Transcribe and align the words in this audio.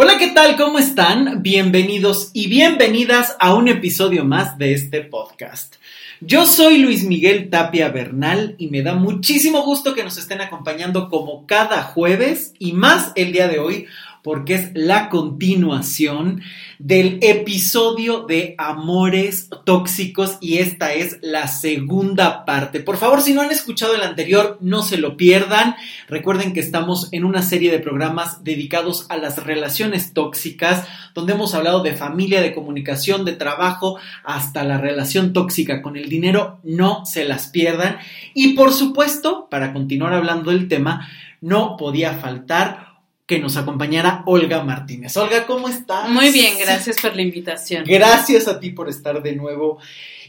Hola, 0.00 0.16
¿qué 0.16 0.28
tal? 0.28 0.56
¿Cómo 0.56 0.78
están? 0.78 1.42
Bienvenidos 1.42 2.30
y 2.32 2.46
bienvenidas 2.46 3.34
a 3.40 3.56
un 3.56 3.66
episodio 3.66 4.24
más 4.24 4.56
de 4.56 4.72
este 4.72 5.00
podcast. 5.00 5.74
Yo 6.20 6.46
soy 6.46 6.78
Luis 6.78 7.02
Miguel 7.02 7.50
Tapia 7.50 7.88
Bernal 7.88 8.54
y 8.58 8.68
me 8.68 8.82
da 8.82 8.94
muchísimo 8.94 9.64
gusto 9.64 9.96
que 9.96 10.04
nos 10.04 10.16
estén 10.16 10.40
acompañando 10.40 11.08
como 11.08 11.48
cada 11.48 11.82
jueves 11.82 12.54
y 12.60 12.74
más 12.74 13.10
el 13.16 13.32
día 13.32 13.48
de 13.48 13.58
hoy 13.58 13.86
porque 14.22 14.54
es 14.54 14.70
la 14.74 15.08
continuación 15.08 16.42
del 16.78 17.18
episodio 17.22 18.26
de 18.26 18.54
Amores 18.58 19.50
Tóxicos 19.64 20.38
y 20.40 20.58
esta 20.58 20.92
es 20.92 21.18
la 21.22 21.48
segunda 21.48 22.44
parte. 22.44 22.80
Por 22.80 22.96
favor, 22.96 23.20
si 23.20 23.34
no 23.34 23.40
han 23.40 23.50
escuchado 23.50 23.94
el 23.94 24.02
anterior, 24.02 24.58
no 24.60 24.82
se 24.82 24.98
lo 24.98 25.16
pierdan. 25.16 25.76
Recuerden 26.08 26.52
que 26.52 26.60
estamos 26.60 27.08
en 27.12 27.24
una 27.24 27.42
serie 27.42 27.70
de 27.70 27.78
programas 27.78 28.44
dedicados 28.44 29.06
a 29.08 29.16
las 29.16 29.44
relaciones 29.44 30.12
tóxicas, 30.12 30.86
donde 31.14 31.32
hemos 31.32 31.54
hablado 31.54 31.82
de 31.82 31.94
familia, 31.94 32.40
de 32.40 32.54
comunicación, 32.54 33.24
de 33.24 33.32
trabajo, 33.32 33.98
hasta 34.24 34.64
la 34.64 34.78
relación 34.78 35.32
tóxica 35.32 35.82
con 35.82 35.96
el 35.96 36.08
dinero. 36.08 36.60
No 36.62 37.04
se 37.06 37.24
las 37.24 37.48
pierdan. 37.48 37.98
Y 38.34 38.54
por 38.54 38.72
supuesto, 38.72 39.48
para 39.50 39.72
continuar 39.72 40.14
hablando 40.14 40.50
del 40.50 40.68
tema, 40.68 41.08
no 41.40 41.76
podía 41.76 42.14
faltar 42.14 42.87
que 43.28 43.38
nos 43.38 43.58
acompañara 43.58 44.22
Olga 44.24 44.64
Martínez. 44.64 45.14
Olga, 45.18 45.46
¿cómo 45.46 45.68
estás? 45.68 46.08
Muy 46.08 46.30
bien, 46.30 46.54
gracias 46.58 46.96
por 46.96 47.14
la 47.14 47.20
invitación. 47.20 47.84
Gracias 47.86 48.48
a 48.48 48.58
ti 48.58 48.70
por 48.70 48.88
estar 48.88 49.22
de 49.22 49.36
nuevo 49.36 49.78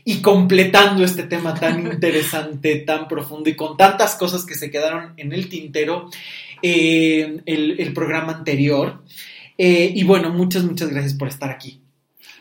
y 0.03 0.17
completando 0.17 1.05
este 1.05 1.23
tema 1.23 1.54
tan 1.54 1.80
interesante, 1.93 2.76
tan 2.80 3.07
profundo 3.07 3.49
y 3.49 3.55
con 3.55 3.77
tantas 3.77 4.16
cosas 4.16 4.45
que 4.45 4.54
se 4.54 4.70
quedaron 4.70 5.13
en 5.16 5.31
el 5.31 5.48
tintero 5.48 6.09
eh, 6.62 7.40
el, 7.45 7.93
programa 7.93 8.34
anterior. 8.34 9.02
Eh, 9.57 9.93
y 9.95 10.04
bueno, 10.04 10.29
muchas, 10.31 10.66
muchas 10.66 10.90
gracias 10.90 11.13
por 11.13 11.29
estar 11.29 11.49
aquí. 11.49 11.79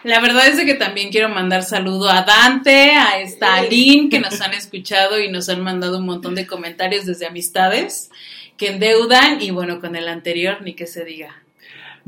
La 0.03 0.19
verdad 0.19 0.49
es 0.49 0.61
que 0.65 0.75
también 0.75 1.11
quiero 1.11 1.29
mandar 1.29 1.63
saludo 1.63 2.11
a 2.11 2.23
Dante, 2.23 2.91
a 2.91 3.21
Stalin, 3.21 4.11
que 4.11 4.19
nos 4.19 4.41
han 4.41 4.55
escuchado 4.55 5.21
y 5.21 5.31
nos 5.31 5.49
han 5.49 5.61
mandado 5.63 5.99
un 5.99 6.07
montón 6.07 6.35
de 6.35 6.49
comentarios 6.49 7.07
desde 7.07 7.27
amistades 7.27 8.11
que 8.59 8.69
endeudan 8.69 9.41
y 9.41 9.51
bueno, 9.51 9.81
con 9.81 9.97
el 9.97 10.09
anterior 10.09 10.61
ni 10.61 10.75
que 10.75 10.87
se 10.87 11.05
diga. 11.05 11.43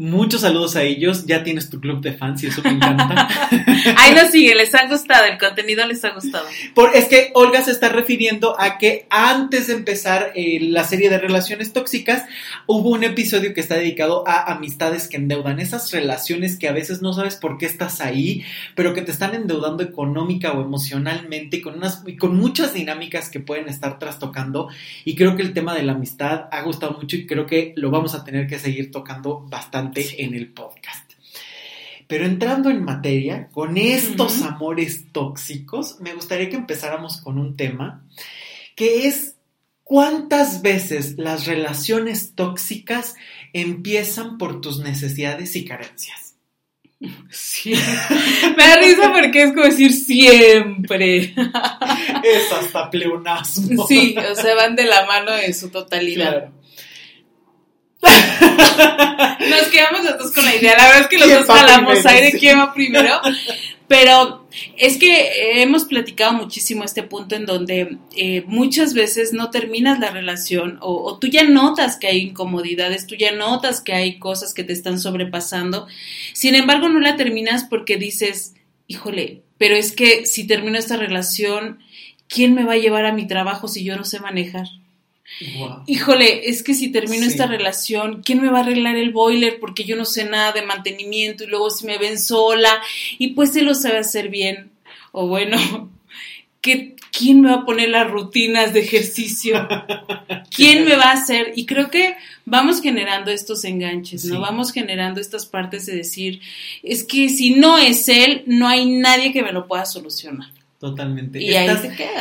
Muchos 0.00 0.40
saludos 0.40 0.76
a 0.76 0.82
ellos. 0.82 1.26
Ya 1.26 1.44
tienes 1.44 1.68
tu 1.68 1.78
club 1.78 2.00
de 2.00 2.14
fans 2.14 2.42
y 2.42 2.46
eso 2.46 2.62
me 2.64 2.70
encanta. 2.70 3.28
Ahí 3.98 4.14
nos 4.14 4.30
sigue, 4.30 4.54
les 4.54 4.74
ha 4.74 4.88
gustado, 4.88 5.26
el 5.26 5.36
contenido 5.36 5.86
les 5.86 6.02
ha 6.06 6.14
gustado. 6.14 6.46
Por, 6.74 6.96
es 6.96 7.06
que 7.06 7.32
Olga 7.34 7.62
se 7.62 7.70
está 7.70 7.90
refiriendo 7.90 8.58
a 8.58 8.78
que 8.78 9.06
antes 9.10 9.66
de 9.66 9.74
empezar 9.74 10.32
eh, 10.34 10.58
la 10.62 10.84
serie 10.84 11.10
de 11.10 11.18
relaciones 11.18 11.74
tóxicas, 11.74 12.24
hubo 12.64 12.88
un 12.88 13.04
episodio 13.04 13.52
que 13.52 13.60
está 13.60 13.74
dedicado 13.74 14.26
a 14.26 14.50
amistades 14.50 15.06
que 15.06 15.18
endeudan. 15.18 15.60
Esas 15.60 15.92
relaciones 15.92 16.56
que 16.56 16.68
a 16.68 16.72
veces 16.72 17.02
no 17.02 17.12
sabes 17.12 17.36
por 17.36 17.58
qué 17.58 17.66
estás 17.66 18.00
ahí, 18.00 18.42
pero 18.74 18.94
que 18.94 19.02
te 19.02 19.12
están 19.12 19.34
endeudando 19.34 19.82
económica 19.82 20.52
o 20.52 20.62
emocionalmente 20.62 21.58
y 21.58 21.60
con, 21.60 21.74
unas, 21.74 22.04
y 22.06 22.16
con 22.16 22.38
muchas 22.38 22.72
dinámicas 22.72 23.28
que 23.28 23.40
pueden 23.40 23.68
estar 23.68 23.98
trastocando. 23.98 24.68
Y 25.04 25.14
creo 25.14 25.36
que 25.36 25.42
el 25.42 25.52
tema 25.52 25.74
de 25.74 25.82
la 25.82 25.92
amistad 25.92 26.46
ha 26.50 26.62
gustado 26.62 26.96
mucho 26.98 27.16
y 27.16 27.26
creo 27.26 27.44
que 27.44 27.74
lo 27.76 27.90
vamos 27.90 28.14
a 28.14 28.24
tener 28.24 28.46
que 28.46 28.58
seguir 28.58 28.90
tocando 28.90 29.44
bastante 29.46 29.89
en 29.96 30.34
el 30.34 30.52
podcast. 30.52 31.12
Pero 32.06 32.24
entrando 32.24 32.70
en 32.70 32.84
materia, 32.84 33.48
con 33.52 33.76
estos 33.76 34.42
amores 34.42 35.12
tóxicos, 35.12 36.00
me 36.00 36.12
gustaría 36.12 36.50
que 36.50 36.56
empezáramos 36.56 37.18
con 37.18 37.38
un 37.38 37.56
tema 37.56 38.04
que 38.74 39.06
es 39.06 39.36
cuántas 39.84 40.62
veces 40.62 41.14
las 41.18 41.46
relaciones 41.46 42.34
tóxicas 42.34 43.14
empiezan 43.52 44.38
por 44.38 44.60
tus 44.60 44.80
necesidades 44.80 45.54
y 45.54 45.64
carencias. 45.64 46.30
Sí. 47.30 47.74
Me 48.56 48.62
da 48.62 48.76
risa 48.76 49.12
porque 49.12 49.44
es 49.44 49.52
como 49.52 49.64
decir 49.64 49.92
siempre. 49.92 51.34
Es 52.22 52.52
hasta 52.52 52.90
pleonasmo. 52.90 53.86
Sí, 53.86 54.14
o 54.16 54.34
sea, 54.34 54.54
van 54.54 54.76
de 54.76 54.84
la 54.84 55.06
mano 55.06 55.34
en 55.34 55.54
su 55.54 55.70
totalidad. 55.70 56.50
Nos 59.50 59.68
quedamos 59.68 60.02
nosotros 60.04 60.32
con 60.32 60.44
la 60.44 60.56
idea. 60.56 60.76
La 60.76 60.86
verdad 60.86 61.00
es 61.02 61.08
que 61.08 61.18
los 61.18 61.28
dos 61.28 61.46
jalamos 61.46 62.06
aire, 62.06 62.38
quién 62.38 62.58
va 62.58 62.72
primero. 62.72 63.20
Pero 63.88 64.46
es 64.76 64.98
que 64.98 65.62
hemos 65.62 65.84
platicado 65.84 66.32
muchísimo 66.32 66.84
este 66.84 67.02
punto 67.02 67.34
en 67.34 67.44
donde 67.44 67.98
eh, 68.16 68.44
muchas 68.46 68.94
veces 68.94 69.32
no 69.32 69.50
terminas 69.50 69.98
la 69.98 70.10
relación 70.10 70.78
o, 70.80 71.02
o, 71.02 71.18
tú 71.18 71.26
ya 71.26 71.42
notas 71.42 71.96
que 71.96 72.06
hay 72.06 72.20
incomodidades, 72.20 73.08
tú 73.08 73.16
ya 73.16 73.32
notas 73.32 73.80
que 73.80 73.92
hay 73.92 74.20
cosas 74.20 74.54
que 74.54 74.62
te 74.62 74.72
están 74.72 75.00
sobrepasando. 75.00 75.88
Sin 76.34 76.54
embargo, 76.54 76.88
no 76.88 77.00
la 77.00 77.16
terminas 77.16 77.64
porque 77.64 77.96
dices, 77.96 78.54
híjole, 78.86 79.42
pero 79.58 79.74
es 79.74 79.90
que 79.90 80.24
si 80.24 80.46
termino 80.46 80.78
esta 80.78 80.96
relación, 80.96 81.80
¿quién 82.28 82.54
me 82.54 82.64
va 82.64 82.74
a 82.74 82.78
llevar 82.78 83.06
a 83.06 83.12
mi 83.12 83.26
trabajo 83.26 83.66
si 83.66 83.84
yo 83.84 83.96
no 83.96 84.04
sé 84.04 84.20
manejar? 84.20 84.66
Híjole, 85.86 86.50
es 86.50 86.62
que 86.62 86.74
si 86.74 86.92
termino 86.92 87.24
esta 87.24 87.46
relación, 87.46 88.22
¿quién 88.22 88.42
me 88.42 88.50
va 88.50 88.58
a 88.58 88.62
arreglar 88.62 88.96
el 88.96 89.10
boiler? 89.10 89.58
Porque 89.58 89.84
yo 89.84 89.96
no 89.96 90.04
sé 90.04 90.24
nada 90.24 90.52
de 90.52 90.62
mantenimiento 90.62 91.44
y 91.44 91.46
luego 91.46 91.70
si 91.70 91.86
me 91.86 91.98
ven 91.98 92.18
sola 92.18 92.82
y 93.18 93.28
pues 93.28 93.52
se 93.52 93.62
lo 93.62 93.74
sabe 93.74 93.98
hacer 93.98 94.28
bien. 94.28 94.70
O 95.12 95.28
bueno, 95.28 95.90
¿quién 96.60 97.40
me 97.40 97.48
va 97.48 97.56
a 97.56 97.64
poner 97.64 97.88
las 97.88 98.10
rutinas 98.10 98.74
de 98.74 98.80
ejercicio? 98.80 99.66
¿Quién 100.54 100.84
me 100.84 100.96
va 100.96 101.10
a 101.10 101.14
hacer? 101.14 101.52
Y 101.56 101.64
creo 101.64 101.90
que 101.90 102.16
vamos 102.44 102.82
generando 102.82 103.30
estos 103.30 103.64
enganches, 103.64 104.26
¿no? 104.26 104.40
Vamos 104.40 104.72
generando 104.72 105.20
estas 105.20 105.46
partes 105.46 105.86
de 105.86 105.96
decir, 105.96 106.40
es 106.82 107.04
que 107.04 107.28
si 107.30 107.54
no 107.54 107.78
es 107.78 108.08
él, 108.08 108.42
no 108.46 108.68
hay 108.68 108.90
nadie 108.90 109.32
que 109.32 109.42
me 109.42 109.52
lo 109.52 109.66
pueda 109.66 109.86
solucionar. 109.86 110.50
Totalmente. 110.80 111.42
Y 111.42 111.54
ahí. 111.54 111.68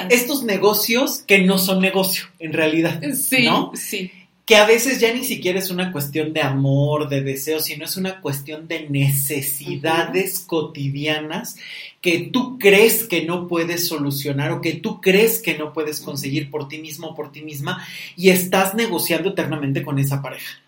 Estos 0.09 0.43
negocios 0.43 1.23
que 1.25 1.39
no 1.39 1.57
son 1.57 1.79
negocio, 1.79 2.25
en 2.39 2.51
realidad. 2.51 3.01
Sí, 3.15 3.45
¿no? 3.45 3.71
sí. 3.73 4.11
Que 4.45 4.57
a 4.57 4.65
veces 4.65 4.99
ya 4.99 5.13
ni 5.13 5.23
siquiera 5.23 5.59
es 5.59 5.69
una 5.69 5.93
cuestión 5.93 6.33
de 6.33 6.41
amor, 6.41 7.07
de 7.07 7.21
deseo, 7.21 7.61
sino 7.61 7.85
es 7.85 7.95
una 7.95 8.19
cuestión 8.19 8.67
de 8.67 8.89
necesidades 8.89 10.39
cotidianas 10.39 11.55
que 12.01 12.29
tú 12.33 12.57
crees 12.59 13.05
que 13.05 13.23
no 13.23 13.47
puedes 13.47 13.87
solucionar 13.87 14.51
o 14.51 14.59
que 14.59 14.73
tú 14.73 14.99
crees 14.99 15.41
que 15.41 15.57
no 15.57 15.71
puedes 15.71 16.01
conseguir 16.01 16.49
por 16.49 16.67
ti 16.67 16.79
mismo 16.79 17.09
o 17.09 17.15
por 17.15 17.31
ti 17.31 17.43
misma 17.43 17.85
y 18.17 18.29
estás 18.29 18.73
negociando 18.73 19.29
eternamente 19.29 19.83
con 19.83 19.99
esa 19.99 20.21
pareja 20.21 20.59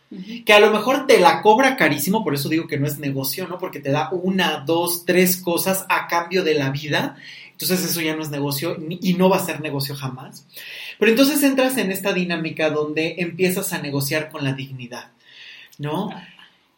que 0.46 0.53
a 0.53 0.59
lo 0.59 0.72
mejor 0.72 1.07
te 1.07 1.19
la 1.19 1.41
cobra 1.41 1.78
carísimo, 1.78 2.24
por 2.24 2.34
eso 2.34 2.50
digo 2.50 2.68
que 2.68 2.78
no 2.78 2.85
es 2.85 3.00
negocio, 3.00 3.47
¿no? 3.47 3.57
Porque 3.57 3.80
te 3.80 3.91
da 3.91 4.09
una, 4.12 4.57
dos, 4.66 5.06
tres 5.06 5.38
cosas 5.38 5.85
a 5.88 6.07
cambio 6.07 6.44
de 6.44 6.56
la 6.56 6.69
vida 6.69 7.16
entonces 7.61 7.91
eso 7.91 8.01
ya 8.01 8.16
no 8.16 8.23
es 8.23 8.29
negocio 8.29 8.77
y 8.89 9.13
no 9.13 9.29
va 9.29 9.38
a 9.38 9.45
ser 9.45 9.61
negocio 9.61 9.95
jamás. 9.95 10.45
Pero 10.99 11.11
entonces 11.11 11.44
entras 11.44 11.77
en 11.77 11.91
esta 11.91 12.13
dinámica 12.13 12.69
donde 12.69 13.16
empiezas 13.19 13.73
a 13.73 13.81
negociar 13.81 14.29
con 14.29 14.44
la 14.44 14.53
dignidad, 14.53 15.11
¿no? 15.77 16.09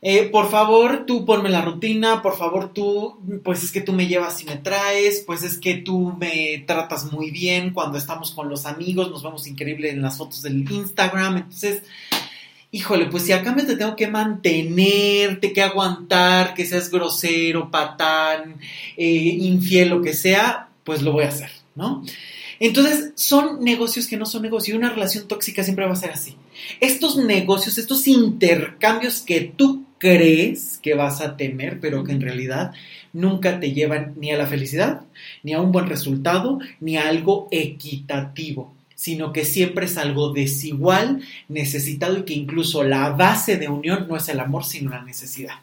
Eh, 0.06 0.28
por 0.30 0.52
favor, 0.52 1.06
tú 1.08 1.24
ponme 1.24 1.48
la 1.48 1.62
rutina, 1.62 2.22
por 2.22 2.36
favor, 2.36 2.74
tú, 2.74 3.18
pues 3.42 3.64
es 3.64 3.72
que 3.72 3.80
tú 3.80 3.94
me 3.94 4.08
llevas 4.08 4.42
y 4.42 4.46
me 4.46 4.58
traes, 4.58 5.24
pues 5.26 5.44
es 5.44 5.58
que 5.58 5.76
tú 5.76 6.14
me 6.20 6.62
tratas 6.68 7.14
muy 7.14 7.32
bien 7.32 7.72
cuando 7.72 7.98
estamos 7.98 8.32
con 8.32 8.50
los 8.50 8.66
amigos, 8.66 9.10
nos 9.10 9.24
vemos 9.24 9.48
increíble 9.48 9.92
en 9.92 10.02
las 10.02 10.18
fotos 10.18 10.42
del 10.42 10.70
Instagram, 10.70 11.38
entonces, 11.38 11.84
híjole, 12.72 13.06
pues 13.06 13.24
si 13.24 13.32
acá 13.32 13.54
me 13.54 13.64
te 13.64 13.78
tengo 13.78 13.96
que 13.96 14.10
mantener, 14.10 15.40
te 15.40 15.54
que 15.54 15.62
aguantar, 15.62 16.54
que 16.54 16.66
seas 16.66 16.92
grosero, 16.92 17.72
patán, 17.72 18.58
eh, 18.98 19.06
infiel, 19.06 19.88
lo 19.88 20.02
que 20.02 20.14
sea, 20.14 20.68
pues 20.84 21.02
lo 21.02 21.12
voy 21.12 21.26
a 21.26 21.30
hacer, 21.30 21.50
¿no? 21.76 22.04
Entonces, 22.60 23.12
son 23.16 23.64
negocios 23.64 24.08
que 24.08 24.18
no 24.18 24.26
son 24.26 24.42
negocios. 24.42 24.76
Y 24.76 24.78
una 24.78 24.90
relación 24.90 25.28
tóxica 25.28 25.64
siempre 25.64 25.86
va 25.86 25.94
a 25.94 25.98
ser 25.98 26.12
así. 26.12 26.36
Estos 26.80 27.18
negocios, 27.18 27.78
estos 27.78 28.08
intercambios 28.08 29.22
que 29.22 29.42
tú 29.42 29.86
crees 29.98 30.80
que 30.82 30.94
vas 30.94 31.22
a 31.22 31.38
temer, 31.38 31.80
pero 31.80 32.04
que 32.04 32.12
en 32.12 32.22
realidad 32.22 32.74
nunca 33.14 33.60
te 33.60 33.72
llevan 33.72 34.14
ni 34.18 34.32
a 34.32 34.38
la 34.38 34.48
felicidad, 34.48 35.02
ni 35.44 35.54
a 35.54 35.62
un 35.62 35.72
buen 35.72 35.88
resultado, 35.88 36.60
ni 36.80 36.98
a 36.98 37.08
algo 37.08 37.48
equitativo, 37.52 38.74
sino 38.96 39.32
que 39.32 39.46
siempre 39.46 39.86
es 39.86 39.98
algo 39.98 40.34
desigual, 40.34 41.22
necesitado 41.48 42.18
y 42.20 42.24
que 42.24 42.34
incluso 42.34 42.84
la 42.84 43.12
base 43.12 43.58
de 43.58 43.70
unión 43.70 44.08
no 44.08 44.18
es 44.18 44.28
el 44.30 44.40
amor, 44.40 44.66
sino 44.66 44.92
la 44.92 45.04
necesidad. 45.04 45.56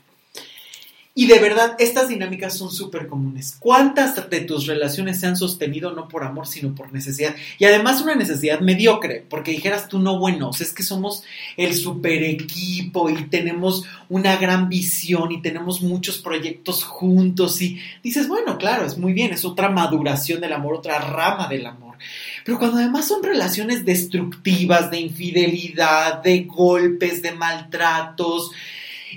Y 1.12 1.26
de 1.26 1.40
verdad, 1.40 1.74
estas 1.80 2.08
dinámicas 2.08 2.56
son 2.56 2.70
súper 2.70 3.08
comunes. 3.08 3.56
¿Cuántas 3.58 4.30
de 4.30 4.40
tus 4.42 4.66
relaciones 4.66 5.18
se 5.18 5.26
han 5.26 5.36
sostenido 5.36 5.92
no 5.92 6.06
por 6.06 6.22
amor, 6.22 6.46
sino 6.46 6.72
por 6.74 6.92
necesidad? 6.92 7.34
Y 7.58 7.64
además 7.64 8.00
una 8.00 8.14
necesidad 8.14 8.60
mediocre, 8.60 9.26
porque 9.28 9.50
dijeras 9.50 9.88
tú, 9.88 9.98
no, 9.98 10.20
bueno, 10.20 10.50
es 10.58 10.72
que 10.72 10.84
somos 10.84 11.24
el 11.56 11.74
super 11.74 12.22
equipo 12.22 13.10
y 13.10 13.24
tenemos 13.24 13.84
una 14.08 14.36
gran 14.36 14.68
visión 14.68 15.32
y 15.32 15.42
tenemos 15.42 15.82
muchos 15.82 16.18
proyectos 16.18 16.84
juntos 16.84 17.60
y 17.60 17.80
dices, 18.04 18.28
bueno, 18.28 18.56
claro, 18.56 18.86
es 18.86 18.96
muy 18.96 19.12
bien, 19.12 19.32
es 19.32 19.44
otra 19.44 19.68
maduración 19.68 20.40
del 20.40 20.52
amor, 20.52 20.76
otra 20.76 21.00
rama 21.00 21.48
del 21.48 21.66
amor. 21.66 21.96
Pero 22.44 22.58
cuando 22.58 22.78
además 22.78 23.08
son 23.08 23.22
relaciones 23.22 23.84
destructivas, 23.84 24.90
de 24.90 25.00
infidelidad, 25.00 26.22
de 26.22 26.44
golpes, 26.44 27.20
de 27.20 27.32
maltratos, 27.32 28.52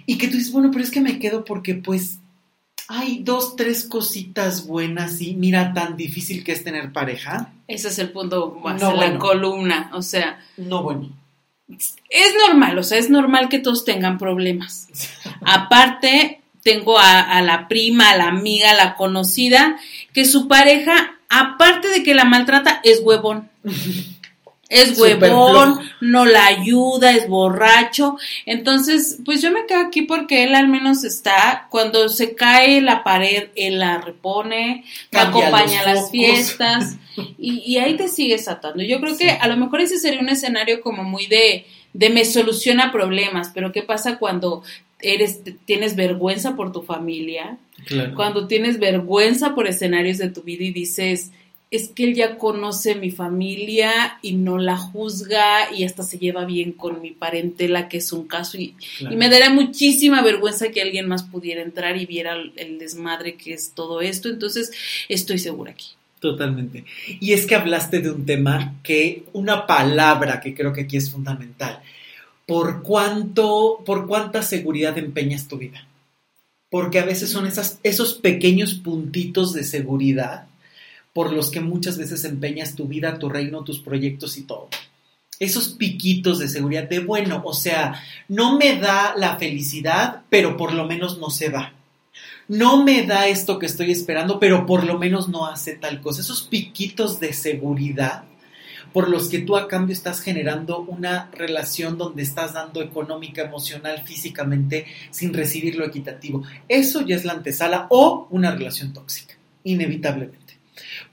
Y 0.06 0.18
que 0.18 0.28
tú 0.28 0.38
dices, 0.38 0.52
bueno, 0.52 0.70
pero 0.72 0.84
es 0.84 0.92
que 0.92 1.02
me 1.02 1.20
quedo 1.20 1.46
porque 1.46 1.76
pues 1.76 2.20
hay 2.88 3.20
dos, 3.24 3.56
tres 3.56 3.86
cositas 3.86 4.68
buenas 4.68 5.22
y 5.22 5.36
mira 5.36 5.74
tan 5.74 5.96
difícil 5.96 6.44
que 6.44 6.52
es 6.52 6.64
tener 6.64 6.92
pareja. 6.92 7.54
Ese 7.68 7.88
es 7.88 8.00
el 8.00 8.12
punto 8.12 8.60
más 8.64 8.82
no, 8.82 8.94
la 8.94 9.18
columna, 9.18 9.90
o 9.94 10.02
sea. 10.02 10.40
No, 10.58 10.84
bueno. 10.84 11.10
Es 12.10 12.34
normal, 12.48 12.78
o 12.78 12.84
sea, 12.84 12.98
es 12.98 13.10
normal 13.10 13.50
que 13.50 13.60
todos 13.60 13.86
tengan 13.86 14.18
problemas. 14.18 14.88
Aparte, 15.42 16.42
tengo 16.62 17.00
a, 17.00 17.22
a, 17.22 17.42
la 17.42 17.68
prima, 17.68 18.12
a 18.12 18.18
la 18.18 18.28
amiga, 18.28 18.72
a 18.72 18.76
la 18.76 18.96
conocida, 18.96 19.78
que 20.14 20.26
su 20.26 20.48
pareja, 20.48 21.18
aparte 21.30 21.88
de 21.88 22.04
que 22.04 22.14
la 22.14 22.26
maltrata, 22.26 22.80
es 22.84 23.00
huevón. 23.04 23.50
es 24.74 24.98
huevón, 24.98 25.80
no 26.02 26.26
la 26.26 26.48
ayuda, 26.48 27.12
es 27.12 27.28
borracho. 27.28 28.18
Entonces, 28.48 29.20
pues 29.24 29.42
yo 29.42 29.52
me 29.52 29.68
quedo 29.68 29.82
aquí 29.82 30.02
porque 30.02 30.44
él 30.44 30.56
al 30.56 30.68
menos 30.68 31.04
está, 31.04 31.68
cuando 31.70 32.10
se 32.10 32.34
cae 32.34 32.82
la 32.82 33.04
pared, 33.04 33.50
él 33.56 33.80
la 33.80 34.00
repone, 34.00 34.84
te 35.12 35.20
acompaña 35.20 35.82
a 35.82 35.94
las 35.94 36.10
fiestas 36.10 36.98
y, 37.38 37.78
ahí 37.78 37.96
te 37.96 38.08
sigues 38.08 38.48
atando. 38.48 38.84
Yo 38.84 39.00
creo 39.00 39.16
que 39.16 39.30
a 39.30 39.48
lo 39.48 39.58
mejor 39.58 39.82
ese 39.82 40.00
sería 40.00 40.22
un 40.22 40.30
escenario 40.30 40.82
como 40.82 41.04
muy 41.04 41.28
de, 41.28 41.68
de 41.94 42.10
me 42.10 42.26
soluciona 42.26 42.92
problemas, 42.92 43.52
pero 43.54 43.72
¿qué 43.72 43.84
pasa 43.84 44.18
cuando 44.18 44.64
eres, 45.00 45.42
tienes 45.66 45.96
vergüenza 45.96 46.56
por 46.56 46.72
tu 46.72 46.82
familia? 46.82 47.60
Cuando 48.16 48.48
tienes 48.48 48.80
vergüenza 48.80 49.54
por 49.54 49.68
escenarios 49.68 50.18
de 50.18 50.30
tu 50.30 50.42
vida 50.42 50.64
y 50.64 50.72
dices, 50.72 51.32
es 51.74 51.90
que 51.90 52.04
él 52.04 52.14
ya 52.14 52.38
conoce 52.38 52.94
mi 52.94 53.10
familia 53.10 54.20
y 54.22 54.34
no 54.34 54.60
la 54.60 54.78
juzga 54.78 55.74
y 55.76 55.86
hasta 55.86 56.04
se 56.04 56.20
lleva 56.20 56.46
bien 56.46 56.72
con 56.72 57.02
mi 57.02 57.10
parentela, 57.10 57.90
que 57.90 57.98
es 57.98 58.14
un 58.14 58.28
caso, 58.28 58.60
y, 58.60 58.76
me 59.10 59.28
daría 59.28 59.50
muchísima 59.50 60.22
vergüenza 60.22 60.70
que 60.70 60.84
alguien 60.84 61.08
más 61.08 61.24
pudiera 61.24 61.64
entrar 61.64 61.98
y 61.98 62.06
viera 62.06 62.36
el, 62.36 62.78
desmadre 62.78 63.38
que 63.38 63.56
es 63.56 63.72
todo 63.72 64.02
esto, 64.02 64.30
entonces 64.30 64.72
estoy 65.10 65.40
segura 65.40 65.72
aquí. 65.72 65.88
Totalmente. 66.20 66.86
Y 67.20 67.34
es 67.34 67.48
que 67.48 67.56
hablaste 67.56 68.02
de 68.02 68.12
un 68.12 68.24
tema 68.24 68.76
que, 68.84 69.24
una 69.34 69.66
palabra 69.66 70.42
que 70.42 70.54
creo 70.54 70.74
que 70.74 70.82
aquí 70.82 70.98
es 70.98 71.10
fundamental. 71.10 71.82
¿Por 72.46 72.84
cuánto, 72.84 73.82
por 73.84 74.06
cuánta 74.06 74.44
seguridad 74.44 74.96
empeñas 75.00 75.48
tu 75.48 75.58
vida? 75.58 75.88
Porque 76.70 77.00
a 77.00 77.06
veces 77.06 77.32
son 77.32 77.48
esas, 77.48 77.80
esos 77.82 78.14
pequeños 78.14 78.76
puntitos 78.76 79.54
de 79.54 79.64
seguridad 79.64 80.46
por 81.14 81.32
los 81.32 81.52
que 81.52 81.62
muchas 81.62 81.98
veces 81.98 82.26
empeñas 82.26 82.76
tu 82.76 82.88
vida, 82.88 83.20
tu 83.20 83.30
reino, 83.30 83.64
tus 83.64 83.80
proyectos 83.80 84.38
y 84.38 84.44
todo. 84.44 84.70
Esos 85.40 85.70
piquitos 85.70 86.40
de 86.40 86.48
seguridad 86.48 86.90
de, 86.90 87.00
bueno, 87.00 87.42
o 87.46 87.54
sea, 87.54 88.02
no 88.28 88.58
me 88.58 88.80
da 88.80 89.14
la 89.16 89.38
felicidad, 89.38 90.24
pero 90.30 90.58
por 90.58 90.74
lo 90.74 90.86
menos 90.86 91.20
no 91.20 91.30
se 91.30 91.50
va. 91.50 91.74
No 92.48 92.84
me 92.84 93.04
da 93.04 93.28
esto 93.28 93.58
que 93.58 93.68
estoy 93.68 93.92
esperando, 93.92 94.40
pero 94.40 94.66
por 94.66 94.84
lo 94.84 95.00
menos 95.00 95.30
no 95.30 95.46
hace 95.46 95.74
tal 95.74 96.02
cosa. 96.02 96.22
Esos 96.22 96.44
piquitos 96.44 97.20
de 97.20 97.34
seguridad 97.34 98.26
por 98.92 99.10
los 99.10 99.28
que 99.28 99.40
tú 99.40 99.58
a 99.58 99.68
cambio 99.68 99.94
estás 99.94 100.22
generando 100.22 100.80
una 100.80 101.30
relación 101.32 101.98
donde 101.98 102.22
estás 102.22 102.54
dando 102.54 102.82
económica, 102.82 103.42
emocional, 103.42 104.04
físicamente, 104.06 104.86
sin 105.10 105.34
recibir 105.34 105.76
lo 105.76 105.86
equitativo. 105.86 106.44
Eso 106.68 107.02
ya 107.02 107.16
es 107.16 107.26
la 107.26 107.34
antesala 107.34 107.88
o 107.90 108.28
una 108.30 108.52
relación 108.52 108.94
tóxica, 108.94 109.34
inevitablemente 109.64 110.43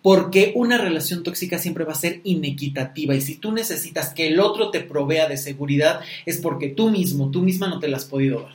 porque 0.03 0.53
una 0.55 0.79
relación 0.79 1.23
tóxica 1.23 1.59
siempre 1.59 1.85
va 1.85 1.93
a 1.93 1.97
ser 1.97 2.21
inequitativa 2.25 3.15
y 3.15 3.21
si 3.21 3.37
tú 3.37 3.53
necesitas 3.53 4.11
que 4.15 4.29
el 4.29 4.41
otro 4.41 4.71
te 4.71 4.81
provea 4.81 5.29
de 5.29 5.37
seguridad 5.37 6.01
es 6.27 6.39
porque 6.39 6.69
tú 6.69 6.91
mismo, 6.91 7.31
tú 7.31 7.43
misma 7.43 7.69
no 7.69 7.79
te 7.79 7.89
la 7.89 7.99
has 7.99 8.05
podido 8.05 8.43
dar. 8.43 8.55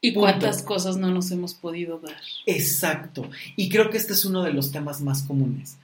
¿Y 0.00 0.12
cuántas 0.12 0.62
cosas 0.62 0.96
no 0.96 1.10
nos 1.10 1.30
hemos 1.30 1.54
podido 1.54 1.98
dar? 1.98 2.16
Exacto. 2.44 3.28
Y 3.56 3.68
creo 3.68 3.90
que 3.90 3.96
este 3.96 4.12
es 4.12 4.24
uno 4.24 4.42
de 4.42 4.52
los 4.52 4.70
temas 4.70 5.00
más 5.00 5.22
comunes. 5.22 5.78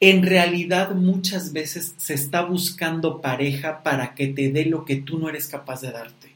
En 0.00 0.22
realidad 0.22 0.94
muchas 0.94 1.52
veces 1.52 1.94
se 1.96 2.14
está 2.14 2.42
buscando 2.42 3.20
pareja 3.20 3.82
para 3.82 4.14
que 4.14 4.28
te 4.28 4.50
dé 4.52 4.64
lo 4.64 4.84
que 4.84 4.96
tú 4.96 5.18
no 5.18 5.28
eres 5.28 5.48
capaz 5.48 5.80
de 5.80 5.90
darte 5.90 6.27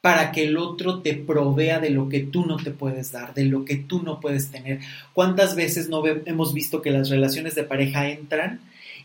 para 0.00 0.32
que 0.32 0.44
el 0.44 0.56
otro 0.56 1.00
te 1.00 1.14
provea 1.14 1.78
de 1.78 1.90
lo 1.90 2.08
que 2.08 2.20
tú 2.20 2.46
no 2.46 2.56
te 2.56 2.70
puedes 2.70 3.12
dar, 3.12 3.34
de 3.34 3.44
lo 3.44 3.64
que 3.64 3.76
tú 3.76 4.02
no 4.02 4.18
puedes 4.18 4.50
tener. 4.50 4.80
¿Cuántas 5.12 5.54
veces 5.54 5.88
no 5.88 6.02
hemos 6.06 6.54
visto 6.54 6.80
que 6.80 6.90
las 6.90 7.10
relaciones 7.10 7.54
de 7.54 7.64
pareja 7.64 8.08
entran 8.08 8.60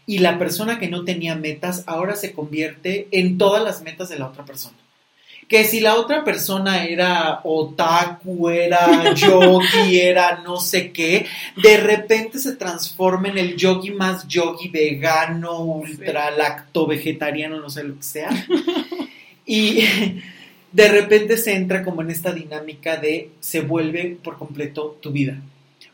y 0.06 0.20
la 0.20 0.38
persona 0.40 0.80
que 0.80 0.88
no 0.88 1.04
tenía 1.04 1.36
metas 1.36 1.84
ahora 1.88 2.16
se 2.16 2.32
convierte 2.32 3.08
en 3.12 3.38
todas 3.38 3.64
las 3.64 3.82
metas 3.82 4.10
de 4.10 4.20
la 4.20 4.28
otra 4.28 4.46
persona? 4.46 4.78
Que 5.50 5.64
si 5.66 5.80
la 5.80 5.96
otra 5.96 6.24
persona 6.24 6.86
era 6.86 7.42
otaku, 7.44 8.50
era 8.50 9.14
yogi, 9.14 10.00
era 10.00 10.42
no 10.44 10.60
sé 10.60 10.92
qué, 10.92 11.28
de 11.62 11.78
repente 11.78 12.40
se 12.40 12.56
transforma 12.56 13.28
en 13.28 13.38
el 13.38 13.56
yogi 13.58 13.92
más 13.92 14.28
yogi, 14.28 14.70
vegano, 14.70 15.60
ultra 15.60 16.32
lacto 16.32 16.88
vegetariano, 16.88 17.60
no 17.60 17.70
sé 17.70 17.84
lo 17.84 17.98
que 17.98 18.04
sea. 18.04 18.30
Y 19.48 19.84
de 20.76 20.90
repente 20.90 21.38
se 21.38 21.56
entra 21.56 21.86
como 21.86 22.02
en 22.02 22.12
esta 22.12 22.34
dinámica 22.34 22.98
de 22.98 23.32
se 23.40 23.62
vuelve 23.62 24.18
por 24.22 24.38
completo 24.38 24.98
tu 25.02 25.10
vida. 25.12 25.42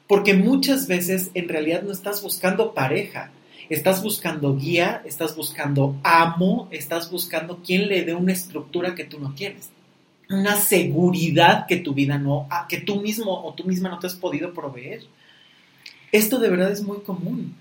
Porque 0.07 0.33
muchas 0.33 0.87
veces 0.87 1.29
en 1.35 1.47
realidad 1.47 1.83
no 1.83 1.91
estás 1.91 2.23
buscando 2.23 2.73
pareja, 2.73 3.29
estás 3.69 4.01
buscando 4.01 4.57
guía, 4.57 5.03
estás 5.05 5.35
buscando 5.35 5.97
amo, 6.01 6.67
estás 6.71 7.11
buscando 7.11 7.59
quien 7.63 7.89
le 7.89 8.03
dé 8.03 8.15
una 8.15 8.33
estructura 8.33 8.95
que 8.95 9.03
tú 9.03 9.19
no 9.19 9.35
tienes, 9.35 9.69
una 10.31 10.55
seguridad 10.55 11.67
que 11.67 11.77
tu 11.77 11.93
vida 11.93 12.17
no, 12.17 12.49
que 12.67 12.79
tú 12.79 13.01
mismo 13.01 13.45
o 13.45 13.53
tú 13.53 13.65
misma 13.65 13.89
no 13.89 13.99
te 13.99 14.07
has 14.07 14.15
podido 14.15 14.51
proveer. 14.51 15.03
Esto 16.11 16.39
de 16.39 16.49
verdad 16.49 16.71
es 16.71 16.81
muy 16.81 17.01
común. 17.01 17.55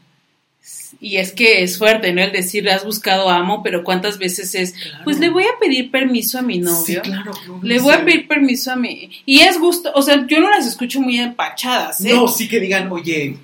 Y 1.00 1.16
es 1.16 1.32
que 1.32 1.62
es 1.62 1.78
fuerte, 1.78 2.12
¿no? 2.12 2.22
El 2.22 2.32
decir, 2.32 2.68
has 2.68 2.84
buscado 2.84 3.30
amo, 3.30 3.62
pero 3.62 3.84
¿cuántas 3.84 4.18
veces 4.18 4.54
es? 4.54 4.74
Pues 5.04 5.18
le 5.18 5.30
voy 5.30 5.44
a 5.44 5.58
pedir 5.58 5.90
permiso 5.90 6.38
a 6.38 6.42
mi 6.42 6.58
novio. 6.58 7.00
claro. 7.02 7.32
Le 7.62 7.78
voy 7.78 7.94
a 7.94 8.04
pedir 8.04 8.28
permiso 8.28 8.72
a 8.72 8.76
mi... 8.76 9.10
Y 9.24 9.40
es 9.40 9.58
gusto, 9.58 9.90
o 9.94 10.02
sea, 10.02 10.26
yo 10.26 10.40
no 10.40 10.50
las 10.50 10.66
escucho 10.66 11.00
muy 11.00 11.18
empachadas, 11.18 12.04
¿eh? 12.04 12.12
No, 12.12 12.28
sí 12.28 12.48
que 12.48 12.60
digan, 12.60 12.90
oye, 12.92 13.36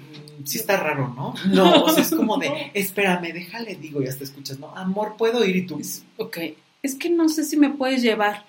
sí 0.45 0.59
está 0.59 0.77
raro, 0.79 1.13
¿no? 1.15 1.35
No, 1.47 1.83
o 1.85 1.91
sea, 1.91 2.03
es 2.03 2.11
como 2.11 2.37
de, 2.37 2.71
espérame, 2.75 3.33
déjale, 3.33 3.77
digo, 3.77 4.03
ya 4.03 4.15
te 4.15 4.25
escuchas, 4.25 4.59
¿no? 4.59 4.77
Amor, 4.77 5.15
¿puedo 5.17 5.45
ir 5.45 5.57
y 5.57 5.67
tú? 5.67 5.81
Ok, 6.17 6.39
es 6.83 6.95
que 6.95 7.11
no 7.11 7.29
sé 7.29 7.45
si 7.45 7.57
me 7.57 7.71
puedes 7.71 8.03
llevar. 8.03 8.45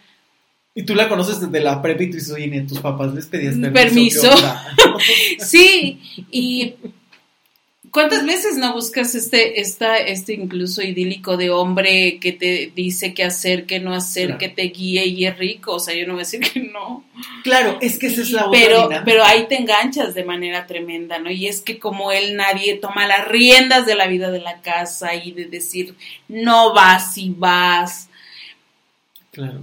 Y 0.76 0.84
tú 0.84 0.94
la 0.94 1.10
conoces 1.10 1.40
desde 1.40 1.60
la 1.60 1.82
prepa 1.82 2.04
y 2.04 2.10
tú 2.12 2.18
dices, 2.18 2.32
oye, 2.32 2.62
tus 2.62 2.80
papás 2.80 3.14
les 3.14 3.26
pedías 3.26 3.56
permiso. 3.56 4.30
Permiso. 4.30 4.30
sí, 5.40 6.00
y 6.30 6.76
¿Cuántas 7.92 8.26
veces 8.26 8.58
no 8.58 8.74
buscas 8.74 9.16
este, 9.16 9.62
esta, 9.62 9.98
este 9.98 10.34
incluso 10.34 10.82
idílico 10.82 11.38
de 11.38 11.50
hombre 11.50 12.20
que 12.20 12.32
te 12.34 12.72
dice 12.76 13.14
qué 13.14 13.24
hacer, 13.24 13.66
qué 13.66 13.80
no 13.80 13.94
hacer, 13.94 14.38
que 14.38 14.50
te 14.50 14.64
guíe 14.64 15.06
y 15.06 15.26
es 15.26 15.38
rico? 15.38 15.76
O 15.76 15.80
sea, 15.80 15.96
yo 15.96 16.06
no 16.06 16.14
voy 16.14 16.22
a 16.22 16.26
decir 16.26 16.42
que 16.42 16.60
no. 16.60 17.06
Claro, 17.44 17.78
es 17.82 17.98
que 17.98 18.08
esa 18.08 18.22
es 18.22 18.32
la 18.32 18.48
otra 18.48 18.60
pero, 18.60 18.90
Pero 19.06 19.24
ahí 19.24 19.46
te 19.48 19.58
enganchas 19.58 20.14
de 20.14 20.24
manera 20.24 20.68
tremenda, 20.68 21.20
¿no? 21.20 21.32
Y 21.32 21.48
es 21.48 21.62
que 21.62 21.80
como 21.80 22.12
él 22.12 22.36
nadie 22.36 22.76
toma 22.76 23.08
las 23.08 23.28
riendas 23.28 23.86
de 23.86 23.96
la 23.96 24.08
vida 24.08 24.32
de 24.32 24.42
la 24.42 24.62
casa 24.62 25.16
y 25.16 25.32
de 25.32 25.46
decir, 25.46 25.96
no 26.28 26.74
vas 26.74 27.18
y 27.18 27.30
vas. 27.30 28.10
Claro. 29.32 29.62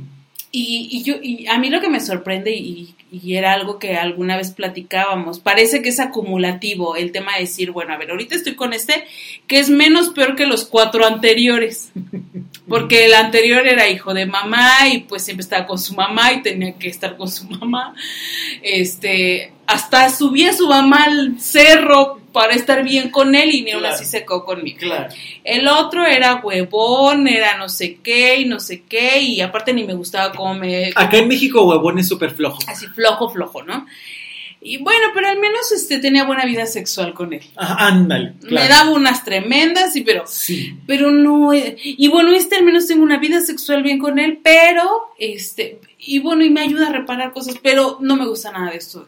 Y, 0.51 0.89
y, 0.93 1.03
yo, 1.03 1.17
y 1.21 1.47
a 1.49 1.59
mí 1.59 1.69
lo 1.69 1.81
que 1.81 1.89
me 1.89 1.99
sorprende, 1.99 2.53
y, 2.53 2.95
y, 3.23 3.37
era 3.37 3.53
algo 3.53 3.79
que 3.79 3.97
alguna 3.97 4.37
vez 4.37 4.51
platicábamos, 4.51 5.41
parece 5.41 5.83
que 5.83 5.91
es 5.91 6.01
acumulativo 6.01 6.97
el 6.97 7.13
tema 7.13 7.35
de 7.35 7.43
decir, 7.43 7.71
bueno, 7.71 7.93
a 7.93 7.97
ver, 7.97 8.11
ahorita 8.11 8.35
estoy 8.35 8.55
con 8.55 8.73
este, 8.73 9.05
que 9.47 9.59
es 9.59 9.71
menos 9.71 10.11
peor 10.11 10.37
que 10.37 10.47
los 10.47 10.65
cuatro 10.65 11.07
anteriores, 11.07 11.93
porque 12.69 13.07
el 13.07 13.15
anterior 13.15 13.67
era 13.67 13.89
hijo 13.89 14.15
de 14.15 14.27
mamá 14.27 14.89
y 14.93 15.01
pues 15.01 15.25
siempre 15.25 15.43
estaba 15.43 15.67
con 15.67 15.79
su 15.79 15.95
mamá 15.95 16.33
y 16.33 16.43
tenía 16.43 16.73
que 16.75 16.89
estar 16.89 17.17
con 17.17 17.29
su 17.29 17.45
mamá, 17.49 17.95
este, 18.63 19.53
hasta 19.67 20.11
subía 20.11 20.53
su 20.53 20.69
mamá 20.69 21.05
al 21.05 21.41
cerro 21.41 22.24
para 22.35 22.53
estar 22.53 22.83
bien 22.83 23.11
con 23.11 23.37
él 23.37 23.55
y 23.55 23.63
ni 23.63 23.71
aún 23.71 23.87
así 23.87 24.05
secó 24.05 24.45
conmigo. 24.45 24.79
Claro. 24.81 25.15
El 25.45 25.69
otro 25.69 26.05
era 26.05 26.41
huevón, 26.43 27.29
era 27.29 27.57
no 27.57 27.69
sé 27.69 27.99
qué 28.03 28.41
y 28.41 28.45
no 28.45 28.59
sé 28.59 28.83
qué, 28.83 29.21
y 29.21 29.41
aparte 29.41 29.73
ni 29.73 29.85
me 29.85 29.95
gustaba 29.95 30.33
cómo 30.33 30.53
me... 30.55 30.91
Acá 30.97 31.19
en 31.19 31.29
México 31.29 31.65
huevón 31.65 32.01
es 32.01 32.09
súper 32.09 32.33
flojo. 32.33 32.59
Así 32.67 32.87
flojo, 32.89 33.31
flojo, 33.31 33.63
¿no? 33.63 33.87
Y 34.61 34.79
bueno, 34.79 35.09
pero 35.15 35.29
al 35.29 35.39
menos 35.39 35.71
este 35.71 35.99
tenía 36.01 36.25
buena 36.25 36.45
vida 36.45 36.67
sexual 36.67 37.15
con 37.15 37.35
él. 37.35 37.43
Ah, 37.55 37.87
ándale. 37.87 38.33
Me 38.51 38.67
daba 38.67 38.91
unas 38.91 39.23
tremendas, 39.23 39.95
y 39.95 40.01
pero, 40.01 40.25
sí. 40.27 40.77
pero 40.89 41.13
no, 41.13 41.53
y 41.55 42.09
bueno, 42.09 42.33
este 42.33 42.57
al 42.57 42.65
menos 42.65 42.89
tengo 42.89 43.05
una 43.05 43.19
vida 43.19 43.43
sexual 43.43 43.85
bien 43.85 44.01
con 44.01 44.19
él, 44.19 44.41
pero, 44.43 45.13
este, 45.21 45.79
y 45.99 46.19
bueno, 46.19 46.45
y 46.45 46.51
me 46.51 46.63
ayuda 46.63 46.89
a 46.89 46.93
reparar 46.93 47.33
cosas, 47.33 47.57
pero 47.63 47.99
no 48.01 48.17
me 48.17 48.27
gusta 48.27 48.51
nada 48.51 48.73
de 48.73 48.79
esto. 48.79 49.07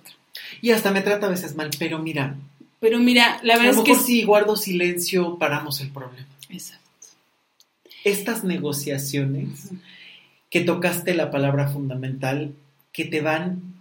Y 0.60 0.70
hasta 0.70 0.92
me 0.92 1.00
trata 1.00 1.26
a 1.26 1.30
veces 1.30 1.56
mal, 1.56 1.70
pero 1.78 1.98
mira, 1.98 2.36
pero 2.80 2.98
mira, 2.98 3.40
la 3.42 3.56
verdad 3.56 3.78
es 3.78 3.80
que... 3.84 3.94
si 3.94 4.24
guardo 4.24 4.56
silencio, 4.56 5.38
paramos 5.38 5.80
el 5.80 5.90
problema. 5.90 6.28
Exacto. 6.48 6.84
Estas 8.04 8.44
negociaciones, 8.44 9.70
que 10.50 10.60
tocaste 10.60 11.14
la 11.14 11.30
palabra 11.30 11.68
fundamental, 11.68 12.54
que 12.92 13.04
te 13.04 13.20
van 13.20 13.74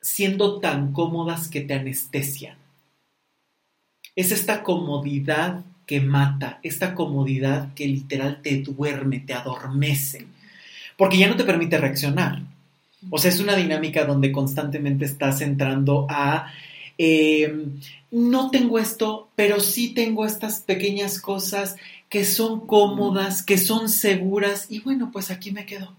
siendo 0.00 0.60
tan 0.60 0.92
cómodas 0.92 1.48
que 1.48 1.62
te 1.62 1.74
anestesian. 1.74 2.56
Es 4.14 4.30
esta 4.30 4.62
comodidad 4.62 5.64
que 5.86 6.00
mata, 6.00 6.58
esta 6.62 6.94
comodidad 6.94 7.74
que 7.74 7.86
literal 7.86 8.40
te 8.42 8.60
duerme, 8.62 9.20
te 9.20 9.34
adormece, 9.34 10.26
porque 10.96 11.18
ya 11.18 11.28
no 11.28 11.36
te 11.36 11.44
permite 11.44 11.78
reaccionar. 11.78 12.42
O 13.10 13.18
sea, 13.18 13.30
es 13.30 13.40
una 13.40 13.54
dinámica 13.54 14.04
donde 14.04 14.32
constantemente 14.32 15.04
estás 15.04 15.40
entrando 15.40 16.06
a, 16.08 16.52
eh, 16.98 17.52
no 18.10 18.50
tengo 18.50 18.78
esto, 18.78 19.28
pero 19.34 19.60
sí 19.60 19.92
tengo 19.94 20.24
estas 20.24 20.60
pequeñas 20.60 21.20
cosas 21.20 21.76
que 22.08 22.24
son 22.24 22.66
cómodas, 22.66 23.42
que 23.42 23.58
son 23.58 23.88
seguras, 23.88 24.66
y 24.70 24.80
bueno, 24.80 25.10
pues 25.12 25.30
aquí 25.30 25.50
me 25.50 25.66
quedo. 25.66 25.94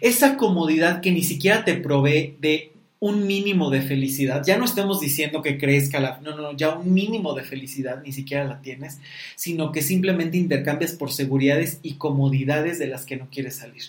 Esa 0.00 0.36
comodidad 0.36 1.00
que 1.00 1.10
ni 1.10 1.22
siquiera 1.22 1.64
te 1.64 1.74
provee 1.74 2.36
de 2.40 2.72
un 3.00 3.26
mínimo 3.26 3.68
de 3.68 3.82
felicidad. 3.82 4.44
Ya 4.46 4.56
no 4.58 4.64
estemos 4.64 5.00
diciendo 5.00 5.42
que 5.42 5.58
crezca 5.58 5.98
la... 5.98 6.20
No, 6.20 6.36
no, 6.36 6.56
ya 6.56 6.76
un 6.76 6.94
mínimo 6.94 7.34
de 7.34 7.42
felicidad 7.42 8.00
ni 8.00 8.12
siquiera 8.12 8.44
la 8.44 8.60
tienes, 8.62 9.00
sino 9.34 9.72
que 9.72 9.82
simplemente 9.82 10.36
intercambias 10.38 10.92
por 10.92 11.10
seguridades 11.10 11.80
y 11.82 11.94
comodidades 11.94 12.78
de 12.78 12.86
las 12.86 13.04
que 13.04 13.16
no 13.16 13.28
quieres 13.28 13.56
salir 13.56 13.82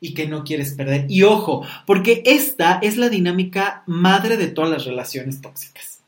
y 0.00 0.14
que 0.14 0.26
no 0.26 0.44
quieres 0.44 0.72
perder. 0.72 1.06
Y 1.08 1.22
ojo, 1.22 1.66
porque 1.86 2.22
esta 2.24 2.78
es 2.82 2.96
la 2.96 3.08
dinámica 3.08 3.82
madre 3.86 4.36
de 4.36 4.48
todas 4.48 4.70
las 4.70 4.84
relaciones 4.84 5.40
tóxicas. 5.40 6.00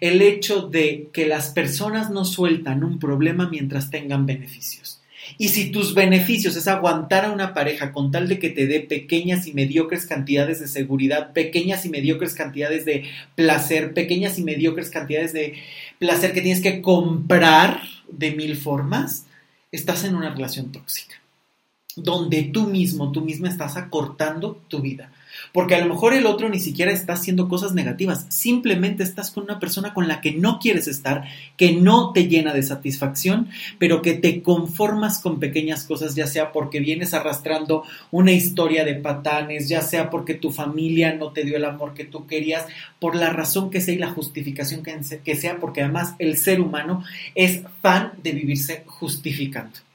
El 0.00 0.22
hecho 0.22 0.62
de 0.62 1.08
que 1.12 1.26
las 1.26 1.50
personas 1.50 2.10
no 2.10 2.24
sueltan 2.24 2.84
un 2.84 2.98
problema 2.98 3.48
mientras 3.48 3.90
tengan 3.90 4.26
beneficios. 4.26 5.00
Y 5.38 5.48
si 5.48 5.70
tus 5.70 5.94
beneficios 5.94 6.56
es 6.56 6.66
aguantar 6.66 7.24
a 7.24 7.32
una 7.32 7.54
pareja 7.54 7.92
con 7.92 8.10
tal 8.10 8.28
de 8.28 8.38
que 8.38 8.50
te 8.50 8.66
dé 8.66 8.80
pequeñas 8.80 9.46
y 9.46 9.52
mediocres 9.52 10.06
cantidades 10.06 10.60
de 10.60 10.68
seguridad, 10.68 11.32
pequeñas 11.32 11.84
y 11.84 11.88
mediocres 11.88 12.34
cantidades 12.34 12.84
de 12.84 13.04
placer, 13.34 13.94
pequeñas 13.94 14.38
y 14.38 14.44
mediocres 14.44 14.90
cantidades 14.90 15.32
de 15.32 15.54
placer 15.98 16.32
que 16.32 16.42
tienes 16.42 16.62
que 16.62 16.82
comprar 16.82 17.82
de 18.10 18.32
mil 18.32 18.56
formas, 18.56 19.26
estás 19.72 20.04
en 20.04 20.14
una 20.14 20.30
relación 20.30 20.72
tóxica, 20.72 21.19
donde 21.96 22.44
tú 22.44 22.66
mismo, 22.66 23.12
tú 23.12 23.22
misma 23.22 23.48
estás 23.48 23.76
acortando 23.76 24.60
tu 24.68 24.80
vida. 24.80 25.10
Porque 25.52 25.74
a 25.74 25.84
lo 25.84 25.92
mejor 25.92 26.12
el 26.12 26.26
otro 26.26 26.48
ni 26.48 26.60
siquiera 26.60 26.92
está 26.92 27.14
haciendo 27.14 27.48
cosas 27.48 27.72
negativas, 27.72 28.26
simplemente 28.28 29.02
estás 29.02 29.30
con 29.30 29.44
una 29.44 29.58
persona 29.58 29.94
con 29.94 30.06
la 30.06 30.20
que 30.20 30.32
no 30.32 30.58
quieres 30.58 30.86
estar, 30.86 31.24
que 31.56 31.72
no 31.72 32.12
te 32.12 32.28
llena 32.28 32.52
de 32.52 32.62
satisfacción, 32.62 33.48
pero 33.78 34.02
que 34.02 34.14
te 34.14 34.42
conformas 34.42 35.18
con 35.18 35.40
pequeñas 35.40 35.84
cosas, 35.84 36.14
ya 36.14 36.26
sea 36.26 36.52
porque 36.52 36.80
vienes 36.80 37.14
arrastrando 37.14 37.84
una 38.10 38.32
historia 38.32 38.84
de 38.84 38.94
patanes, 38.94 39.68
ya 39.68 39.82
sea 39.82 40.10
porque 40.10 40.34
tu 40.34 40.50
familia 40.50 41.14
no 41.14 41.32
te 41.32 41.44
dio 41.44 41.56
el 41.56 41.64
amor 41.64 41.94
que 41.94 42.04
tú 42.04 42.26
querías, 42.26 42.66
por 42.98 43.16
la 43.16 43.30
razón 43.30 43.70
que 43.70 43.80
sea 43.80 43.94
y 43.94 43.98
la 43.98 44.10
justificación 44.10 44.82
que 44.82 45.36
sea, 45.36 45.58
porque 45.58 45.82
además 45.82 46.14
el 46.18 46.36
ser 46.36 46.60
humano 46.60 47.02
es 47.34 47.62
fan 47.80 48.12
de 48.22 48.32
vivirse 48.32 48.84
justificando 48.86 49.89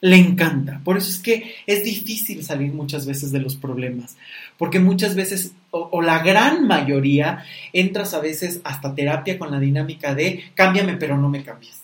le 0.00 0.16
encanta. 0.16 0.80
Por 0.84 0.96
eso 0.96 1.08
es 1.08 1.18
que 1.18 1.54
es 1.66 1.84
difícil 1.84 2.44
salir 2.44 2.72
muchas 2.72 3.06
veces 3.06 3.32
de 3.32 3.40
los 3.40 3.56
problemas, 3.56 4.16
porque 4.58 4.78
muchas 4.78 5.14
veces, 5.14 5.52
o, 5.70 6.02
la 6.02 6.22
gran 6.22 6.66
mayoría, 6.66 7.44
entras 7.72 8.14
a 8.14 8.20
veces 8.20 8.60
hasta 8.64 8.94
terapia 8.94 9.38
con 9.38 9.50
la 9.50 9.60
dinámica 9.60 10.14
de 10.14 10.44
cámbiame 10.54 10.96
pero 10.96 11.16
no 11.16 11.28
me 11.28 11.42
cambies. 11.42 11.83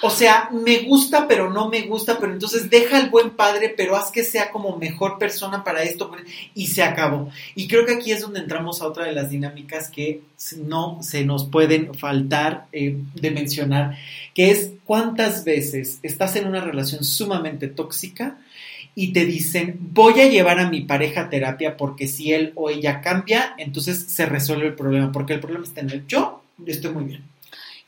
O 0.00 0.10
sea, 0.10 0.48
me 0.52 0.84
gusta, 0.84 1.26
pero 1.26 1.50
no 1.50 1.68
me 1.68 1.82
gusta, 1.82 2.18
pero 2.20 2.32
entonces 2.32 2.70
deja 2.70 2.98
al 2.98 3.10
buen 3.10 3.30
padre, 3.30 3.74
pero 3.76 3.96
haz 3.96 4.12
que 4.12 4.22
sea 4.22 4.52
como 4.52 4.76
mejor 4.76 5.18
persona 5.18 5.64
para 5.64 5.82
esto 5.82 6.12
y 6.54 6.68
se 6.68 6.84
acabó. 6.84 7.30
Y 7.56 7.66
creo 7.66 7.84
que 7.84 7.94
aquí 7.94 8.12
es 8.12 8.20
donde 8.20 8.38
entramos 8.38 8.80
a 8.80 8.86
otra 8.86 9.06
de 9.06 9.12
las 9.12 9.30
dinámicas 9.30 9.90
que 9.90 10.22
no 10.56 11.02
se 11.02 11.24
nos 11.24 11.48
pueden 11.48 11.94
faltar 11.94 12.66
eh, 12.70 12.96
de 13.14 13.30
mencionar, 13.32 13.98
que 14.34 14.52
es 14.52 14.70
cuántas 14.84 15.44
veces 15.44 15.98
estás 16.04 16.36
en 16.36 16.46
una 16.46 16.60
relación 16.60 17.02
sumamente 17.02 17.66
tóxica 17.66 18.38
y 18.94 19.12
te 19.12 19.24
dicen, 19.24 19.78
voy 19.80 20.20
a 20.20 20.28
llevar 20.28 20.60
a 20.60 20.70
mi 20.70 20.82
pareja 20.82 21.22
a 21.22 21.30
terapia 21.30 21.76
porque 21.76 22.06
si 22.06 22.32
él 22.32 22.52
o 22.54 22.70
ella 22.70 23.00
cambia, 23.00 23.54
entonces 23.58 24.06
se 24.08 24.26
resuelve 24.26 24.68
el 24.68 24.74
problema, 24.74 25.10
porque 25.10 25.34
el 25.34 25.40
problema 25.40 25.64
está 25.64 25.80
en 25.80 25.90
el 25.90 26.06
yo, 26.06 26.44
estoy 26.66 26.92
muy 26.92 27.04
bien 27.04 27.37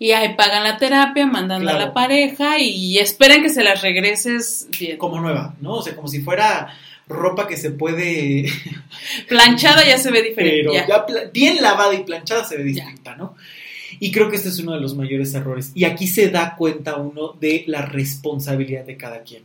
y 0.00 0.12
ahí 0.12 0.34
pagan 0.34 0.64
la 0.64 0.78
terapia, 0.78 1.26
mandando 1.26 1.68
a 1.68 1.74
la 1.74 1.92
pareja 1.92 2.58
y 2.58 2.98
esperan 2.98 3.42
que 3.42 3.50
se 3.50 3.62
las 3.62 3.82
regreses 3.82 4.66
bien. 4.78 4.96
Como 4.96 5.20
nueva, 5.20 5.54
¿no? 5.60 5.74
O 5.74 5.82
sea, 5.82 5.94
como 5.94 6.08
si 6.08 6.22
fuera 6.22 6.74
ropa 7.06 7.46
que 7.46 7.58
se 7.58 7.70
puede... 7.70 8.46
Planchada 9.28 9.86
ya 9.86 9.98
se 9.98 10.10
ve 10.10 10.22
diferente. 10.22 10.70
Pero 10.70 10.72
ya. 10.72 11.30
bien 11.34 11.60
lavada 11.60 11.92
y 11.92 12.02
planchada 12.04 12.44
se 12.44 12.56
ve 12.56 12.64
distinta, 12.64 13.14
¿no? 13.14 13.36
Y 13.98 14.10
creo 14.10 14.30
que 14.30 14.36
este 14.36 14.48
es 14.48 14.58
uno 14.60 14.72
de 14.72 14.80
los 14.80 14.96
mayores 14.96 15.34
errores. 15.34 15.70
Y 15.74 15.84
aquí 15.84 16.06
se 16.06 16.30
da 16.30 16.56
cuenta 16.56 16.96
uno 16.96 17.34
de 17.38 17.64
la 17.66 17.82
responsabilidad 17.82 18.86
de 18.86 18.96
cada 18.96 19.22
quien. 19.22 19.42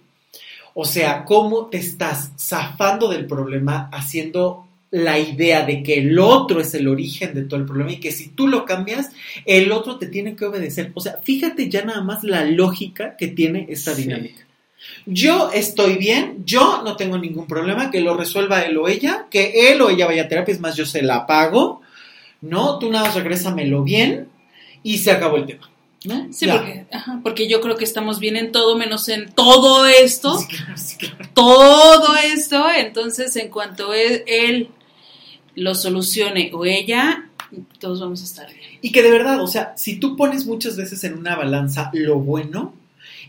O 0.73 0.85
sea, 0.85 1.25
cómo 1.25 1.65
te 1.65 1.79
estás 1.79 2.31
zafando 2.39 3.09
del 3.09 3.25
problema 3.25 3.89
haciendo 3.91 4.65
la 4.95 5.19
idea 5.19 5.65
de 5.65 5.83
que 5.83 5.95
el 5.95 6.17
otro 6.19 6.61
es 6.61 6.73
el 6.73 6.87
origen 6.87 7.33
de 7.33 7.43
todo 7.43 7.59
el 7.59 7.65
problema 7.65 7.91
y 7.91 7.99
que 7.99 8.13
si 8.13 8.29
tú 8.29 8.47
lo 8.47 8.63
cambias, 8.63 9.11
el 9.43 9.73
otro 9.73 9.97
te 9.97 10.07
tiene 10.07 10.37
que 10.37 10.45
obedecer. 10.45 10.91
O 10.93 11.01
sea, 11.01 11.19
fíjate 11.21 11.69
ya 11.69 11.83
nada 11.83 12.01
más 12.01 12.23
la 12.23 12.45
lógica 12.45 13.17
que 13.17 13.27
tiene 13.27 13.65
esta 13.69 13.93
dinámica. 13.93 14.45
Yo 15.05 15.51
estoy 15.51 15.97
bien, 15.97 16.43
yo 16.45 16.81
no 16.85 16.95
tengo 16.95 17.17
ningún 17.17 17.45
problema, 17.45 17.91
que 17.91 17.99
lo 17.99 18.15
resuelva 18.15 18.61
él 18.61 18.77
o 18.77 18.87
ella, 18.87 19.27
que 19.29 19.69
él 19.69 19.81
o 19.81 19.89
ella 19.89 20.05
vaya 20.05 20.23
a 20.23 20.27
terapia, 20.29 20.53
es 20.53 20.61
más, 20.61 20.77
yo 20.77 20.85
se 20.85 21.01
la 21.01 21.27
pago, 21.27 21.81
¿no? 22.39 22.79
Tú 22.79 22.89
nada 22.89 23.07
más 23.07 23.15
regrésamelo 23.15 23.83
bien 23.83 24.29
y 24.81 24.99
se 24.99 25.11
acabó 25.11 25.35
el 25.35 25.45
tema. 25.45 25.69
¿No? 26.05 26.27
Sí, 26.31 26.47
porque, 26.47 26.85
porque, 27.21 27.49
yo 27.49 27.59
creo 27.59 27.75
que 27.75 27.83
estamos 27.83 28.19
bien 28.19 28.37
en 28.37 28.53
todo 28.53 28.77
menos 28.77 29.09
en 29.09 29.29
todo 29.33 29.87
esto. 29.87 30.37
Todo 31.33 32.15
esto. 32.15 32.67
Entonces, 32.69 33.35
en 33.35 33.49
cuanto 33.49 33.91
él, 33.93 34.23
él 34.27 34.69
lo 35.55 35.75
solucione 35.75 36.51
o 36.53 36.65
ella, 36.65 37.29
todos 37.79 38.01
vamos 38.01 38.21
a 38.21 38.25
estar 38.25 38.47
bien. 38.47 38.79
Y 38.81 38.91
que 38.91 39.03
de 39.03 39.11
verdad, 39.11 39.41
o 39.41 39.47
sea, 39.47 39.73
si 39.77 39.97
tú 39.97 40.15
pones 40.15 40.45
muchas 40.45 40.77
veces 40.77 41.03
en 41.03 41.17
una 41.17 41.35
balanza 41.35 41.89
lo 41.93 42.19
bueno 42.19 42.73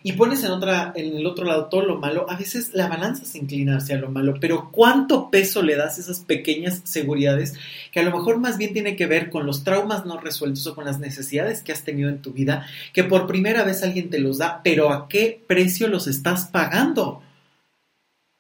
y 0.03 0.13
pones 0.13 0.45
en 0.45 0.53
otra 0.53 0.93
en 0.95 1.17
el 1.17 1.27
otro 1.27 1.45
lado 1.45 1.67
todo 1.67 1.83
lo 1.83 1.99
malo, 1.99 2.27
a 2.29 2.37
veces 2.37 2.71
la 2.75 2.89
balanza 2.89 3.25
se 3.25 3.39
inclina 3.39 3.79
hacia 3.79 3.99
lo 3.99 4.11
malo, 4.11 4.35
pero 4.41 4.71
¿cuánto 4.71 5.31
peso 5.31 5.63
le 5.63 5.77
das 5.77 5.99
a 5.99 6.01
esas 6.01 6.21
pequeñas 6.21 6.83
seguridades 6.85 7.55
que 7.93 8.01
a 8.01 8.03
lo 8.03 8.17
mejor 8.17 8.39
más 8.39 8.59
bien 8.59 8.73
tiene 8.73 8.97
que 8.97 9.07
ver 9.07 9.31
con 9.31 9.47
los 9.47 9.65
traumas 9.65 10.05
no 10.05 10.19
resueltos 10.19 10.67
o 10.67 10.75
con 10.75 10.85
las 10.85 10.99
necesidades 10.99 11.63
que 11.63 11.73
has 11.73 11.85
tenido 11.85 12.09
en 12.09 12.23
tu 12.23 12.33
vida, 12.33 12.67
que 12.93 13.05
por 13.05 13.27
primera 13.27 13.65
vez 13.65 13.83
alguien 13.83 14.11
te 14.11 14.19
los 14.19 14.39
da, 14.39 14.61
pero 14.63 14.93
¿a 14.93 15.09
qué 15.09 15.43
precio 15.47 15.89
los 15.89 16.07
estás 16.07 16.47
pagando? 16.47 17.23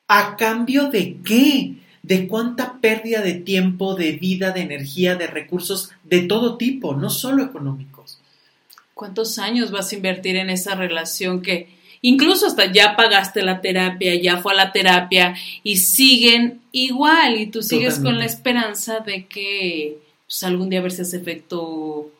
¿A 0.08 0.36
cambio 0.36 0.88
de 0.88 1.16
qué? 1.24 1.74
De 2.06 2.28
cuánta 2.28 2.78
pérdida 2.80 3.20
de 3.20 3.34
tiempo, 3.34 3.96
de 3.96 4.12
vida, 4.12 4.52
de 4.52 4.60
energía, 4.60 5.16
de 5.16 5.26
recursos 5.26 5.90
de 6.04 6.22
todo 6.22 6.56
tipo, 6.56 6.94
no 6.94 7.10
solo 7.10 7.42
económicos. 7.42 8.20
¿Cuántos 8.94 9.40
años 9.40 9.72
vas 9.72 9.90
a 9.90 9.96
invertir 9.96 10.36
en 10.36 10.48
esa 10.48 10.76
relación 10.76 11.42
que 11.42 11.68
incluso 12.02 12.46
hasta 12.46 12.70
ya 12.72 12.94
pagaste 12.94 13.42
la 13.42 13.60
terapia, 13.60 14.14
ya 14.14 14.36
fue 14.36 14.52
a 14.52 14.56
la 14.56 14.72
terapia 14.72 15.34
y 15.64 15.78
siguen 15.78 16.60
igual 16.70 17.40
y 17.40 17.46
tú 17.48 17.60
sigues 17.60 17.98
con 17.98 18.18
la 18.18 18.24
esperanza 18.24 19.00
de 19.00 19.26
que 19.26 19.98
pues, 20.26 20.44
algún 20.44 20.70
día 20.70 20.78
a 20.78 20.82
ver 20.82 20.92
si 20.92 21.02
ese 21.02 21.16
efecto 21.16 22.12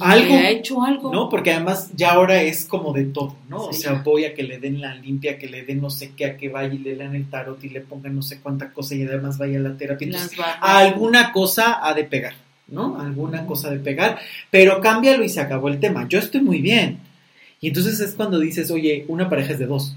algo. 0.00 0.34
ha 0.34 0.50
hecho 0.50 0.82
algo. 0.82 1.12
No, 1.12 1.28
porque 1.28 1.52
además 1.52 1.90
ya 1.94 2.12
ahora 2.12 2.42
es 2.42 2.64
como 2.64 2.92
de 2.92 3.04
todo, 3.04 3.36
¿no? 3.48 3.66
O 3.66 3.72
sea, 3.72 4.02
voy 4.04 4.24
a 4.24 4.34
que 4.34 4.42
le 4.42 4.58
den 4.58 4.80
la 4.80 4.94
limpia, 4.94 5.38
que 5.38 5.48
le 5.48 5.62
den 5.64 5.80
no 5.80 5.90
sé 5.90 6.12
qué, 6.16 6.26
a 6.26 6.36
que 6.36 6.48
vaya 6.48 6.72
y 6.72 6.78
le 6.78 6.96
den 6.96 7.14
el 7.14 7.28
tarot 7.28 7.62
y 7.64 7.68
le 7.68 7.80
pongan 7.80 8.14
no 8.14 8.22
sé 8.22 8.40
cuánta 8.40 8.72
cosa 8.72 8.94
y 8.94 9.02
además 9.02 9.38
vaya 9.38 9.58
a 9.58 9.62
la 9.62 9.76
terapia. 9.76 10.08
alguna 10.60 11.32
cosa 11.32 11.86
ha 11.86 11.94
de 11.94 12.04
pegar, 12.04 12.34
¿no? 12.68 13.00
Alguna 13.00 13.46
cosa 13.46 13.70
de 13.70 13.78
pegar, 13.78 14.18
pero 14.50 14.80
cámbialo 14.80 15.24
y 15.24 15.28
se 15.28 15.40
acabó 15.40 15.68
el 15.68 15.80
tema. 15.80 16.08
Yo 16.08 16.18
estoy 16.18 16.40
muy 16.40 16.60
bien. 16.60 16.98
Y 17.60 17.68
entonces 17.68 18.00
es 18.00 18.14
cuando 18.14 18.38
dices, 18.38 18.70
oye, 18.70 19.04
una 19.08 19.28
pareja 19.28 19.52
es 19.52 19.58
de 19.58 19.66
dos. 19.66 19.96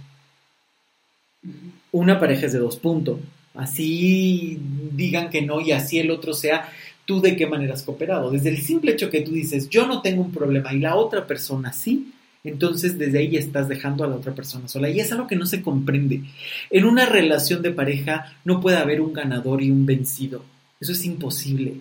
Una 1.91 2.19
pareja 2.19 2.45
es 2.45 2.53
de 2.53 2.59
dos, 2.59 2.77
punto. 2.77 3.19
Así 3.57 4.59
digan 4.91 5.29
que 5.29 5.41
no 5.41 5.59
y 5.59 5.71
así 5.71 5.97
el 5.99 6.11
otro 6.11 6.33
sea 6.33 6.69
tú 7.07 7.21
de 7.21 7.37
qué 7.37 7.47
manera 7.47 7.73
has 7.73 7.83
cooperado. 7.83 8.29
Desde 8.29 8.49
el 8.49 8.61
simple 8.61 8.91
hecho 8.91 9.09
que 9.09 9.21
tú 9.21 9.31
dices, 9.31 9.69
yo 9.69 9.87
no 9.87 10.01
tengo 10.01 10.21
un 10.21 10.31
problema 10.31 10.73
y 10.73 10.79
la 10.79 10.95
otra 10.95 11.25
persona 11.25 11.71
sí, 11.71 12.11
entonces 12.43 12.97
desde 12.97 13.19
ahí 13.19 13.37
estás 13.37 13.69
dejando 13.69 14.03
a 14.03 14.07
la 14.07 14.17
otra 14.17 14.35
persona 14.35 14.67
sola. 14.67 14.89
Y 14.89 14.99
es 14.99 15.11
algo 15.11 15.25
que 15.25 15.37
no 15.37 15.45
se 15.45 15.61
comprende. 15.61 16.23
En 16.69 16.83
una 16.85 17.05
relación 17.05 17.61
de 17.61 17.71
pareja 17.71 18.35
no 18.43 18.59
puede 18.59 18.77
haber 18.77 18.99
un 18.99 19.13
ganador 19.13 19.63
y 19.63 19.71
un 19.71 19.85
vencido. 19.85 20.43
Eso 20.81 20.91
es 20.91 21.05
imposible. 21.05 21.75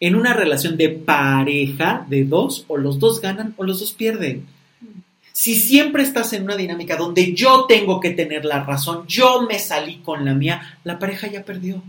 En 0.00 0.16
una 0.16 0.32
relación 0.32 0.78
de 0.78 0.88
pareja 0.88 2.06
de 2.08 2.24
dos, 2.24 2.64
o 2.66 2.78
los 2.78 2.98
dos 2.98 3.20
ganan 3.20 3.54
o 3.58 3.64
los 3.64 3.78
dos 3.78 3.92
pierden. 3.92 4.46
Si 5.32 5.54
siempre 5.54 6.02
estás 6.02 6.32
en 6.32 6.44
una 6.44 6.56
dinámica 6.56 6.96
donde 6.96 7.34
yo 7.34 7.66
tengo 7.68 8.00
que 8.00 8.10
tener 8.10 8.46
la 8.46 8.64
razón, 8.64 9.06
yo 9.06 9.42
me 9.42 9.58
salí 9.58 9.98
con 9.98 10.24
la 10.24 10.34
mía, 10.34 10.78
la 10.82 10.98
pareja 10.98 11.26
ya 11.26 11.44
perdió, 11.44 11.82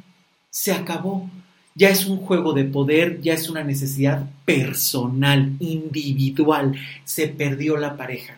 se 0.50 0.74
acabó. 0.74 1.30
Ya 1.75 1.89
es 1.89 2.06
un 2.06 2.18
juego 2.18 2.53
de 2.53 2.65
poder, 2.65 3.20
ya 3.22 3.34
es 3.34 3.50
una 3.50 3.63
necesidad 3.63 4.30
personal, 4.46 5.53
individual. 5.60 6.75
Se 7.03 7.27
perdió 7.27 7.77
la 7.77 7.98
pareja. 7.98 8.38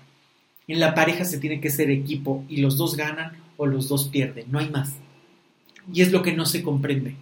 En 0.67 0.79
la 0.79 0.95
pareja 0.95 1.25
se 1.25 1.37
tiene 1.37 1.59
que 1.59 1.69
ser 1.69 1.89
equipo 1.91 2.43
y 2.49 2.57
los 2.57 2.77
dos 2.77 2.95
ganan 2.95 3.33
o 3.57 3.65
los 3.65 3.87
dos 3.89 4.07
pierden, 4.07 4.45
no 4.49 4.59
hay 4.59 4.69
más. 4.69 4.93
Y 5.93 6.01
es 6.01 6.11
lo 6.11 6.23
que 6.23 6.33
no 6.33 6.45
se 6.45 6.63
comprende. 6.63 7.15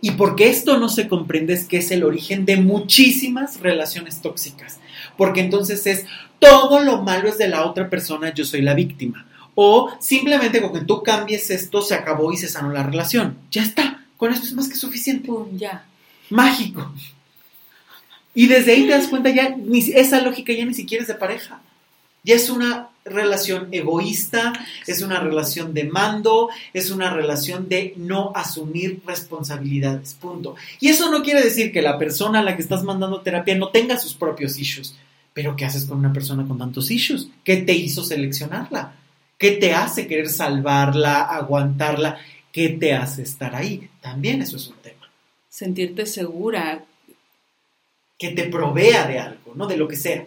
Y 0.00 0.12
porque 0.12 0.48
esto 0.48 0.78
no 0.78 0.88
se 0.88 1.08
comprende 1.08 1.54
es 1.54 1.64
que 1.64 1.78
es 1.78 1.90
el 1.90 2.04
origen 2.04 2.44
de 2.44 2.56
muchísimas 2.56 3.60
relaciones 3.60 4.20
tóxicas. 4.20 4.80
Porque 5.16 5.40
entonces 5.40 5.86
es 5.86 6.04
todo 6.38 6.82
lo 6.82 7.02
malo 7.02 7.28
es 7.28 7.38
de 7.38 7.48
la 7.48 7.64
otra 7.64 7.88
persona, 7.88 8.34
yo 8.34 8.44
soy 8.44 8.60
la 8.60 8.74
víctima. 8.74 9.26
O 9.54 9.90
simplemente 10.00 10.60
con 10.60 10.72
que 10.72 10.84
tú 10.84 11.02
cambies 11.02 11.50
esto 11.50 11.80
se 11.80 11.94
acabó 11.94 12.32
y 12.32 12.36
se 12.36 12.48
sanó 12.48 12.70
la 12.70 12.82
relación. 12.82 13.38
Ya 13.50 13.62
está, 13.62 14.03
con 14.24 14.32
esto 14.32 14.46
es 14.46 14.54
más 14.54 14.70
que 14.70 14.76
suficiente. 14.76 15.28
ya. 15.52 15.84
Mágico. 16.30 16.90
Y 18.34 18.46
desde 18.46 18.72
ahí 18.72 18.86
te 18.86 18.92
das 18.92 19.08
cuenta 19.08 19.28
ya, 19.28 19.54
esa 19.94 20.22
lógica 20.22 20.50
ya 20.54 20.64
ni 20.64 20.72
siquiera 20.72 21.02
es 21.02 21.08
de 21.08 21.14
pareja. 21.14 21.60
Ya 22.22 22.34
es 22.34 22.48
una 22.48 22.88
relación 23.04 23.68
egoísta, 23.70 24.54
es 24.86 25.02
una 25.02 25.20
relación 25.20 25.74
de 25.74 25.84
mando, 25.84 26.48
es 26.72 26.90
una 26.90 27.10
relación 27.10 27.68
de 27.68 27.92
no 27.98 28.32
asumir 28.34 29.02
responsabilidades, 29.06 30.14
punto. 30.14 30.56
Y 30.80 30.88
eso 30.88 31.10
no 31.10 31.22
quiere 31.22 31.42
decir 31.42 31.70
que 31.70 31.82
la 31.82 31.98
persona 31.98 32.38
a 32.38 32.42
la 32.42 32.56
que 32.56 32.62
estás 32.62 32.82
mandando 32.82 33.20
terapia 33.20 33.54
no 33.56 33.68
tenga 33.68 33.98
sus 33.98 34.14
propios 34.14 34.58
issues, 34.58 34.94
pero 35.34 35.54
¿qué 35.54 35.66
haces 35.66 35.84
con 35.84 35.98
una 35.98 36.14
persona 36.14 36.48
con 36.48 36.56
tantos 36.56 36.90
issues? 36.90 37.28
¿Qué 37.44 37.58
te 37.58 37.74
hizo 37.74 38.02
seleccionarla? 38.02 38.94
¿Qué 39.36 39.50
te 39.50 39.74
hace 39.74 40.06
querer 40.06 40.30
salvarla, 40.30 41.24
aguantarla? 41.24 42.16
¿Qué 42.54 42.68
te 42.68 42.92
hace 42.92 43.22
estar 43.22 43.56
ahí? 43.56 43.90
También 44.00 44.40
eso 44.40 44.56
es 44.56 44.68
un 44.68 44.76
tema. 44.76 45.10
Sentirte 45.48 46.06
segura. 46.06 46.84
Que 48.16 48.30
te 48.30 48.44
provea 48.44 49.08
de 49.08 49.18
algo, 49.18 49.56
¿no? 49.56 49.66
De 49.66 49.76
lo 49.76 49.88
que 49.88 49.96
sea 49.96 50.24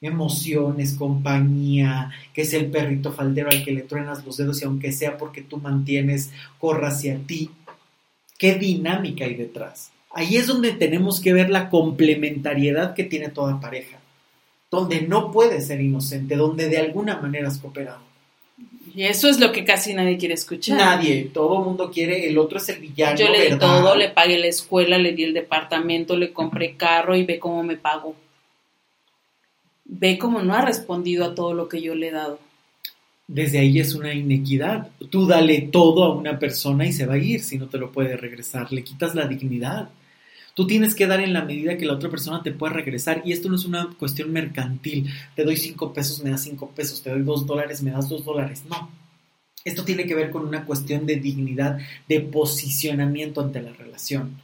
emociones, 0.00 0.94
compañía, 0.94 2.12
que 2.32 2.42
es 2.42 2.52
el 2.52 2.70
perrito 2.70 3.10
faldero 3.10 3.50
al 3.50 3.64
que 3.64 3.72
le 3.72 3.82
truenas 3.82 4.24
los 4.24 4.36
dedos 4.36 4.62
y 4.62 4.66
aunque 4.66 4.92
sea 4.92 5.18
porque 5.18 5.42
tú 5.42 5.56
mantienes, 5.56 6.30
corra 6.60 6.90
hacia 6.90 7.18
ti. 7.26 7.50
¿Qué 8.38 8.54
dinámica 8.54 9.24
hay 9.24 9.34
detrás? 9.34 9.90
Ahí 10.12 10.36
es 10.36 10.46
donde 10.46 10.74
tenemos 10.74 11.20
que 11.20 11.32
ver 11.32 11.50
la 11.50 11.70
complementariedad 11.70 12.94
que 12.94 13.02
tiene 13.02 13.30
toda 13.30 13.58
pareja, 13.58 13.98
donde 14.70 15.02
no 15.02 15.32
puedes 15.32 15.66
ser 15.66 15.80
inocente, 15.80 16.36
donde 16.36 16.68
de 16.68 16.78
alguna 16.78 17.16
manera 17.20 17.48
has 17.48 17.58
cooperado. 17.58 18.13
Y 18.94 19.02
eso 19.02 19.28
es 19.28 19.40
lo 19.40 19.50
que 19.50 19.64
casi 19.64 19.92
nadie 19.92 20.16
quiere 20.16 20.34
escuchar. 20.34 20.78
Nadie, 20.78 21.30
todo 21.32 21.58
el 21.58 21.64
mundo 21.64 21.90
quiere, 21.90 22.28
el 22.28 22.38
otro 22.38 22.58
es 22.58 22.68
el 22.68 22.78
villano. 22.78 23.18
Yo 23.18 23.28
le 23.28 23.50
di 23.50 23.58
todo, 23.58 23.96
le 23.96 24.10
pagué 24.10 24.38
la 24.38 24.46
escuela, 24.46 24.98
le 24.98 25.12
di 25.12 25.24
el 25.24 25.34
departamento, 25.34 26.16
le 26.16 26.32
compré 26.32 26.76
carro 26.76 27.16
y 27.16 27.24
ve 27.24 27.40
cómo 27.40 27.64
me 27.64 27.76
pago 27.76 28.14
ve 29.84 30.18
cómo 30.18 30.42
no 30.42 30.54
ha 30.54 30.64
respondido 30.64 31.24
a 31.24 31.34
todo 31.34 31.54
lo 31.54 31.68
que 31.68 31.80
yo 31.80 31.94
le 31.94 32.08
he 32.08 32.12
dado. 32.12 32.38
Desde 33.26 33.58
ahí 33.58 33.78
es 33.78 33.94
una 33.94 34.12
inequidad. 34.12 34.90
Tú 35.10 35.26
dale 35.26 35.62
todo 35.62 36.04
a 36.04 36.14
una 36.14 36.38
persona 36.38 36.86
y 36.86 36.92
se 36.92 37.06
va 37.06 37.14
a 37.14 37.18
ir 37.18 37.42
si 37.42 37.58
no 37.58 37.68
te 37.68 37.78
lo 37.78 37.90
puede 37.90 38.16
regresar. 38.16 38.70
Le 38.72 38.84
quitas 38.84 39.14
la 39.14 39.26
dignidad. 39.26 39.88
Tú 40.54 40.66
tienes 40.66 40.94
que 40.94 41.06
dar 41.06 41.20
en 41.20 41.32
la 41.32 41.44
medida 41.44 41.76
que 41.76 41.86
la 41.86 41.94
otra 41.94 42.10
persona 42.10 42.42
te 42.42 42.52
pueda 42.52 42.72
regresar. 42.72 43.22
Y 43.24 43.32
esto 43.32 43.48
no 43.48 43.56
es 43.56 43.64
una 43.64 43.90
cuestión 43.98 44.32
mercantil. 44.32 45.10
Te 45.34 45.44
doy 45.44 45.56
cinco 45.56 45.92
pesos, 45.92 46.22
me 46.22 46.30
das 46.30 46.42
cinco 46.42 46.70
pesos. 46.70 47.02
Te 47.02 47.10
doy 47.10 47.22
dos 47.22 47.46
dólares, 47.46 47.82
me 47.82 47.90
das 47.90 48.08
dos 48.08 48.24
dólares. 48.24 48.62
No. 48.68 48.90
Esto 49.64 49.84
tiene 49.84 50.06
que 50.06 50.14
ver 50.14 50.30
con 50.30 50.46
una 50.46 50.64
cuestión 50.64 51.06
de 51.06 51.16
dignidad, 51.16 51.78
de 52.08 52.20
posicionamiento 52.20 53.40
ante 53.40 53.62
la 53.62 53.72
relación 53.72 54.42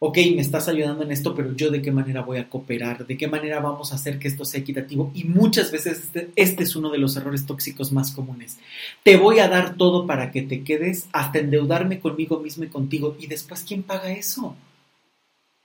ok, 0.00 0.16
me 0.34 0.40
estás 0.40 0.68
ayudando 0.68 1.02
en 1.02 1.10
esto, 1.10 1.34
pero 1.34 1.54
yo 1.54 1.70
de 1.70 1.82
qué 1.82 1.90
manera 1.90 2.22
voy 2.22 2.38
a 2.38 2.48
cooperar, 2.48 3.06
de 3.06 3.16
qué 3.16 3.26
manera 3.26 3.60
vamos 3.60 3.92
a 3.92 3.96
hacer 3.96 4.18
que 4.18 4.28
esto 4.28 4.44
sea 4.44 4.60
equitativo. 4.60 5.10
Y 5.14 5.24
muchas 5.24 5.72
veces 5.72 5.98
este, 5.98 6.30
este, 6.36 6.62
es 6.62 6.76
uno 6.76 6.90
de 6.90 6.98
los 6.98 7.16
errores 7.16 7.46
tóxicos 7.46 7.92
más 7.92 8.12
comunes. 8.12 8.58
Te 9.02 9.16
voy 9.16 9.40
a 9.40 9.48
dar 9.48 9.76
todo 9.76 10.06
para 10.06 10.30
que 10.30 10.42
te 10.42 10.62
quedes, 10.62 11.08
hasta 11.12 11.40
endeudarme 11.40 11.98
conmigo 12.00 12.38
mismo 12.40 12.64
y 12.64 12.68
contigo. 12.68 13.16
Y 13.18 13.26
después, 13.26 13.64
¿quién 13.66 13.82
paga 13.82 14.12
eso? 14.12 14.56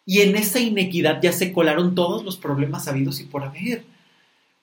Y 0.05 0.21
en 0.21 0.35
esa 0.35 0.59
inequidad 0.59 1.21
ya 1.21 1.31
se 1.31 1.53
colaron 1.53 1.95
todos 1.95 2.23
los 2.23 2.37
problemas 2.37 2.87
habidos 2.87 3.19
y 3.21 3.25
por 3.25 3.43
haber. 3.43 3.83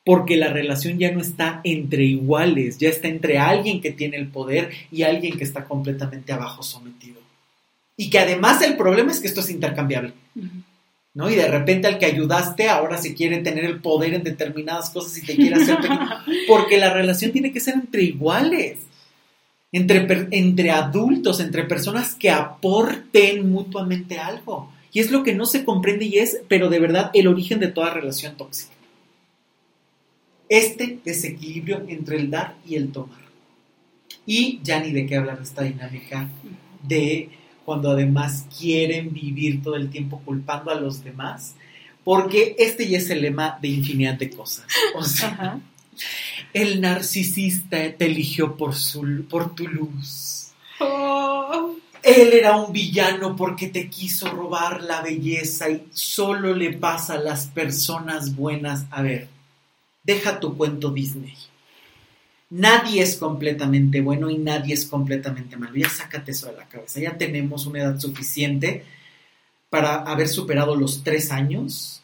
Porque 0.05 0.37
la 0.37 0.48
relación 0.48 0.98
ya 0.98 1.12
no 1.12 1.20
está 1.20 1.61
entre 1.64 2.05
iguales, 2.05 2.79
ya 2.79 2.88
está 2.88 3.09
entre 3.09 3.38
alguien 3.38 3.81
que 3.81 3.92
tiene 3.92 4.16
el 4.16 4.29
poder 4.29 4.70
y 4.90 5.03
alguien 5.03 5.37
que 5.37 5.44
está 5.44 5.64
completamente 5.64 6.33
abajo 6.33 6.62
sometido. 6.62 7.20
Y 7.96 8.09
que 8.09 8.18
además 8.18 8.62
el 8.62 8.76
problema 8.76 9.12
es 9.12 9.20
que 9.20 9.29
esto 9.29 9.40
es 9.40 9.50
intercambiable. 9.50 10.12
¿no? 11.14 11.29
Y 11.29 11.35
de 11.35 11.48
repente 11.48 11.88
al 11.88 11.98
que 11.98 12.07
ayudaste 12.07 12.68
ahora 12.68 12.98
se 12.98 13.14
quiere 13.14 13.38
tener 13.38 13.64
el 13.64 13.81
poder 13.81 14.14
en 14.14 14.22
determinadas 14.22 14.90
cosas 14.90 15.16
y 15.18 15.26
te 15.26 15.37
quiere 15.37 15.57
hacer 15.57 15.79
Porque 16.48 16.79
la 16.79 16.92
relación 16.92 17.33
tiene 17.33 17.53
que 17.53 17.61
ser 17.61 17.74
entre 17.74 18.03
iguales, 18.03 18.79
entre, 19.72 20.29
entre 20.31 20.70
adultos, 20.70 21.40
entre 21.40 21.64
personas 21.64 22.14
que 22.14 22.31
aporten 22.31 23.50
mutuamente 23.50 24.18
algo. 24.18 24.72
Y 24.92 25.00
es 25.00 25.11
lo 25.11 25.22
que 25.22 25.35
no 25.35 25.46
se 25.46 25.64
comprende 25.64 26.07
y 26.07 26.18
es, 26.18 26.40
pero 26.48 26.68
de 26.68 26.81
verdad, 26.81 27.11
el 27.14 27.29
origen 27.29 27.61
de 27.61 27.68
toda 27.68 27.94
relación 27.94 28.37
tóxica. 28.37 28.72
Este 30.48 30.98
desequilibrio 31.05 31.85
entre 31.88 32.16
el 32.16 32.31
dar 32.31 32.57
y 32.66 32.74
el 32.74 32.90
tomar. 32.90 33.20
Y 34.26 34.61
ya 34.62 34.81
ni 34.81 34.92
de 34.92 35.07
qué 35.07 35.16
hablar 35.16 35.38
de 35.38 35.44
esta 35.44 35.62
dinámica 35.62 36.29
de 36.83 37.31
cuando 37.64 37.90
además 37.90 38.46
quieren 38.59 39.12
vivir 39.12 39.62
todo 39.62 39.76
el 39.76 39.90
tiempo 39.90 40.20
culpando 40.24 40.72
a 40.72 40.74
los 40.74 41.05
demás, 41.05 41.55
porque 42.03 42.57
este 42.59 42.88
ya 42.88 42.98
es 42.98 43.11
el 43.11 43.22
lema 43.22 43.59
de 43.62 43.68
infinidad 43.68 44.14
de 44.14 44.31
cosas. 44.31 44.66
O 44.96 45.05
sea, 45.05 45.61
el 46.53 46.81
narcisista 46.81 47.92
te 47.96 48.07
eligió 48.07 48.57
por, 48.57 48.74
su, 48.74 49.24
por 49.29 49.55
tu 49.55 49.68
luz. 49.68 50.48
Oh. 50.81 51.30
Él 52.03 52.33
era 52.33 52.57
un 52.57 52.73
villano 52.73 53.37
porque 53.37 53.69
te 53.69 53.89
quiso 53.89 54.31
robar 54.31 54.83
la 54.83 55.03
belleza 55.03 55.69
y 55.69 55.87
solo 55.93 56.55
le 56.55 56.73
pasa 56.73 57.15
a 57.15 57.21
las 57.21 57.47
personas 57.47 58.35
buenas. 58.35 58.87
A 58.91 59.03
ver, 59.03 59.29
deja 60.03 60.41
tu 60.41 60.57
cuento 60.57 60.91
Disney. 60.91 61.35
Nadie 62.51 63.03
es 63.03 63.17
completamente 63.17 64.01
bueno 64.01 64.29
y 64.29 64.39
nadie 64.39 64.75
es 64.75 64.87
completamente 64.87 65.57
malo. 65.57 65.77
Ya 65.77 65.89
sácate 65.89 66.33
eso 66.33 66.47
de 66.47 66.57
la 66.57 66.69
cabeza. 66.69 67.01
Ya 67.01 67.17
tenemos 67.17 67.67
una 67.67 67.81
edad 67.81 67.99
suficiente 67.99 68.85
para 69.69 70.03
haber 70.03 70.29
superado 70.29 70.75
los 70.75 71.05
tres 71.05 71.31
años 71.31 72.03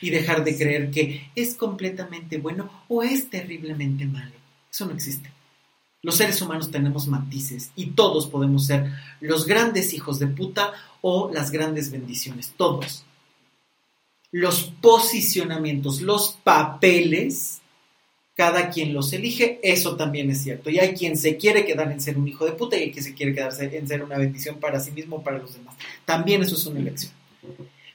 y 0.00 0.10
dejar 0.10 0.42
de 0.42 0.56
creer 0.56 0.90
que 0.90 1.30
es 1.36 1.54
completamente 1.54 2.38
bueno 2.38 2.70
o 2.88 3.02
es 3.02 3.30
terriblemente 3.30 4.04
malo. 4.06 4.32
Eso 4.70 4.86
no 4.86 4.94
existe. 4.94 5.30
Los 6.02 6.16
seres 6.16 6.40
humanos 6.40 6.70
tenemos 6.70 7.06
matices 7.08 7.70
y 7.76 7.90
todos 7.90 8.26
podemos 8.26 8.66
ser 8.66 8.90
los 9.20 9.46
grandes 9.46 9.92
hijos 9.92 10.18
de 10.18 10.28
puta 10.28 10.72
o 11.02 11.30
las 11.32 11.50
grandes 11.50 11.90
bendiciones. 11.90 12.54
Todos. 12.56 13.04
Los 14.32 14.72
posicionamientos, 14.80 16.00
los 16.00 16.38
papeles 16.42 17.60
cada 18.40 18.70
quien 18.70 18.94
los 18.94 19.12
elige, 19.12 19.60
eso 19.62 19.96
también 19.96 20.30
es 20.30 20.42
cierto. 20.42 20.70
Y 20.70 20.78
hay 20.78 20.94
quien 20.94 21.18
se 21.18 21.36
quiere 21.36 21.66
quedar 21.66 21.92
en 21.92 22.00
ser 22.00 22.16
un 22.16 22.26
hijo 22.26 22.46
de 22.46 22.52
puta 22.52 22.74
y 22.74 22.84
hay 22.84 22.90
quien 22.90 23.04
se 23.04 23.12
quiere 23.12 23.34
quedarse 23.34 23.76
en 23.76 23.86
ser 23.86 24.02
una 24.02 24.16
bendición 24.16 24.58
para 24.58 24.80
sí 24.80 24.92
mismo 24.92 25.16
o 25.16 25.22
para 25.22 25.36
los 25.36 25.52
demás. 25.52 25.76
También 26.06 26.42
eso 26.42 26.54
es 26.54 26.64
una 26.64 26.80
elección. 26.80 27.12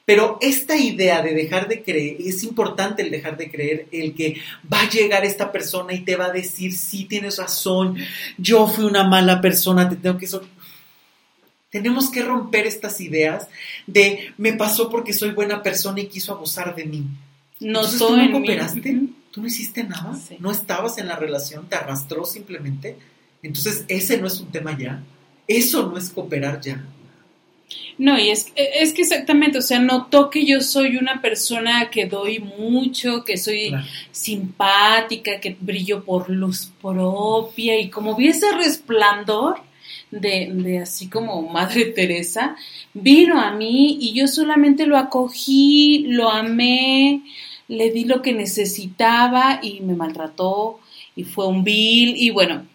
Pero 0.06 0.38
esta 0.40 0.78
idea 0.78 1.22
de 1.24 1.34
dejar 1.34 1.68
de 1.68 1.82
creer, 1.82 2.18
es 2.20 2.44
importante 2.44 3.02
el 3.02 3.10
dejar 3.10 3.38
de 3.38 3.50
creer, 3.50 3.88
el 3.92 4.14
que 4.14 4.40
va 4.72 4.82
a 4.82 4.90
llegar 4.90 5.26
esta 5.26 5.52
persona 5.52 5.94
y 5.94 6.02
te 6.02 6.16
va 6.16 6.26
a 6.26 6.32
decir, 6.32 6.78
sí, 6.78 7.06
tienes 7.06 7.38
razón, 7.38 7.98
yo 8.38 8.68
fui 8.68 8.86
una 8.86 9.04
mala 9.04 9.42
persona, 9.42 9.90
te 9.90 9.96
tengo 9.96 10.18
que... 10.18 10.30
Tenemos 11.72 12.10
que 12.10 12.22
romper 12.22 12.68
estas 12.68 13.02
ideas 13.02 13.50
de 13.86 14.32
me 14.38 14.54
pasó 14.54 14.90
porque 14.90 15.12
soy 15.12 15.32
buena 15.32 15.62
persona 15.62 16.00
y 16.00 16.08
quiso 16.08 16.32
abusar 16.32 16.74
de 16.76 16.86
mí. 16.86 17.04
No 17.60 17.84
soy. 17.84 17.98
¿tú 18.00 18.18
no 18.18 18.32
cooperaste? 18.32 19.00
tú 19.36 19.42
no 19.42 19.48
hiciste 19.48 19.84
nada, 19.84 20.18
no 20.40 20.50
estabas 20.50 20.98
en 20.98 21.10
la 21.10 21.18
relación, 21.18 21.68
te 21.68 21.76
arrastró 21.76 22.24
simplemente. 22.24 22.96
Entonces, 23.44 23.84
ese 23.90 24.18
no 24.18 24.28
es 24.28 24.40
un 24.40 24.50
tema 24.50 24.78
ya. 24.78 25.04
Eso 25.46 25.88
no 25.88 25.98
es 25.98 26.10
cooperar 26.10 26.62
ya. 26.62 26.86
No, 27.98 28.20
y 28.20 28.30
es, 28.30 28.52
es 28.56 28.94
que 28.94 29.04
exactamente, 29.04 29.58
o 29.58 29.62
sea, 29.62 29.80
notó 29.80 30.30
que 30.30 30.46
yo 30.46 30.62
soy 30.62 30.98
una 30.98 31.22
persona 31.22 31.90
que 31.90 32.06
doy 32.06 32.40
mucho, 32.40 33.24
que 33.24 33.38
soy 33.38 33.74
simpática, 34.12 35.40
que 35.40 35.56
brillo 35.60 36.04
por 36.04 36.30
luz 36.30 36.72
propia 36.82 37.80
y 37.80 37.90
como 37.90 38.16
vi 38.16 38.28
ese 38.28 38.52
resplandor 38.52 39.62
de, 40.12 40.52
de 40.54 40.80
así 40.80 41.10
como 41.10 41.42
Madre 41.42 41.86
Teresa, 41.86 42.56
vino 42.94 43.40
a 43.40 43.52
mí 43.52 43.98
y 44.02 44.14
yo 44.14 44.28
solamente 44.28 44.86
lo 44.86 44.98
acogí, 44.98 46.06
lo 46.08 46.30
amé, 46.30 47.22
le 47.68 47.92
di 47.92 48.06
lo 48.06 48.22
que 48.22 48.34
necesitaba 48.34 49.60
y 49.64 49.82
me 49.82 49.96
maltrató 49.96 50.80
y 51.16 51.24
fue 51.24 51.48
un 51.48 51.64
vil 51.64 52.16
y 52.18 52.30
bueno. 52.30 52.66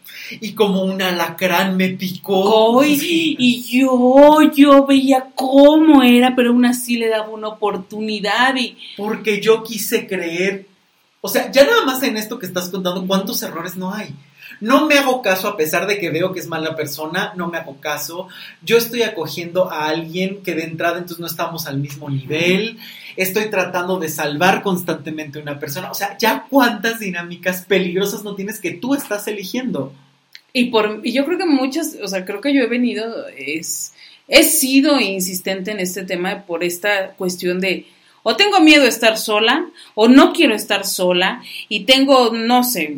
Y 0.40 0.53
como 0.53 0.83
un 0.85 1.03
alacrán 1.03 1.76
me 1.76 1.90
picó. 1.90 2.85
Y, 2.85 3.37
y 3.38 3.62
yo, 3.62 4.40
yo 4.55 4.87
veía 4.87 5.29
cómo 5.35 6.03
era, 6.03 6.35
pero 6.35 6.50
aún 6.50 6.64
así 6.64 6.96
le 6.96 7.09
daba 7.09 7.29
una 7.29 7.48
oportunidad 7.48 8.55
y... 8.57 8.76
Porque 8.96 9.40
yo 9.40 9.62
quise 9.62 10.07
creer. 10.07 10.66
O 11.20 11.29
sea, 11.29 11.50
ya 11.50 11.64
nada 11.64 11.85
más 11.85 12.03
en 12.03 12.16
esto 12.16 12.38
que 12.38 12.46
estás 12.46 12.70
contando, 12.70 13.07
¿cuántos 13.07 13.42
errores 13.42 13.76
no 13.76 13.92
hay? 13.92 14.14
No 14.61 14.87
me 14.87 14.99
hago 14.99 15.23
caso 15.23 15.49
a 15.49 15.57
pesar 15.57 15.87
de 15.87 15.99
que 15.99 16.11
veo 16.11 16.33
que 16.33 16.40
es 16.40 16.46
mala 16.46 16.77
persona, 16.77 17.33
no 17.37 17.49
me 17.49 17.59
hago 17.59 17.81
caso. 17.81 18.29
Yo 18.62 18.77
estoy 18.77 19.03
acogiendo 19.03 19.70
a 19.70 19.88
alguien 19.88 20.42
que 20.42 20.55
de 20.55 20.64
entrada 20.64 20.99
entonces 20.99 21.18
no 21.18 21.27
estamos 21.27 21.66
al 21.66 21.79
mismo 21.79 22.11
nivel. 22.11 22.79
Estoy 23.16 23.51
tratando 23.51 23.99
de 23.99 24.09
salvar 24.09 24.62
constantemente 24.62 25.38
a 25.38 25.42
una 25.42 25.59
persona. 25.59 25.90
O 25.90 25.94
sea, 25.94 26.16
ya 26.18 26.46
cuántas 26.49 27.01
dinámicas 27.01 27.64
peligrosas 27.64 28.23
no 28.23 28.35
tienes 28.35 28.61
que 28.61 28.73
tú 28.73 28.94
estás 28.94 29.27
eligiendo. 29.29 29.92
Y 30.53 30.66
por 30.66 31.01
y 31.05 31.12
yo 31.12 31.25
creo 31.25 31.38
que 31.38 31.46
muchas, 31.46 31.96
o 32.03 32.09
sea, 32.09 32.25
creo 32.25 32.40
que 32.40 32.55
yo 32.55 32.62
he 32.62 32.66
venido 32.66 33.27
es 33.37 33.92
he 34.29 34.44
sido 34.44 35.01
insistente 35.01 35.73
en 35.73 35.81
este 35.81 36.05
tema 36.05 36.44
por 36.46 36.62
esta 36.62 37.12
cuestión 37.14 37.61
de 37.61 37.87
o 38.23 38.37
tengo 38.37 38.61
miedo 38.61 38.83
de 38.83 38.88
estar 38.88 39.16
sola 39.16 39.66
o 39.94 40.07
no 40.09 40.33
quiero 40.33 40.55
estar 40.55 40.87
sola 40.87 41.42
y 41.68 41.81
tengo 41.81 42.31
no 42.33 42.62
sé 42.62 42.94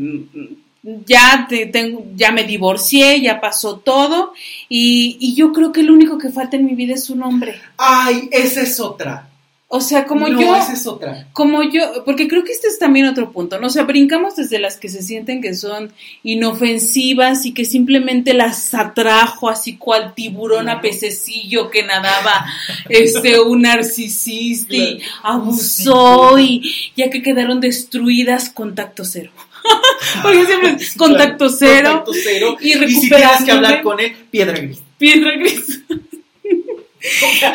ya, 0.82 1.46
te, 1.48 1.66
tengo, 1.66 2.04
ya 2.14 2.32
me 2.32 2.44
divorcié, 2.44 3.20
ya 3.20 3.40
pasó 3.40 3.76
todo 3.76 4.32
y, 4.68 5.16
y, 5.20 5.34
yo 5.34 5.52
creo 5.52 5.72
que 5.72 5.82
lo 5.82 5.92
único 5.92 6.18
que 6.18 6.30
falta 6.30 6.56
en 6.56 6.66
mi 6.66 6.74
vida 6.74 6.94
es 6.94 7.08
un 7.08 7.22
hombre. 7.22 7.60
Ay, 7.76 8.28
esa 8.32 8.62
es 8.62 8.80
otra. 8.80 9.28
O 9.74 9.80
sea, 9.80 10.04
como 10.04 10.28
no, 10.28 10.38
yo... 10.38 10.54
esa 10.54 10.74
es 10.74 10.86
otra. 10.86 11.28
Como 11.32 11.62
yo, 11.62 12.04
porque 12.04 12.28
creo 12.28 12.44
que 12.44 12.52
este 12.52 12.68
es 12.68 12.78
también 12.78 13.06
otro 13.06 13.32
punto, 13.32 13.58
¿no? 13.58 13.68
O 13.68 13.70
sea, 13.70 13.84
brincamos 13.84 14.36
desde 14.36 14.58
las 14.58 14.76
que 14.76 14.90
se 14.90 15.02
sienten 15.02 15.40
que 15.40 15.54
son 15.54 15.90
inofensivas 16.22 17.46
y 17.46 17.54
que 17.54 17.64
simplemente 17.64 18.34
las 18.34 18.74
atrajo 18.74 19.48
así 19.48 19.78
cual 19.78 20.12
tiburón 20.14 20.68
a 20.68 20.82
pececillo 20.82 21.70
que 21.70 21.84
nadaba 21.84 22.44
este 22.90 23.40
un 23.40 23.62
narcisista 23.62 24.74
y 24.74 25.00
abusó 25.22 26.38
y 26.38 26.92
ya 26.94 27.08
que 27.08 27.22
quedaron 27.22 27.60
destruidas, 27.60 28.50
contacto 28.50 29.06
cero. 29.06 29.30
Porque 30.22 30.46
siempre 30.46 30.70
es 30.80 30.94
contacto 30.94 31.48
cero. 31.48 32.02
Contacto 32.04 32.12
cero. 32.22 32.56
Y, 32.60 32.72
y 32.84 32.94
si 32.94 33.08
tienes 33.08 33.44
que 33.44 33.52
hablar 33.52 33.82
con 33.82 34.00
él, 34.00 34.14
piedra 34.30 34.58
gris. 34.58 34.80
Piedra 34.98 35.36
gris. 35.36 35.82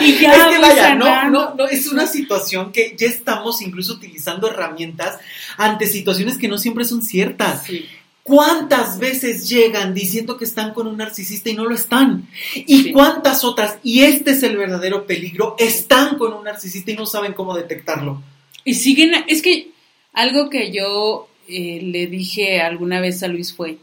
y 0.02 0.14
ya 0.20 0.34
es 0.34 0.48
que 0.48 0.58
vaya, 0.60 0.96
no, 0.96 1.30
no, 1.30 1.56
no, 1.56 1.66
es 1.68 1.88
una 1.88 2.06
situación 2.06 2.72
que 2.72 2.96
ya 2.98 3.08
estamos 3.08 3.62
incluso 3.62 3.94
utilizando 3.94 4.50
herramientas 4.50 5.18
ante 5.58 5.88
situaciones 5.88 6.38
que 6.38 6.48
no 6.48 6.58
siempre 6.58 6.84
son 6.86 7.02
ciertas. 7.02 7.64
Sí. 7.66 7.86
¿Cuántas 8.24 9.00
veces 9.00 9.48
llegan 9.48 9.94
diciendo 9.94 10.36
que 10.36 10.44
están 10.44 10.74
con 10.74 10.86
un 10.88 10.98
narcisista 10.98 11.50
y 11.50 11.54
no 11.54 11.64
lo 11.64 11.74
están? 11.74 12.28
¿Y 12.56 12.84
Sí. 12.84 12.92
cuántas 12.92 13.46
otras, 13.46 13.78
y 13.84 14.04
este 14.04 14.32
es 14.32 14.44
el 14.44 14.58
verdadero 14.58 15.08
peligro, 15.08 15.56
están 15.58 16.18
con 16.18 16.34
un 16.34 16.44
narcisista 16.44 16.92
y 16.92 16.98
no 16.98 17.06
saben 17.06 17.32
cómo 17.32 17.56
detectarlo? 17.56 18.22
Y 18.66 18.74
siguen, 18.74 19.14
es 19.28 19.42
que 19.42 19.70
algo 20.12 20.50
que 20.50 20.74
yo 20.74 21.30
eh, 21.48 21.80
le 21.82 22.08
dije 22.08 22.60
alguna 22.62 23.00
vez 23.02 23.24
a 23.24 23.28
Luis 23.28 23.54
fue, 23.54 23.78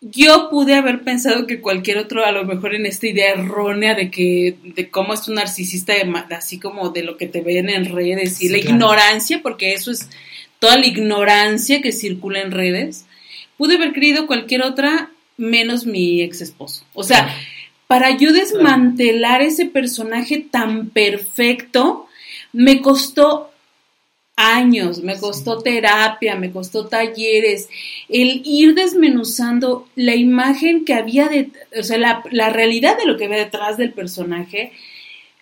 yo 0.00 0.48
pude 0.48 0.74
haber 0.76 1.02
pensado 1.02 1.46
que 1.46 1.60
cualquier 1.60 1.98
otro, 1.98 2.24
a 2.24 2.30
lo 2.30 2.44
mejor 2.44 2.74
en 2.74 2.86
esta 2.86 3.08
idea 3.08 3.32
errónea 3.32 3.94
de 3.94 4.10
que, 4.10 4.54
de 4.62 4.90
cómo 4.90 5.12
es 5.12 5.26
un 5.26 5.34
narcisista, 5.34 5.92
así 6.30 6.60
como 6.60 6.90
de 6.90 7.02
lo 7.02 7.16
que 7.16 7.26
te 7.26 7.40
ven 7.40 7.68
en 7.68 7.86
redes 7.86 8.40
y 8.40 8.46
Sí, 8.46 8.48
la 8.48 8.58
claro. 8.60 8.76
ignorancia, 8.76 9.40
porque 9.42 9.72
eso 9.72 9.90
es 9.90 10.08
toda 10.60 10.76
la 10.78 10.86
ignorancia 10.86 11.82
que 11.82 11.90
circula 11.92 12.40
en 12.40 12.52
redes, 12.52 13.06
pude 13.56 13.74
haber 13.74 13.92
creído 13.92 14.28
cualquier 14.28 14.62
otra 14.62 15.10
menos 15.36 15.84
mi 15.84 16.22
ex 16.22 16.40
esposo. 16.42 16.84
O 16.94 17.02
sea, 17.02 17.24
Claro. 17.24 17.38
para 17.88 18.16
yo 18.16 18.32
desmantelar 18.32 19.42
ese 19.42 19.66
personaje 19.66 20.46
tan 20.48 20.90
perfecto, 20.90 22.06
me 22.52 22.80
costó 22.82 23.47
años, 24.38 25.02
me 25.02 25.18
costó 25.18 25.58
terapia, 25.58 26.36
me 26.36 26.52
costó 26.52 26.86
talleres, 26.86 27.68
el 28.08 28.42
ir 28.44 28.74
desmenuzando 28.74 29.88
la 29.96 30.14
imagen 30.14 30.84
que 30.84 30.94
había 30.94 31.28
de, 31.28 31.50
o 31.78 31.82
sea, 31.82 31.98
la, 31.98 32.22
la 32.30 32.48
realidad 32.48 32.96
de 32.96 33.04
lo 33.04 33.16
que 33.16 33.24
había 33.24 33.38
detrás 33.38 33.76
del 33.76 33.92
personaje, 33.92 34.72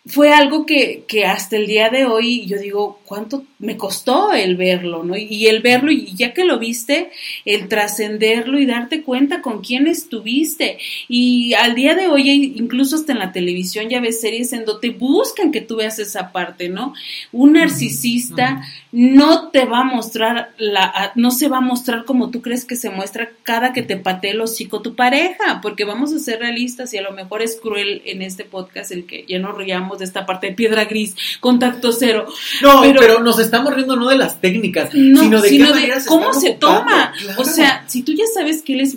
fue 0.06 0.32
algo 0.32 0.66
que, 0.66 1.04
que 1.06 1.26
hasta 1.26 1.56
el 1.56 1.66
día 1.66 1.90
de 1.90 2.06
hoy 2.06 2.46
yo 2.46 2.58
digo, 2.58 3.00
¿cuánto 3.04 3.44
me 3.58 3.76
costó 3.78 4.32
el 4.32 4.56
verlo, 4.56 5.02
no? 5.02 5.16
Y 5.16 5.46
el 5.46 5.62
verlo, 5.62 5.90
y 5.90 6.14
ya 6.14 6.34
que 6.34 6.44
lo 6.44 6.58
viste, 6.58 7.10
el 7.44 7.68
trascenderlo 7.68 8.58
y 8.58 8.66
darte 8.66 9.02
cuenta 9.02 9.40
con 9.40 9.62
quién 9.62 9.86
estuviste. 9.86 10.78
Y 11.08 11.54
al 11.54 11.74
día 11.74 11.94
de 11.94 12.08
hoy, 12.08 12.30
incluso 12.56 12.96
hasta 12.96 13.12
en 13.12 13.18
la 13.18 13.32
televisión, 13.32 13.88
ya 13.88 14.00
ves 14.00 14.20
series 14.20 14.52
en 14.52 14.64
donde 14.64 14.90
te 14.90 14.94
buscan 14.96 15.52
que 15.52 15.62
tú 15.62 15.76
veas 15.76 15.98
esa 15.98 16.32
parte, 16.32 16.68
¿no? 16.68 16.92
Un 17.32 17.54
narcisista 17.54 18.62
no 18.92 19.48
te 19.50 19.64
va 19.64 19.80
a 19.80 19.84
mostrar, 19.84 20.52
la, 20.58 21.12
no 21.16 21.30
se 21.30 21.48
va 21.48 21.58
a 21.58 21.62
mostrar 21.62 22.04
como 22.04 22.30
tú 22.30 22.40
crees 22.42 22.64
que 22.64 22.76
se 22.76 22.90
muestra 22.90 23.30
cada 23.42 23.72
que 23.72 23.82
te 23.82 23.96
patee 23.96 24.30
el 24.32 24.40
hocico 24.40 24.80
tu 24.80 24.94
pareja, 24.94 25.60
porque 25.62 25.84
vamos 25.84 26.12
a 26.12 26.18
ser 26.18 26.40
realistas 26.40 26.92
y 26.94 26.98
a 26.98 27.02
lo 27.02 27.12
mejor 27.12 27.42
es 27.42 27.58
cruel 27.60 28.02
en 28.04 28.22
este 28.22 28.44
podcast 28.44 28.92
el 28.92 29.06
que 29.06 29.24
ya 29.28 29.38
nos 29.38 29.56
riamos 29.56 29.98
de 29.98 30.04
esta 30.04 30.24
parte 30.26 30.48
de 30.48 30.54
piedra 30.54 30.84
gris, 30.84 31.14
contacto 31.40 31.92
cero. 31.92 32.26
No, 32.62 32.82
Pero- 32.82 33.00
pero, 33.00 33.20
nos 33.20 33.38
estamos 33.46 33.74
riendo 33.74 33.96
no 33.96 34.08
de 34.08 34.16
las 34.16 34.40
técnicas, 34.40 34.90
No, 34.94 35.22
sino 35.22 35.40
de 35.40 35.48
sino 35.48 35.72
qué 35.72 35.86
de 35.92 36.00
se 36.00 36.08
cómo 36.08 36.32
se 36.34 36.50
toma. 36.52 37.12
Claro. 37.18 37.40
O 37.40 37.44
sea, 37.44 37.84
si 37.88 38.02
tú 38.02 38.12
ya 38.12 38.24
sabes 38.34 38.62
que 38.62 38.74
él 38.74 38.80
es 38.82 38.96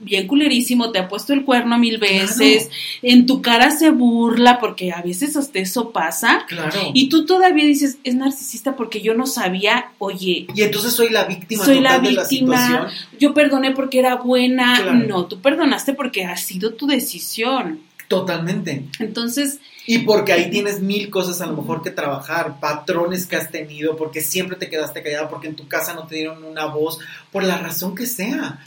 bien 0.00 0.26
culerísimo, 0.26 0.90
te 0.90 0.98
ha 0.98 1.06
puesto 1.06 1.34
el 1.34 1.44
cuerno 1.44 1.78
mil 1.78 1.98
veces, 1.98 2.70
en 3.02 3.26
tu 3.26 3.42
cara 3.42 3.70
se 3.70 3.90
burla, 3.90 4.58
porque 4.58 4.90
a 4.90 5.02
veces 5.02 5.36
hasta 5.36 5.58
eso 5.58 5.90
pasa, 5.90 6.44
Claro. 6.48 6.80
y 6.94 7.08
tú 7.10 7.26
todavía 7.26 7.66
dices, 7.66 7.98
es 8.02 8.14
narcisista 8.14 8.74
porque 8.74 9.02
yo 9.02 9.12
no 9.14 9.26
sabía, 9.26 9.90
oye, 9.98 10.46
Y 10.54 10.62
entonces 10.62 10.92
soy 10.94 11.10
la 11.10 11.24
víctima 11.24 11.62
soy 11.64 11.76
total 11.76 11.92
la 11.92 11.98
de 12.00 12.12
la 12.12 12.22
víctima, 12.22 12.56
situación. 12.56 12.88
yo 13.20 13.34
perdoné 13.34 13.72
porque 13.72 13.98
era 13.98 14.16
buena, 14.16 14.76
Claro. 14.76 14.94
no, 14.94 15.26
tú 15.26 15.40
perdonaste 15.40 15.92
porque 15.92 16.24
ha 16.24 16.36
sido 16.38 16.72
tu 16.72 16.86
decisión. 16.86 17.80
Totalmente. 18.10 18.86
Entonces, 18.98 19.60
Y 19.86 19.98
porque 19.98 20.32
ahí 20.32 20.50
tienes 20.50 20.80
mil 20.80 21.10
cosas 21.10 21.40
a 21.40 21.46
lo 21.46 21.56
mejor 21.56 21.80
que 21.80 21.92
trabajar, 21.92 22.58
patrones 22.58 23.24
que 23.24 23.36
has 23.36 23.52
tenido, 23.52 23.96
porque 23.96 24.20
siempre 24.20 24.56
te 24.56 24.68
quedaste 24.68 25.00
callada, 25.00 25.28
porque 25.28 25.46
en 25.46 25.54
tu 25.54 25.68
casa 25.68 25.94
no 25.94 26.08
te 26.08 26.16
dieron 26.16 26.42
una 26.42 26.66
voz, 26.66 26.98
por 27.30 27.44
la 27.44 27.58
razón 27.58 27.94
que 27.94 28.06
sea. 28.06 28.64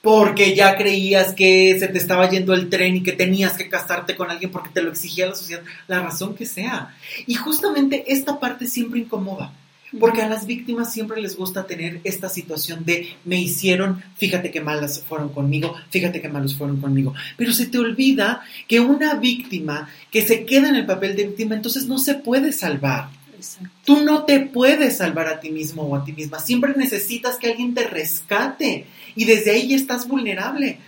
Porque 0.00 0.54
ya 0.54 0.78
creías 0.78 1.34
que 1.34 1.78
se 1.78 1.88
te 1.88 1.98
estaba 1.98 2.30
yendo 2.30 2.54
el 2.54 2.70
tren 2.70 2.96
y 2.96 3.02
que 3.02 3.12
tenías 3.12 3.52
que 3.58 3.68
casarte 3.68 4.16
con 4.16 4.30
alguien 4.30 4.50
porque 4.50 4.70
te 4.70 4.80
lo 4.80 4.88
exigía 4.88 5.26
la 5.26 5.34
sociedad, 5.34 5.62
la 5.86 6.00
razón 6.00 6.34
que 6.34 6.46
sea. 6.46 6.96
Y 7.26 7.34
justamente 7.34 8.04
esta 8.06 8.40
parte 8.40 8.66
siempre 8.66 9.00
incomoda. 9.00 9.52
Porque 9.98 10.22
a 10.22 10.28
las 10.28 10.46
víctimas 10.46 10.92
siempre 10.92 11.20
les 11.20 11.36
gusta 11.36 11.66
tener 11.66 12.00
esta 12.04 12.28
situación 12.28 12.84
de 12.84 13.08
me 13.24 13.40
hicieron, 13.40 14.02
fíjate 14.16 14.50
qué 14.50 14.60
malas 14.60 15.02
fueron 15.08 15.30
conmigo, 15.30 15.74
fíjate 15.90 16.20
qué 16.20 16.28
malos 16.28 16.56
fueron 16.56 16.80
conmigo. 16.80 17.14
Pero 17.36 17.52
se 17.52 17.66
te 17.66 17.78
olvida 17.78 18.42
que 18.68 18.80
una 18.80 19.14
víctima 19.14 19.88
que 20.10 20.22
se 20.22 20.44
queda 20.44 20.68
en 20.68 20.76
el 20.76 20.86
papel 20.86 21.16
de 21.16 21.26
víctima 21.26 21.54
entonces 21.54 21.86
no 21.86 21.98
se 21.98 22.14
puede 22.14 22.52
salvar. 22.52 23.08
Exacto. 23.36 23.70
Tú 23.84 24.04
no 24.04 24.24
te 24.24 24.40
puedes 24.40 24.98
salvar 24.98 25.26
a 25.26 25.40
ti 25.40 25.50
mismo 25.50 25.82
o 25.82 25.96
a 25.96 26.04
ti 26.04 26.12
misma. 26.12 26.38
Siempre 26.38 26.74
necesitas 26.76 27.36
que 27.36 27.50
alguien 27.50 27.74
te 27.74 27.86
rescate 27.86 28.86
y 29.16 29.24
desde 29.24 29.52
ahí 29.52 29.68
ya 29.68 29.76
estás 29.76 30.06
vulnerable. 30.06 30.78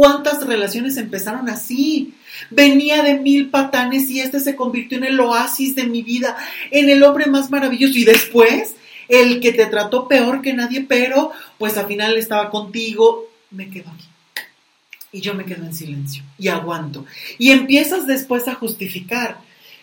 ¿Cuántas 0.00 0.46
relaciones 0.46 0.96
empezaron 0.96 1.50
así? 1.50 2.14
Venía 2.48 3.02
de 3.02 3.18
mil 3.18 3.50
patanes 3.50 4.08
y 4.08 4.20
este 4.20 4.40
se 4.40 4.56
convirtió 4.56 4.96
en 4.96 5.04
el 5.04 5.20
oasis 5.20 5.74
de 5.74 5.84
mi 5.84 6.00
vida, 6.00 6.38
en 6.70 6.88
el 6.88 7.02
hombre 7.02 7.26
más 7.26 7.50
maravilloso. 7.50 7.98
Y 7.98 8.04
después, 8.04 8.76
el 9.08 9.40
que 9.40 9.52
te 9.52 9.66
trató 9.66 10.08
peor 10.08 10.40
que 10.40 10.54
nadie, 10.54 10.86
pero 10.88 11.32
pues 11.58 11.76
al 11.76 11.86
final 11.86 12.16
estaba 12.16 12.48
contigo, 12.48 13.28
me 13.50 13.68
quedo 13.68 13.90
aquí. 13.90 14.06
Y 15.12 15.20
yo 15.20 15.34
me 15.34 15.44
quedo 15.44 15.66
en 15.66 15.74
silencio 15.74 16.22
y 16.38 16.48
aguanto. 16.48 17.04
Y 17.36 17.50
empiezas 17.50 18.06
después 18.06 18.48
a 18.48 18.54
justificar. 18.54 19.36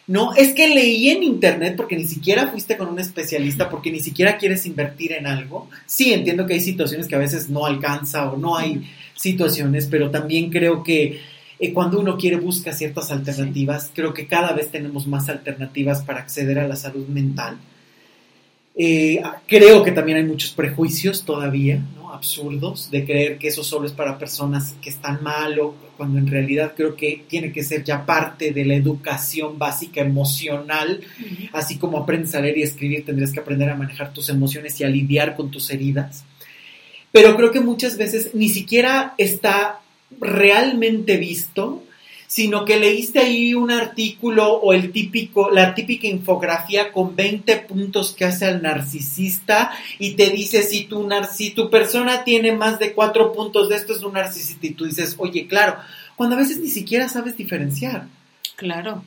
No, 0.08 0.34
es 0.34 0.56
que 0.56 0.68
leí 0.68 1.10
en 1.10 1.22
internet 1.22 1.76
porque 1.78 1.96
ni 1.96 2.08
siquiera 2.08 2.48
fuiste 2.48 2.76
con 2.76 2.88
un 2.88 2.98
especialista, 2.98 3.70
porque 3.70 3.92
ni 3.92 4.00
siquiera 4.00 4.40
quieres 4.40 4.66
invertir 4.66 5.12
en 5.12 5.28
algo. 5.28 5.70
Sí, 5.86 6.12
entiendo 6.12 6.48
que 6.48 6.56
hay 6.56 6.62
situaciones 6.62 7.08
que 7.08 7.14
a 7.14 7.20
veces 7.20 7.50
no 7.50 7.68
alcanza 7.68 8.32
o 8.32 8.36
no 8.36 8.58
hay 8.58 8.82
situaciones, 9.18 9.88
pero 9.88 10.10
también 10.10 10.50
creo 10.50 10.84
que 10.84 11.20
eh, 11.60 11.74
cuando 11.74 12.00
uno 12.00 12.18
quiere 12.18 12.38
busca 12.38 12.72
ciertas 12.72 13.12
alternativas, 13.12 13.92
creo 13.94 14.14
que 14.14 14.28
cada 14.28 14.54
vez 14.54 14.72
tenemos 14.72 15.08
más 15.08 15.28
alternativas 15.28 16.04
para 16.04 16.20
acceder 16.20 16.60
a 16.60 16.68
la 16.68 16.76
salud 16.76 17.08
mental. 17.08 17.58
Eh, 18.80 19.22
creo 19.48 19.84
que 19.84 19.92
también 19.92 20.20
hay 20.20 20.24
muchos 20.24 20.52
prejuicios 20.52 21.26
todavía, 21.26 21.82
¿no? 21.96 22.14
absurdos, 22.14 22.92
de 22.92 23.06
creer 23.06 23.38
que 23.40 23.48
eso 23.48 23.64
solo 23.64 23.88
es 23.88 23.92
para 23.92 24.20
personas 24.20 24.76
que 24.82 24.92
están 24.92 25.24
mal 25.24 25.60
o 25.60 25.76
cuando 25.98 26.20
en 26.20 26.28
realidad 26.28 26.74
creo 26.76 26.96
que 26.96 27.24
tiene 27.28 27.52
que 27.52 27.64
ser 27.64 27.84
ya 27.84 28.06
parte 28.06 28.52
de 28.52 28.66
la 28.66 28.76
educación 28.76 29.58
básica 29.58 30.02
emocional, 30.02 31.02
así 31.54 31.78
como 31.78 31.98
aprendes 31.98 32.36
a 32.36 32.42
leer 32.42 32.60
y 32.60 32.64
escribir, 32.64 33.04
tendrías 33.04 33.32
que 33.32 33.40
aprender 33.40 33.70
a 33.70 33.76
manejar 33.76 34.14
tus 34.14 34.30
emociones 34.30 34.80
y 34.80 34.84
a 34.84 34.90
lidiar 34.90 35.36
con 35.36 35.50
tus 35.50 35.72
heridas. 35.72 36.24
Pero 37.12 37.36
creo 37.36 37.52
que 37.52 37.62
muchas 37.62 37.98
veces 37.98 38.34
ni 38.34 38.50
siquiera 38.50 39.14
está 39.18 39.80
realmente 40.20 41.18
visto 41.18 41.84
sino 42.28 42.66
que 42.66 42.78
leíste 42.78 43.20
ahí 43.20 43.54
un 43.54 43.72
artículo 43.72 44.54
o 44.54 44.74
el 44.74 44.92
típico, 44.92 45.50
la 45.50 45.74
típica 45.74 46.08
infografía 46.08 46.92
con 46.92 47.16
20 47.16 47.56
puntos 47.60 48.14
que 48.14 48.26
hace 48.26 48.46
al 48.46 48.62
narcisista 48.62 49.72
y 49.98 50.16
te 50.16 50.30
dice 50.30 50.62
si 50.62 50.84
tu, 50.84 51.10
si 51.34 51.52
tu 51.52 51.70
persona 51.70 52.26
tiene 52.26 52.52
más 52.52 52.80
de 52.80 52.94
cuatro 52.94 53.32
puntos 53.32 53.70
de 53.70 53.78
esto 53.78 53.94
es 53.94 54.04
un 54.04 54.14
narcisista 54.14 54.68
y 54.68 54.72
tú 54.72 54.86
dices, 54.86 55.16
oye, 55.18 55.48
claro, 55.48 55.78
cuando 56.18 56.36
a 56.36 56.40
veces 56.40 56.60
ni 56.60 56.68
siquiera 56.68 57.08
sabes 57.08 57.38
diferenciar. 57.38 58.08
Claro. 58.58 59.04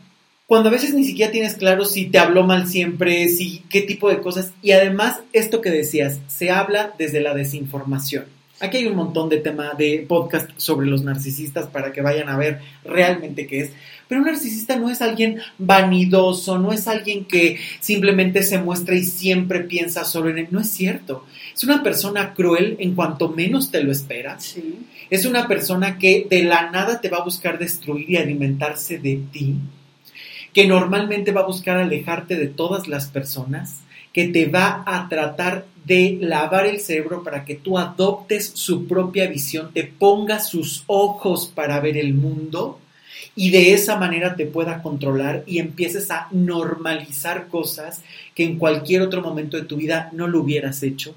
Cuando 0.51 0.69
a 0.69 0.73
veces 0.73 0.95
ni 0.95 1.05
siquiera 1.05 1.31
tienes 1.31 1.55
claro 1.55 1.85
si 1.85 2.07
te 2.07 2.19
habló 2.19 2.43
mal 2.43 2.67
siempre, 2.67 3.29
si 3.29 3.63
qué 3.71 3.83
tipo 3.83 4.11
de 4.11 4.19
cosas. 4.19 4.53
Y 4.63 4.73
además, 4.73 5.21
esto 5.33 5.61
que 5.61 5.71
decías, 5.71 6.19
se 6.27 6.51
habla 6.51 6.93
desde 6.99 7.21
la 7.21 7.35
desinformación. 7.35 8.25
Aquí 8.59 8.79
hay 8.79 8.89
un 8.89 8.97
montón 8.97 9.29
de 9.29 9.37
tema 9.37 9.75
de 9.79 10.05
podcast 10.09 10.51
sobre 10.57 10.89
los 10.89 11.05
narcisistas 11.05 11.69
para 11.69 11.93
que 11.93 12.03
vayan 12.03 12.29
a 12.29 12.37
ver 12.37 12.59
realmente 12.85 13.47
qué 13.47 13.61
es. 13.61 13.71
Pero 14.09 14.23
un 14.23 14.27
narcisista 14.27 14.75
no 14.75 14.91
es 14.91 15.01
alguien 15.03 15.39
vanidoso, 15.57 16.59
no 16.59 16.73
es 16.73 16.89
alguien 16.89 17.27
que 17.27 17.61
simplemente 17.79 18.43
se 18.43 18.59
muestra 18.59 18.97
y 18.97 19.05
siempre 19.05 19.61
piensa 19.61 20.05
solo 20.05 20.31
en 20.31 20.39
él. 20.39 20.49
No 20.51 20.63
es 20.63 20.71
cierto. 20.73 21.27
Es 21.55 21.63
una 21.63 21.85
persona 21.85 22.35
cruel 22.35 22.75
en 22.81 22.97
cuanto 22.97 23.29
menos 23.29 23.71
te 23.71 23.85
lo 23.85 23.93
esperas. 23.93 24.57
Es 25.11 25.27
una 25.27 25.47
persona 25.47 25.97
que 25.97 26.27
de 26.29 26.43
la 26.43 26.73
nada 26.73 27.01
te 27.01 27.09
va 27.09 27.19
a 27.19 27.25
buscar 27.25 27.57
destruir 27.57 28.11
y 28.11 28.17
alimentarse 28.17 28.99
de 28.99 29.21
ti. 29.31 29.55
Que 30.53 30.67
normalmente 30.67 31.33
va 31.33 31.43
a 31.43 31.47
buscar 31.47 31.77
alejarte 31.77 32.37
de 32.37 32.49
todas 32.49 32.89
las 32.89 33.07
personas 33.09 33.81
que 34.13 34.29
te 34.29 34.47
va 34.47 34.83
a 34.87 35.09
tratar 35.09 35.67
de 35.85 36.19
lavar 36.21 36.67
el 36.67 36.81
cerebro 36.81 37.23
para 37.23 37.45
que 37.45 37.55
tú 37.55 37.79
adoptes 37.79 38.51
su 38.55 38.87
propia 38.87 39.29
visión, 39.29 39.71
te 39.73 39.85
pongas 39.85 40.49
sus 40.49 40.85
ojos 40.87 41.51
para 41.55 41.81
ver 41.81 41.97
el 41.97 42.15
mundo 42.15 42.81
y 43.37 43.51
de 43.51 43.73
esa 43.73 43.97
manera 43.97 44.35
te 44.35 44.47
pueda 44.47 44.83
controlar 44.83 45.45
y 45.47 45.59
empieces 45.59 46.11
a 46.11 46.29
normalizar 46.33 47.49
cosas 47.49 48.03
que 48.35 48.45
en 48.45 48.59
cualquier 48.59 49.03
otro 49.03 49.23
momento 49.23 49.57
de 49.57 49.65
tu 49.65 49.77
vida 49.77 50.11
no 50.13 50.27
lo 50.27 50.41
hubieras 50.41 50.83
hecho 50.83 51.15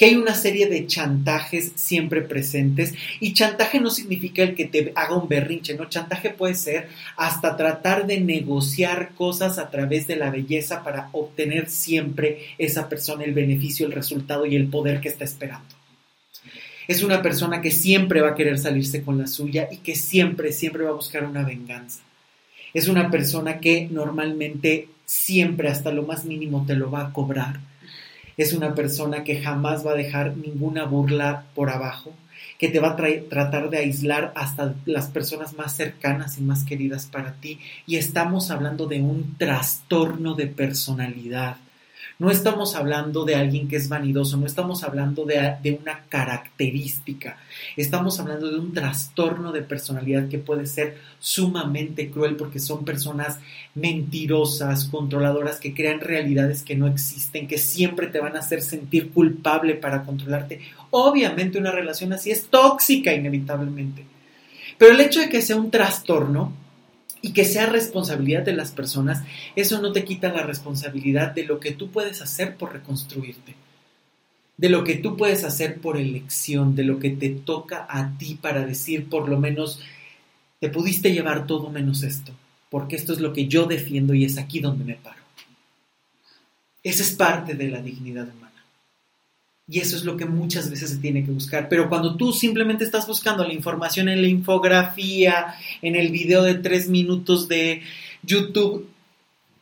que 0.00 0.06
hay 0.06 0.16
una 0.16 0.34
serie 0.34 0.66
de 0.66 0.86
chantajes 0.86 1.72
siempre 1.74 2.22
presentes 2.22 2.94
y 3.20 3.34
chantaje 3.34 3.80
no 3.80 3.90
significa 3.90 4.42
el 4.42 4.54
que 4.54 4.64
te 4.64 4.92
haga 4.94 5.14
un 5.14 5.28
berrinche, 5.28 5.74
¿no? 5.74 5.90
Chantaje 5.90 6.30
puede 6.30 6.54
ser 6.54 6.88
hasta 7.18 7.54
tratar 7.54 8.06
de 8.06 8.18
negociar 8.18 9.10
cosas 9.14 9.58
a 9.58 9.68
través 9.68 10.06
de 10.06 10.16
la 10.16 10.30
belleza 10.30 10.82
para 10.82 11.10
obtener 11.12 11.68
siempre 11.68 12.46
esa 12.56 12.88
persona 12.88 13.24
el 13.24 13.34
beneficio, 13.34 13.84
el 13.84 13.92
resultado 13.92 14.46
y 14.46 14.56
el 14.56 14.68
poder 14.68 15.02
que 15.02 15.10
está 15.10 15.24
esperando. 15.24 15.68
Es 16.88 17.02
una 17.02 17.20
persona 17.20 17.60
que 17.60 17.70
siempre 17.70 18.22
va 18.22 18.30
a 18.30 18.34
querer 18.34 18.58
salirse 18.58 19.02
con 19.02 19.18
la 19.18 19.26
suya 19.26 19.68
y 19.70 19.76
que 19.76 19.94
siempre, 19.94 20.52
siempre 20.52 20.84
va 20.84 20.92
a 20.92 20.94
buscar 20.94 21.24
una 21.24 21.42
venganza. 21.42 22.00
Es 22.72 22.88
una 22.88 23.10
persona 23.10 23.60
que 23.60 23.86
normalmente 23.90 24.88
siempre 25.04 25.68
hasta 25.68 25.92
lo 25.92 26.04
más 26.04 26.24
mínimo 26.24 26.64
te 26.66 26.74
lo 26.74 26.90
va 26.90 27.08
a 27.08 27.12
cobrar 27.12 27.68
es 28.42 28.54
una 28.54 28.74
persona 28.74 29.22
que 29.22 29.42
jamás 29.42 29.86
va 29.86 29.92
a 29.92 29.96
dejar 29.96 30.36
ninguna 30.36 30.84
burla 30.84 31.44
por 31.54 31.68
abajo, 31.68 32.14
que 32.58 32.68
te 32.68 32.80
va 32.80 32.92
a 32.92 32.96
tratar 32.96 33.68
de 33.68 33.78
aislar 33.78 34.32
hasta 34.34 34.74
las 34.86 35.08
personas 35.08 35.54
más 35.58 35.76
cercanas 35.76 36.38
y 36.38 36.42
más 36.42 36.64
queridas 36.64 37.06
para 37.06 37.32
ti. 37.34 37.58
Y 37.86 37.96
estamos 37.96 38.50
hablando 38.50 38.86
de 38.86 39.02
un 39.02 39.36
trastorno 39.36 40.34
de 40.34 40.46
personalidad 40.46 41.56
no 42.20 42.30
estamos 42.30 42.76
hablando 42.76 43.24
de 43.24 43.34
alguien 43.34 43.66
que 43.66 43.76
es 43.76 43.88
vanidoso, 43.88 44.36
no 44.36 44.44
estamos 44.44 44.84
hablando 44.84 45.24
de, 45.24 45.78
una 45.80 46.04
característica, 46.10 47.38
estamos 47.78 48.20
hablando 48.20 48.50
de 48.50 48.58
un 48.58 48.74
trastorno 48.74 49.52
de 49.52 49.62
personalidad 49.62 50.28
que 50.28 50.38
puede 50.38 50.66
ser 50.66 50.98
sumamente 51.18 52.10
cruel 52.10 52.36
porque 52.36 52.60
son 52.60 52.84
personas 52.84 53.38
mentirosas, 53.74 54.84
controladoras, 54.84 55.60
que 55.60 55.72
crean 55.72 56.00
realidades 56.00 56.62
que 56.62 56.76
no 56.76 56.88
existen, 56.88 57.48
que 57.48 57.56
siempre 57.56 58.08
te 58.08 58.20
van 58.20 58.36
a 58.36 58.40
hacer 58.40 58.60
sentir 58.60 59.12
culpable 59.12 59.74
para 59.74 60.02
controlarte. 60.02 60.60
Obviamente 60.90 61.58
una 61.58 61.72
relación 61.72 62.12
así 62.12 62.30
es 62.30 62.48
tóxica 62.48 63.14
inevitablemente. 63.14 64.04
Pero 64.76 64.92
el 64.92 65.00
hecho 65.00 65.20
de 65.20 65.30
que 65.30 65.40
sea 65.40 65.56
un 65.56 65.70
trastorno 65.70 66.52
y 67.22 67.32
que 67.32 67.44
sea 67.44 67.66
responsabilidad 67.66 68.42
de 68.42 68.52
las 68.52 68.72
personas, 68.72 69.22
eso 69.56 69.80
no 69.80 69.92
te 69.92 70.04
quita 70.04 70.32
la 70.32 70.42
responsabilidad 70.42 71.32
de 71.32 71.44
lo 71.44 71.60
que 71.60 71.72
tú 71.72 71.90
puedes 71.90 72.22
hacer 72.22 72.56
por 72.56 72.72
reconstruirte, 72.72 73.54
de 74.56 74.68
lo 74.68 74.84
que 74.84 74.96
tú 74.96 75.16
puedes 75.16 75.44
hacer 75.44 75.80
por 75.80 75.96
elección, 75.96 76.74
de 76.74 76.84
lo 76.84 76.98
que 76.98 77.10
te 77.10 77.30
toca 77.30 77.86
a 77.88 78.16
ti 78.18 78.38
para 78.40 78.64
decir 78.64 79.08
por 79.08 79.28
lo 79.28 79.38
menos, 79.38 79.80
te 80.60 80.68
pudiste 80.68 81.12
llevar 81.12 81.46
todo 81.46 81.70
menos 81.70 82.02
esto, 82.02 82.32
porque 82.70 82.96
esto 82.96 83.12
es 83.12 83.20
lo 83.20 83.32
que 83.32 83.48
yo 83.48 83.66
defiendo 83.66 84.14
y 84.14 84.24
es 84.24 84.38
aquí 84.38 84.60
donde 84.60 84.84
me 84.84 84.94
paro. 84.94 85.20
Esa 86.82 87.02
es 87.02 87.12
parte 87.12 87.54
de 87.54 87.68
la 87.68 87.82
dignidad 87.82 88.28
humana. 88.28 88.49
Y 89.70 89.78
eso 89.78 89.96
es 89.96 90.04
lo 90.04 90.16
que 90.16 90.26
muchas 90.26 90.68
veces 90.68 90.90
se 90.90 90.96
tiene 90.96 91.24
que 91.24 91.30
buscar. 91.30 91.68
Pero 91.68 91.88
cuando 91.88 92.16
tú 92.16 92.32
simplemente 92.32 92.84
estás 92.84 93.06
buscando 93.06 93.46
la 93.46 93.54
información 93.54 94.08
en 94.08 94.20
la 94.20 94.28
infografía, 94.28 95.54
en 95.80 95.94
el 95.94 96.10
video 96.10 96.42
de 96.42 96.54
tres 96.54 96.88
minutos 96.88 97.46
de 97.46 97.82
YouTube, 98.24 98.88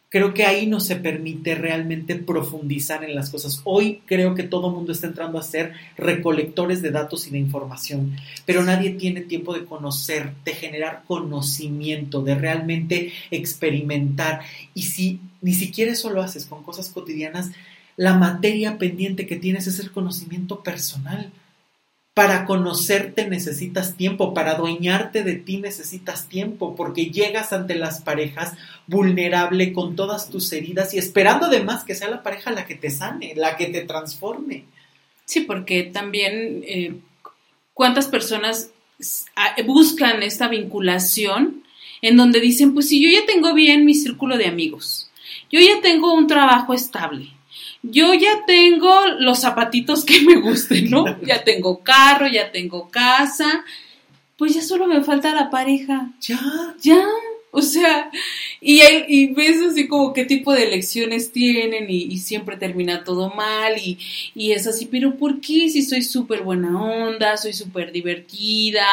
creo 0.08 0.32
que 0.32 0.44
ahí 0.44 0.66
no 0.66 0.80
se 0.80 0.96
permite 0.96 1.54
realmente 1.54 2.16
profundizar 2.16 3.04
en 3.04 3.14
las 3.14 3.28
cosas. 3.28 3.60
Hoy 3.64 4.00
creo 4.06 4.34
que 4.34 4.44
todo 4.44 4.68
el 4.68 4.74
mundo 4.74 4.92
está 4.92 5.08
entrando 5.08 5.38
a 5.38 5.42
ser 5.42 5.74
recolectores 5.98 6.80
de 6.80 6.90
datos 6.90 7.26
y 7.26 7.30
de 7.30 7.38
información, 7.38 8.16
pero 8.46 8.64
nadie 8.64 8.90
tiene 8.90 9.20
tiempo 9.20 9.52
de 9.52 9.66
conocer, 9.66 10.32
de 10.44 10.54
generar 10.54 11.02
conocimiento, 11.06 12.22
de 12.22 12.34
realmente 12.34 13.12
experimentar. 13.30 14.40
Y 14.72 14.84
si 14.84 15.20
ni 15.42 15.52
siquiera 15.52 15.92
eso 15.92 16.08
lo 16.08 16.22
haces 16.22 16.46
con 16.46 16.62
cosas 16.62 16.88
cotidianas, 16.88 17.50
la 17.98 18.14
materia 18.14 18.78
pendiente 18.78 19.26
que 19.26 19.34
tienes 19.36 19.66
es 19.66 19.80
el 19.80 19.90
conocimiento 19.90 20.62
personal. 20.62 21.32
Para 22.14 22.44
conocerte 22.44 23.26
necesitas 23.26 23.96
tiempo, 23.96 24.32
para 24.34 24.52
adueñarte 24.52 25.24
de 25.24 25.34
ti 25.34 25.56
necesitas 25.56 26.28
tiempo, 26.28 26.76
porque 26.76 27.10
llegas 27.10 27.52
ante 27.52 27.74
las 27.74 28.00
parejas 28.00 28.54
vulnerable 28.86 29.72
con 29.72 29.96
todas 29.96 30.30
tus 30.30 30.52
heridas 30.52 30.94
y 30.94 30.98
esperando 30.98 31.46
además 31.46 31.82
que 31.82 31.96
sea 31.96 32.08
la 32.08 32.22
pareja 32.22 32.52
la 32.52 32.66
que 32.66 32.76
te 32.76 32.90
sane, 32.90 33.34
la 33.34 33.56
que 33.56 33.66
te 33.66 33.82
transforme. 33.82 34.64
Sí, 35.24 35.40
porque 35.40 35.82
también 35.82 36.62
eh, 36.66 36.94
cuántas 37.74 38.06
personas 38.06 38.70
buscan 39.66 40.22
esta 40.22 40.46
vinculación 40.46 41.64
en 42.00 42.16
donde 42.16 42.40
dicen, 42.40 42.74
pues 42.74 42.88
si 42.88 43.02
yo 43.02 43.08
ya 43.10 43.26
tengo 43.26 43.54
bien 43.54 43.84
mi 43.84 43.94
círculo 43.94 44.38
de 44.38 44.46
amigos, 44.46 45.10
yo 45.50 45.58
ya 45.58 45.80
tengo 45.80 46.14
un 46.14 46.28
trabajo 46.28 46.74
estable, 46.74 47.30
yo 47.82 48.14
ya 48.14 48.44
tengo 48.46 49.06
los 49.18 49.40
zapatitos 49.40 50.04
que 50.04 50.20
me 50.22 50.40
gusten, 50.40 50.90
¿no? 50.90 51.04
Ya 51.22 51.44
tengo 51.44 51.80
carro, 51.82 52.26
ya 52.26 52.50
tengo 52.52 52.88
casa, 52.90 53.64
pues 54.36 54.54
ya 54.54 54.62
solo 54.62 54.86
me 54.86 55.02
falta 55.02 55.34
la 55.34 55.50
pareja. 55.50 56.10
Ya. 56.20 56.40
Ya. 56.80 57.04
O 57.50 57.62
sea, 57.62 58.10
y, 58.60 58.82
y 59.08 59.32
ves 59.32 59.56
así 59.70 59.88
como 59.88 60.12
qué 60.12 60.26
tipo 60.26 60.52
de 60.52 60.64
elecciones 60.64 61.32
tienen 61.32 61.86
y, 61.88 62.18
siempre 62.18 62.58
termina 62.58 63.04
todo 63.04 63.30
mal 63.30 63.78
y, 63.78 63.98
y, 64.34 64.52
es 64.52 64.66
así, 64.66 64.84
pero 64.84 65.16
¿por 65.16 65.40
qué 65.40 65.70
si 65.70 65.82
soy 65.82 66.02
súper 66.02 66.42
buena 66.42 66.78
onda, 66.78 67.38
soy 67.38 67.54
súper 67.54 67.90
divertida, 67.90 68.86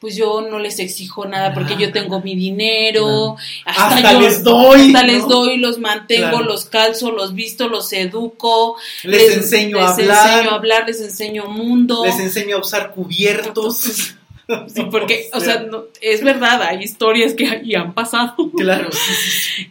pues 0.00 0.16
yo 0.16 0.40
no 0.40 0.58
les 0.58 0.80
exijo 0.80 1.24
nada 1.26 1.54
porque 1.54 1.76
yo 1.78 1.92
tengo 1.92 2.20
mi 2.20 2.34
dinero, 2.34 3.36
hasta, 3.64 4.14
les 4.14 4.42
doy, 4.42 4.88
hasta 4.88 5.06
les 5.06 5.28
doy, 5.28 5.58
los 5.58 5.78
mantengo, 5.78 6.40
los 6.42 6.64
calzo, 6.64 7.12
los 7.12 7.32
visto, 7.34 7.68
los 7.68 7.92
educo, 7.92 8.76
les, 9.04 9.36
enseño 9.36 9.78
a 9.78 9.92
hablar, 9.92 9.98
les 9.98 10.08
enseño 10.08 10.50
a 10.50 10.54
hablar, 10.54 10.86
les 10.86 11.00
enseño 11.00 11.46
mundo, 11.46 12.04
les 12.04 12.18
enseño 12.18 12.56
a 12.56 12.60
usar 12.60 12.90
cubiertos. 12.90 14.14
Sí, 14.68 14.82
porque, 14.90 15.28
o 15.32 15.40
sea, 15.40 15.66
es 16.00 16.22
verdad, 16.22 16.62
hay 16.62 16.82
historias 16.82 17.34
que 17.34 17.62
ya 17.64 17.80
han 17.80 17.94
pasado. 17.94 18.34
Claro. 18.56 18.90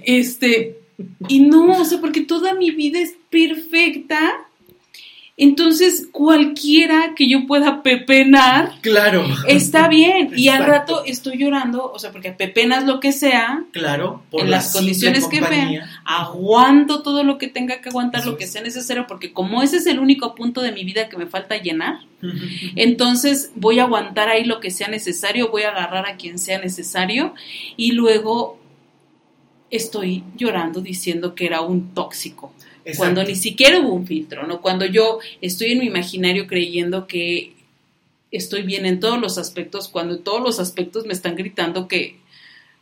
Este, 0.04 0.78
y 1.28 1.40
no, 1.40 1.80
o 1.80 1.86
sea, 1.86 2.00
porque 2.00 2.22
toda 2.22 2.54
mi 2.54 2.72
vida 2.72 3.00
es 3.00 3.16
perfecta 3.30 4.43
Entonces, 5.44 6.08
cualquiera 6.10 7.16
que 7.18 7.28
yo 7.28 7.46
pueda 7.46 7.84
pepenar, 7.84 8.80
claro. 8.80 9.26
está 9.46 9.90
bien. 9.90 10.32
y 10.38 10.48
al 10.48 10.66
rato 10.66 11.04
estoy 11.06 11.38
llorando, 11.38 11.92
o 11.92 12.00
sea, 12.00 12.14
porque 12.14 12.32
pepenas 12.32 12.86
lo 12.86 13.02
que 13.02 13.12
sea, 13.12 13.66
claro, 13.74 14.24
en 14.32 14.50
las 14.50 14.72
condiciones 14.72 15.28
que 15.28 15.42
vean, 15.42 15.82
aguanto 16.06 17.04
todo 17.04 17.26
lo 17.26 17.38
que 17.38 17.50
tenga 17.50 17.82
que 17.82 17.90
aguantar, 17.90 18.26
lo 18.26 18.38
que 18.38 18.48
sea 18.48 18.62
necesario, 18.62 19.06
porque 19.06 19.34
como 19.34 19.62
ese 19.62 19.78
es 19.78 19.86
el 19.86 20.00
único 20.00 20.34
punto 20.34 20.62
de 20.62 20.72
mi 20.72 20.86
vida 20.86 21.10
que 21.10 21.18
me 21.18 21.26
falta 21.26 21.58
llenar, 21.58 22.00
entonces 22.78 23.52
voy 23.56 23.80
a 23.80 23.84
aguantar 23.84 24.30
ahí 24.30 24.46
lo 24.46 24.62
que 24.62 24.72
sea 24.72 24.88
necesario, 24.88 25.52
voy 25.52 25.64
a 25.64 25.72
agarrar 25.72 26.08
a 26.08 26.16
quien 26.16 26.40
sea 26.40 26.58
necesario 26.58 27.34
y 27.76 27.92
luego 27.92 28.60
estoy 29.70 30.24
llorando 30.38 30.80
diciendo 30.80 31.36
que 31.36 31.48
era 31.48 31.60
un 31.60 31.94
tóxico 31.94 32.54
cuando 32.98 33.24
ni 33.24 33.36
siquiera 33.36 33.80
hubo 33.80 33.94
un 33.94 34.06
filtro, 34.06 34.46
¿no? 34.46 34.62
Cuando 34.62 34.86
yo 34.86 35.20
estoy 35.42 35.72
en 35.74 35.80
mi 35.80 35.86
imaginario 35.86 36.48
creyendo 36.48 37.08
que 37.08 37.54
estoy 38.32 38.64
bien 38.64 38.86
en 38.86 39.00
todos 39.00 39.20
los 39.20 39.38
aspectos, 39.38 39.88
cuando 39.88 40.16
en 40.16 40.24
todos 40.24 40.42
los 40.42 40.60
aspectos 40.60 41.06
me 41.06 41.14
están 41.14 41.36
gritando 41.36 41.88
que 41.88 42.18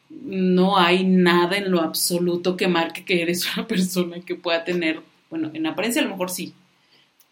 no 0.10 0.78
hay 0.78 1.04
nada 1.04 1.58
en 1.58 1.72
lo 1.72 1.82
absoluto 1.82 2.58
que 2.58 2.68
marque 2.68 3.06
que 3.06 3.22
eres 3.22 3.46
una 3.58 3.68
persona 3.68 4.22
que 4.22 4.36
pueda 4.36 4.64
tener, 4.64 5.02
bueno, 5.30 5.52
en 5.54 5.68
apariencia 5.68 6.02
a 6.02 6.06
lo 6.06 6.12
mejor 6.12 6.30
sí, 6.30 6.54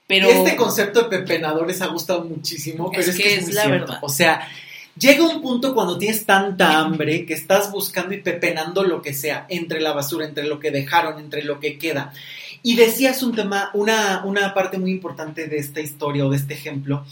pero... 0.10 0.28
Este 0.28 0.56
concepto 0.56 1.04
de 1.04 1.20
pepenadores 1.20 1.84
ha 1.84 1.88
gustado 1.88 2.24
muchísimo, 2.26 2.90
pero 2.90 3.04
es, 3.04 3.16
que, 3.16 3.36
es, 3.36 3.54
la 3.54 3.68
verdad. 3.68 4.00
O 4.02 4.10
sea, 4.10 4.42
llega 4.98 5.24
un 5.24 5.40
punto 5.40 5.76
cuando 5.76 6.00
tienes 6.00 6.26
tanta 6.26 6.80
hambre 6.80 7.28
que 7.28 7.36
estás 7.36 7.72
buscando 7.72 8.16
y 8.16 8.22
pepenando 8.22 8.84
lo 8.84 9.04
que 9.04 9.14
sea, 9.14 9.46
entre 9.50 9.80
la 9.82 9.94
basura, 9.94 10.26
entre 10.26 10.46
lo 10.46 10.60
que 10.60 10.72
dejaron, 10.72 11.20
entre 11.20 11.44
lo 11.44 11.60
que 11.60 11.78
queda. 11.78 12.12
Y 12.62 12.76
decías 12.76 13.24
un 13.24 13.36
tema, 13.36 13.72
una, 13.74 14.24
una 14.26 14.54
parte 14.54 14.78
muy 14.78 14.91
importante 14.91 15.48
de 15.48 15.58
esta 15.58 15.80
historia 15.80 16.26
o 16.26 16.30
de 16.30 16.38
este 16.38 16.54
ejemplo, 16.54 17.06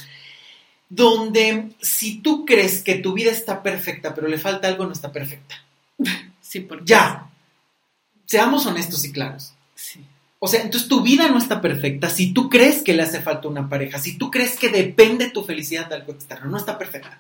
donde 0.90 1.70
si 1.82 2.20
tú 2.20 2.46
crees 2.46 2.84
que 2.84 2.96
tu 2.96 3.14
vida 3.14 3.32
está 3.32 3.64
perfecta, 3.64 4.14
pero 4.14 4.28
le 4.28 4.38
falta 4.38 4.68
algo, 4.68 4.86
no 4.86 4.94
está 4.94 5.12
perfecta. 5.12 5.56
Sí, 6.42 6.62
porque... 6.62 6.86
Ya. 6.86 7.30
Seamos 8.26 8.66
honestos 8.66 9.04
y 9.04 9.12
claros. 9.12 9.54
Sí. 9.76 10.02
O 10.40 10.48
sea, 10.48 10.62
entonces 10.62 10.88
tu 10.88 11.02
vida 11.02 11.28
no 11.30 11.38
está 11.38 11.62
perfecta 11.62 12.10
si 12.10 12.34
tú 12.34 12.50
crees 12.50 12.84
que 12.84 12.94
le 12.94 13.04
hace 13.04 13.22
falta 13.22 13.48
una 13.48 13.68
pareja, 13.68 14.00
si 14.00 14.18
tú 14.18 14.30
crees 14.30 14.56
que 14.56 14.70
depende 14.70 15.30
tu 15.30 15.44
felicidad 15.44 15.88
de 15.88 15.96
algo 15.96 16.14
externo, 16.14 16.50
no 16.50 16.58
está 16.58 16.78
perfecta. 16.78 17.20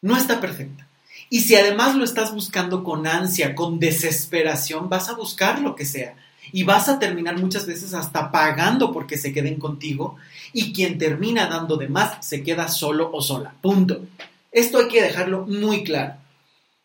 No 0.00 0.16
está 0.16 0.40
perfecta. 0.40 0.88
Y 1.30 1.42
si 1.42 1.56
además 1.56 1.94
lo 1.94 2.04
estás 2.04 2.32
buscando 2.32 2.82
con 2.84 3.06
ansia, 3.06 3.54
con 3.54 3.78
desesperación, 3.78 4.88
vas 4.88 5.08
a 5.08 5.14
buscar 5.14 5.60
lo 5.60 5.74
que 5.74 5.84
sea 5.84 6.14
y 6.52 6.62
vas 6.62 6.88
a 6.88 6.98
terminar 6.98 7.38
muchas 7.38 7.66
veces 7.66 7.94
hasta 7.94 8.30
pagando 8.30 8.92
porque 8.92 9.18
se 9.18 9.32
queden 9.32 9.58
contigo 9.58 10.16
y 10.52 10.72
quien 10.72 10.98
termina 10.98 11.46
dando 11.46 11.76
de 11.76 11.88
más 11.88 12.24
se 12.26 12.42
queda 12.42 12.68
solo 12.68 13.10
o 13.12 13.20
sola. 13.22 13.54
Punto. 13.60 14.06
Esto 14.50 14.78
hay 14.78 14.88
que 14.88 15.02
dejarlo 15.02 15.46
muy 15.46 15.84
claro, 15.84 16.14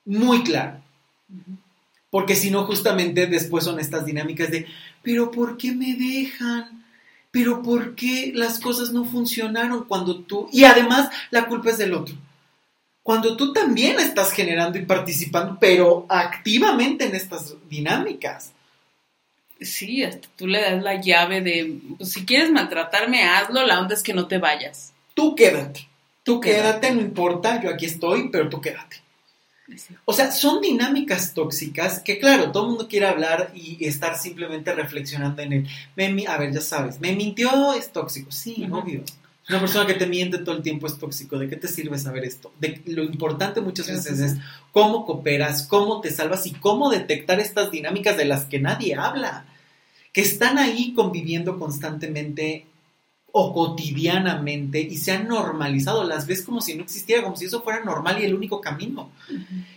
muy 0.05 0.43
claro. 0.43 0.81
Porque 2.09 2.35
si 2.35 2.51
no, 2.51 2.65
justamente 2.65 3.25
después 3.25 3.63
son 3.63 3.79
estas 3.79 4.05
dinámicas 4.05 4.51
de, 4.51 4.67
pero 5.01 5.31
¿por 5.31 5.57
qué 5.57 5.71
me 5.71 5.95
dejan? 5.95 6.85
Pero 7.31 7.63
¿por 7.63 7.95
qué 7.95 8.31
las 8.35 8.59
cosas 8.59 8.91
no 8.91 9.05
funcionaron 9.05 9.85
cuando 9.85 10.19
tú... 10.19 10.47
Y 10.51 10.65
además 10.65 11.09
la 11.31 11.47
culpa 11.47 11.71
es 11.71 11.79
del 11.79 11.93
otro. 11.93 12.15
Cuando 13.01 13.35
tú 13.35 13.51
también 13.51 13.99
estás 13.99 14.31
generando 14.31 14.77
y 14.77 14.85
participando, 14.85 15.57
pero 15.59 16.05
activamente 16.07 17.05
en 17.05 17.15
estas 17.15 17.55
dinámicas. 17.69 18.51
Sí, 19.61 20.03
hasta 20.03 20.27
tú 20.35 20.47
le 20.47 20.61
das 20.61 20.83
la 20.83 20.99
llave 21.01 21.41
de, 21.41 21.79
pues, 21.97 22.11
si 22.11 22.25
quieres 22.25 22.51
maltratarme, 22.51 23.23
hazlo, 23.23 23.65
la 23.65 23.79
onda 23.79 23.93
es 23.95 24.03
que 24.03 24.13
no 24.13 24.27
te 24.27 24.37
vayas. 24.37 24.93
Tú 25.13 25.35
quédate, 25.35 25.87
tú 26.23 26.39
quédate, 26.39 26.91
no 26.91 27.01
importa, 27.01 27.61
yo 27.61 27.69
aquí 27.69 27.85
estoy, 27.85 28.29
pero 28.29 28.49
tú 28.49 28.59
quédate. 28.59 29.03
O 30.05 30.13
sea, 30.13 30.31
son 30.31 30.61
dinámicas 30.61 31.33
tóxicas 31.33 31.99
que, 31.99 32.19
claro, 32.19 32.51
todo 32.51 32.63
el 32.63 32.69
mundo 32.71 32.87
quiere 32.87 33.07
hablar 33.07 33.51
y 33.55 33.85
estar 33.85 34.17
simplemente 34.17 34.73
reflexionando 34.73 35.41
en 35.41 35.53
él. 35.53 35.67
Me, 35.95 36.27
a 36.27 36.37
ver, 36.37 36.51
ya 36.53 36.61
sabes, 36.61 36.99
me 36.99 37.13
mintió, 37.13 37.73
es 37.73 37.91
tóxico. 37.91 38.31
Sí, 38.31 38.67
obvio. 38.69 39.03
Una 39.49 39.59
persona 39.59 39.85
que 39.85 39.95
te 39.95 40.07
miente 40.07 40.37
todo 40.37 40.55
el 40.55 40.63
tiempo 40.63 40.87
es 40.87 40.97
tóxico. 40.97 41.37
¿De 41.37 41.49
qué 41.49 41.57
te 41.57 41.67
sirve 41.67 41.97
saber 41.97 42.23
esto? 42.23 42.51
De, 42.59 42.81
lo 42.85 43.03
importante 43.03 43.59
muchas 43.61 43.87
veces 43.87 44.19
es 44.19 44.37
cómo 44.71 45.05
cooperas, 45.05 45.67
cómo 45.67 45.99
te 45.99 46.11
salvas 46.11 46.45
y 46.47 46.51
cómo 46.51 46.89
detectar 46.89 47.39
estas 47.39 47.69
dinámicas 47.69 48.15
de 48.17 48.25
las 48.25 48.45
que 48.45 48.59
nadie 48.59 48.95
habla 48.95 49.45
que 50.13 50.21
están 50.21 50.59
ahí 50.59 50.93
conviviendo 50.93 51.59
constantemente 51.59 52.67
o 53.31 53.51
cotidianamente 53.51 54.79
y 54.79 54.95
se 54.95 55.11
han 55.11 55.27
normalizado, 55.27 56.03
las 56.03 56.27
ves 56.27 56.43
como 56.43 56.61
si 56.61 56.75
no 56.75 56.83
existiera, 56.83 57.23
como 57.23 57.35
si 57.35 57.45
eso 57.45 57.63
fuera 57.63 57.83
normal 57.83 58.21
y 58.21 58.25
el 58.25 58.35
único 58.35 58.61
camino. 58.61 59.09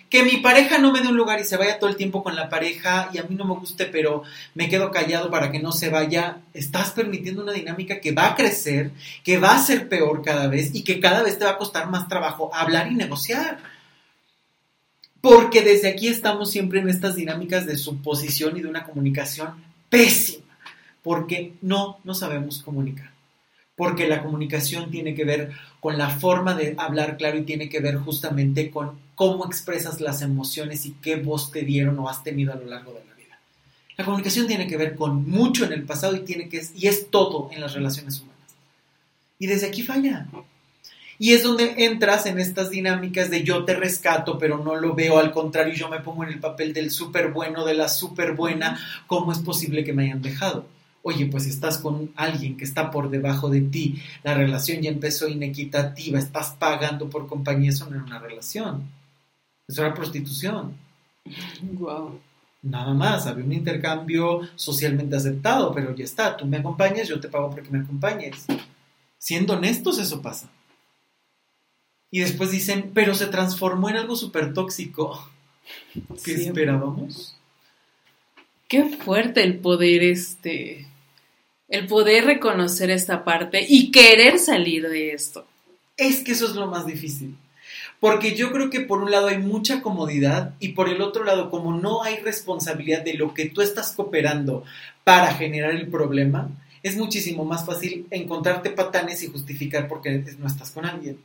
Que 0.09 0.23
mi 0.23 0.37
pareja 0.37 0.79
no 0.79 0.93
me 0.93 1.01
dé 1.01 1.09
un 1.09 1.17
lugar 1.17 1.41
y 1.41 1.45
se 1.45 1.57
vaya 1.57 1.79
todo 1.79 1.91
el 1.91 1.97
tiempo 1.97 2.23
con 2.23 2.37
la 2.37 2.49
pareja 2.49 3.11
y 3.13 3.19
a 3.19 3.25
mí 3.25 3.35
no 3.35 3.45
me 3.45 3.55
guste, 3.55 3.87
pero 3.87 4.23
me 4.55 4.69
quedo 4.69 4.91
callado 4.91 5.31
para 5.31 5.51
que 5.51 5.59
no 5.59 5.73
se 5.73 5.89
vaya, 5.89 6.39
estás 6.55 6.93
permitiendo 6.93 7.43
una 7.43 7.53
dinámica 7.53 8.01
que 8.01 8.13
va 8.13 8.29
a 8.29 8.35
crecer, 8.37 8.93
que 9.25 9.39
va 9.39 9.57
a 9.57 9.63
ser 9.63 9.89
peor 9.89 10.23
cada 10.23 10.47
vez 10.47 10.75
y 10.75 10.85
que 10.85 11.01
cada 11.01 11.23
vez 11.23 11.39
te 11.39 11.45
va 11.45 11.53
a 11.53 11.59
costar 11.59 11.91
más 11.91 12.09
trabajo 12.09 12.55
hablar 12.55 12.91
y 12.91 12.95
negociar. 12.95 13.59
Porque 15.21 15.63
desde 15.63 15.89
aquí 15.89 16.07
estamos 16.07 16.53
siempre 16.53 16.79
en 16.79 16.89
estas 16.89 17.17
dinámicas 17.17 17.67
de 17.67 17.77
suposición 17.77 18.57
y 18.57 18.61
de 18.61 18.69
una 18.69 18.85
comunicación 18.85 19.61
pésima, 19.89 20.57
porque 21.03 21.55
no, 21.63 21.99
no 22.05 22.15
sabemos 22.15 22.63
comunicar. 22.63 23.11
Porque 23.75 24.07
la 24.07 24.23
comunicación 24.23 24.91
tiene 24.91 25.15
que 25.15 25.25
ver 25.25 25.51
con 25.81 25.99
la 25.99 26.11
forma 26.11 26.55
de 26.55 26.75
hablar 26.79 27.17
claro 27.17 27.39
y 27.39 27.45
tiene 27.45 27.69
que 27.69 27.81
ver 27.81 27.97
justamente 27.97 28.71
con 28.71 29.06
cómo 29.17 29.47
expresas 29.47 30.01
las 30.01 30.23
emociones 30.23 30.87
y 30.87 30.93
qué 30.93 31.17
voz 31.17 31.51
te 31.51 31.63
dieron 31.63 31.99
o 31.99 32.09
has 32.09 32.23
tenido 32.23 32.53
a 32.53 32.57
lo 32.57 32.67
largo 32.67 32.93
de 32.93 33.05
la 33.05 33.15
vida. 33.15 33.41
La 33.97 34.05
comunicación 34.05 34.47
tiene 34.47 34.69
que 34.69 34.77
ver 34.77 34.95
con 34.95 35.29
mucho 35.29 35.65
en 35.65 35.73
el 35.73 35.83
pasado 35.83 36.15
y, 36.15 36.21
tiene 36.21 36.49
que, 36.49 36.65
y 36.77 36.87
es 36.87 37.11
todo 37.11 37.49
en 37.51 37.61
las 37.61 37.75
relaciones 37.75 38.21
humanas. 38.21 38.37
Y 39.39 39.47
desde 39.47 39.67
aquí 39.67 39.83
falla. 39.83 40.29
Y 41.19 41.33
es 41.33 41.43
donde 41.43 41.87
entras 41.87 42.27
en 42.27 42.39
estas 42.39 42.69
dinámicas 42.69 43.31
de 43.31 43.43
yo 43.43 43.65
te 43.65 43.75
rescato, 43.75 44.39
pero 44.39 44.59
no 44.59 44.77
lo 44.77 44.95
veo, 44.95 45.19
al 45.19 45.33
contrario, 45.33 45.73
yo 45.73 45.89
me 45.89 46.01
pongo 46.01 46.25
en 46.25 46.31
el 46.31 46.41
papel 46.41 46.75
del 46.75 46.91
súper 46.91 47.33
bueno, 47.33 47.65
de 47.65 47.73
la 47.73 47.89
súper 47.89 48.35
buena, 48.35 48.79
¿cómo 49.07 49.33
es 49.33 49.39
posible 49.39 49.83
que 49.83 49.95
me 49.95 50.05
hayan 50.05 50.21
dejado? 50.21 50.67
Oye, 51.01 51.25
pues 51.27 51.47
estás 51.47 51.79
con 51.79 52.11
alguien 52.17 52.59
que 52.59 52.65
está 52.65 52.91
por 52.91 53.09
debajo 53.09 53.49
de 53.49 53.63
ti, 53.63 54.03
la 54.25 54.35
relación 54.35 54.83
ya 54.83 54.91
empezó 54.91 55.27
inequitativa, 55.27 56.19
estás 56.19 56.51
pagando 56.51 57.09
por 57.09 57.29
compañía, 57.29 57.71
eso 57.71 57.89
no 57.89 57.97
era 57.97 58.05
una 58.05 58.19
relación, 58.19 58.83
eso 59.69 59.85
era 59.85 59.95
prostitución. 59.95 60.77
Wow. 61.63 62.21
Nada 62.63 62.95
más, 62.95 63.27
había 63.27 63.45
un 63.45 63.53
intercambio 63.53 64.41
socialmente 64.55 65.17
aceptado, 65.17 65.73
pero 65.73 65.95
ya 65.95 66.05
está, 66.05 66.37
tú 66.37 66.47
me 66.47 66.57
acompañas, 66.59 67.09
yo 67.09 67.21
te 67.21 67.29
pago 67.29 67.51
porque 67.51 67.71
me 67.71 67.81
acompañes. 67.81 68.47
Siendo 69.19 69.55
honestos, 69.55 69.99
eso 69.99 70.21
pasa. 70.23 70.51
Y 72.11 72.21
después 72.21 72.51
dicen, 72.51 72.91
pero 72.95 73.15
se 73.15 73.27
transformó 73.27 73.89
en 73.89 73.97
algo 73.97 74.17
súper 74.17 74.53
tóxico. 74.53 75.31
¿Qué 76.25 76.35
esperábamos? 76.35 77.37
Qué 78.69 78.85
fuerte 78.97 79.43
el 79.43 79.59
poder, 79.59 80.03
este, 80.03 80.89
el 81.69 81.87
poder 81.87 82.25
reconocer 82.25 82.91
esta 82.91 83.25
parte 83.25 83.65
y 83.69 83.91
querer 83.91 84.39
salir 84.39 84.89
de 84.89 85.13
esto. 85.13 85.47
Es 85.97 86.23
que 86.23 86.33
eso 86.33 86.47
es 86.47 86.55
lo 86.55 86.67
más 86.67 86.87
difícil. 86.87 87.37
Porque 88.01 88.35
yo 88.35 88.53
creo 88.53 88.71
que 88.71 88.81
por 88.81 89.03
un 89.03 89.11
lado 89.11 89.29
hay 89.29 89.39
mucha 89.39 89.81
comodidad 89.81 90.55
y 90.61 90.69
por 90.69 90.89
el 90.89 91.01
otro 91.01 91.25
lado, 91.25 91.51
como 91.51 91.75
no 91.75 92.03
hay 92.03 92.17
responsabilidad 92.17 93.03
de 93.03 93.15
lo 93.15 93.35
que 93.35 93.47
tú 93.47 93.63
estás 93.63 93.93
cooperando 93.93 94.65
para 95.05 95.33
generar 95.35 95.71
el 95.71 95.89
problema, 95.89 96.51
es 96.83 96.97
muchísimo 96.97 97.45
más 97.45 97.65
fácil 97.65 98.07
encontrarte 98.11 98.71
patanes 98.71 99.23
y 99.23 99.29
justificar 99.29 99.89
porque 99.89 100.25
no 100.39 100.47
estás 100.47 100.71
con 100.71 100.85
alguien. 100.85 101.19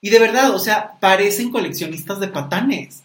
Y 0.00 0.10
de 0.10 0.18
verdad, 0.18 0.50
o 0.54 0.58
sea, 0.58 0.98
parecen 1.00 1.50
coleccionistas 1.50 2.18
de 2.18 2.28
patanes. 2.28 3.04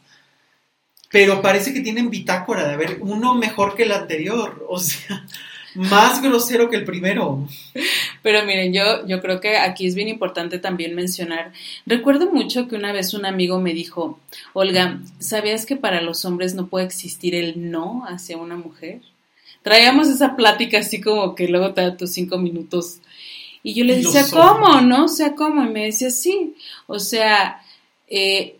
Pero 1.09 1.41
parece 1.41 1.73
que 1.73 1.81
tienen 1.81 2.09
bitácora 2.09 2.67
de 2.67 2.73
haber 2.73 2.97
uno 3.01 3.35
mejor 3.35 3.75
que 3.75 3.83
el 3.83 3.91
anterior. 3.91 4.65
O 4.67 4.79
sea, 4.79 5.25
más 5.77 6.21
grosero 6.21 6.69
que 6.69 6.75
el 6.75 6.85
primero. 6.85 7.47
Pero 8.21 8.45
miren, 8.45 8.73
yo, 8.73 9.07
yo 9.07 9.21
creo 9.21 9.39
que 9.39 9.57
aquí 9.57 9.87
es 9.87 9.95
bien 9.95 10.07
importante 10.07 10.59
también 10.59 10.95
mencionar. 10.95 11.53
Recuerdo 11.85 12.31
mucho 12.31 12.67
que 12.67 12.75
una 12.75 12.91
vez 12.91 13.13
un 13.13 13.25
amigo 13.25 13.59
me 13.59 13.73
dijo, 13.73 14.19
Olga, 14.53 14.99
¿sabías 15.19 15.65
que 15.65 15.75
para 15.75 16.01
los 16.01 16.25
hombres 16.25 16.55
no 16.55 16.67
puede 16.67 16.85
existir 16.85 17.35
el 17.35 17.71
no 17.71 18.03
hacia 18.07 18.37
una 18.37 18.57
mujer? 18.57 19.01
Traíamos 19.61 20.07
esa 20.07 20.35
plática 20.35 20.79
así 20.79 21.01
como 21.01 21.35
que 21.35 21.47
luego 21.47 21.73
te 21.73 21.81
da 21.81 21.97
tus 21.97 22.11
cinco 22.11 22.37
minutos 22.37 22.99
y 23.67 23.73
yo 23.73 23.83
le 23.83 23.97
decía, 23.97 24.25
¿cómo? 24.31 24.79
¿No? 24.79 25.05
O 25.05 25.07
sea, 25.09 25.35
¿cómo? 25.35 25.61
Y 25.65 25.69
me 25.69 25.85
decía, 25.87 26.09
sí. 26.09 26.55
O 26.85 26.99
sea, 26.99 27.61
eh, 28.07 28.55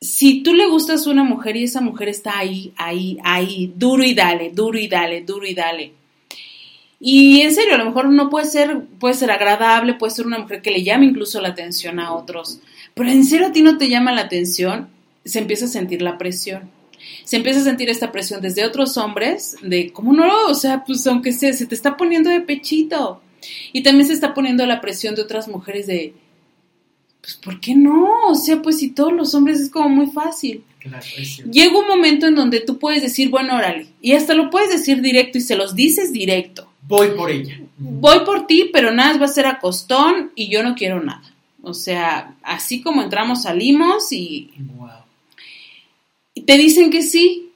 si 0.00 0.42
tú 0.42 0.54
le 0.54 0.66
gustas 0.68 1.06
a 1.06 1.10
una 1.10 1.22
mujer 1.22 1.56
y 1.56 1.64
esa 1.64 1.82
mujer 1.82 2.08
está 2.08 2.38
ahí, 2.38 2.72
ahí, 2.76 3.18
ahí, 3.22 3.72
duro 3.76 4.02
y 4.02 4.14
dale, 4.14 4.50
duro 4.50 4.78
y 4.78 4.88
dale, 4.88 5.20
duro 5.20 5.46
y 5.46 5.54
dale. 5.54 5.92
Y 7.02 7.40
en 7.40 7.54
serio, 7.54 7.74
a 7.74 7.78
lo 7.78 7.86
mejor 7.86 8.10
no 8.10 8.28
puede 8.28 8.46
ser, 8.46 8.84
puede 8.98 9.14
ser 9.14 9.30
agradable, 9.30 9.94
puede 9.94 10.12
ser 10.12 10.26
una 10.26 10.38
mujer 10.38 10.60
que 10.60 10.70
le 10.70 10.82
llame 10.82 11.06
incluso 11.06 11.40
la 11.40 11.48
atención 11.48 11.98
a 11.98 12.12
otros. 12.12 12.60
Pero 12.92 13.08
en 13.08 13.24
serio 13.24 13.46
a 13.46 13.52
ti 13.52 13.62
no 13.62 13.78
te 13.78 13.88
llama 13.88 14.12
la 14.12 14.22
atención, 14.22 14.88
se 15.24 15.38
empieza 15.38 15.64
a 15.64 15.68
sentir 15.68 16.02
la 16.02 16.18
presión. 16.18 16.70
Se 17.24 17.36
empieza 17.36 17.60
a 17.60 17.64
sentir 17.64 17.88
esta 17.88 18.12
presión 18.12 18.42
desde 18.42 18.66
otros 18.66 18.98
hombres 18.98 19.56
de, 19.62 19.90
¿cómo 19.92 20.12
no? 20.12 20.46
O 20.48 20.54
sea, 20.54 20.84
pues 20.84 21.06
aunque 21.06 21.32
sea, 21.32 21.54
se 21.54 21.66
te 21.66 21.74
está 21.74 21.96
poniendo 21.96 22.28
de 22.28 22.42
pechito. 22.42 23.22
Y 23.72 23.82
también 23.82 24.06
se 24.06 24.12
está 24.12 24.34
poniendo 24.34 24.66
la 24.66 24.82
presión 24.82 25.14
de 25.14 25.22
otras 25.22 25.48
mujeres 25.48 25.86
de, 25.86 26.12
pues 27.22 27.36
¿por 27.36 27.60
qué 27.60 27.74
no? 27.74 28.10
O 28.28 28.34
sea, 28.34 28.60
pues 28.60 28.78
si 28.78 28.90
todos 28.90 29.14
los 29.14 29.34
hombres 29.34 29.60
es 29.60 29.70
como 29.70 29.88
muy 29.88 30.08
fácil. 30.08 30.64
Claro, 30.78 31.04
Llega 31.50 31.78
un 31.78 31.86
momento 31.86 32.26
en 32.26 32.34
donde 32.34 32.60
tú 32.60 32.78
puedes 32.78 33.02
decir, 33.02 33.30
bueno, 33.30 33.56
órale, 33.56 33.88
y 34.00 34.12
hasta 34.12 34.34
lo 34.34 34.50
puedes 34.50 34.70
decir 34.70 35.02
directo 35.02 35.38
y 35.38 35.42
se 35.42 35.56
los 35.56 35.74
dices 35.74 36.12
directo. 36.12 36.69
Voy 36.90 37.12
por 37.12 37.30
ella. 37.30 37.60
Voy 37.78 38.20
por 38.26 38.46
ti, 38.46 38.68
pero 38.72 38.90
nada 38.90 39.16
va 39.16 39.26
a 39.26 39.28
ser 39.28 39.46
a 39.46 39.60
costón 39.60 40.32
y 40.34 40.50
yo 40.50 40.62
no 40.62 40.74
quiero 40.74 41.00
nada. 41.00 41.22
O 41.62 41.72
sea, 41.72 42.34
así 42.42 42.82
como 42.82 43.02
entramos, 43.02 43.42
salimos 43.42 44.12
y... 44.12 44.50
y 46.34 46.42
te 46.42 46.58
dicen 46.58 46.90
que 46.90 47.02
sí, 47.02 47.52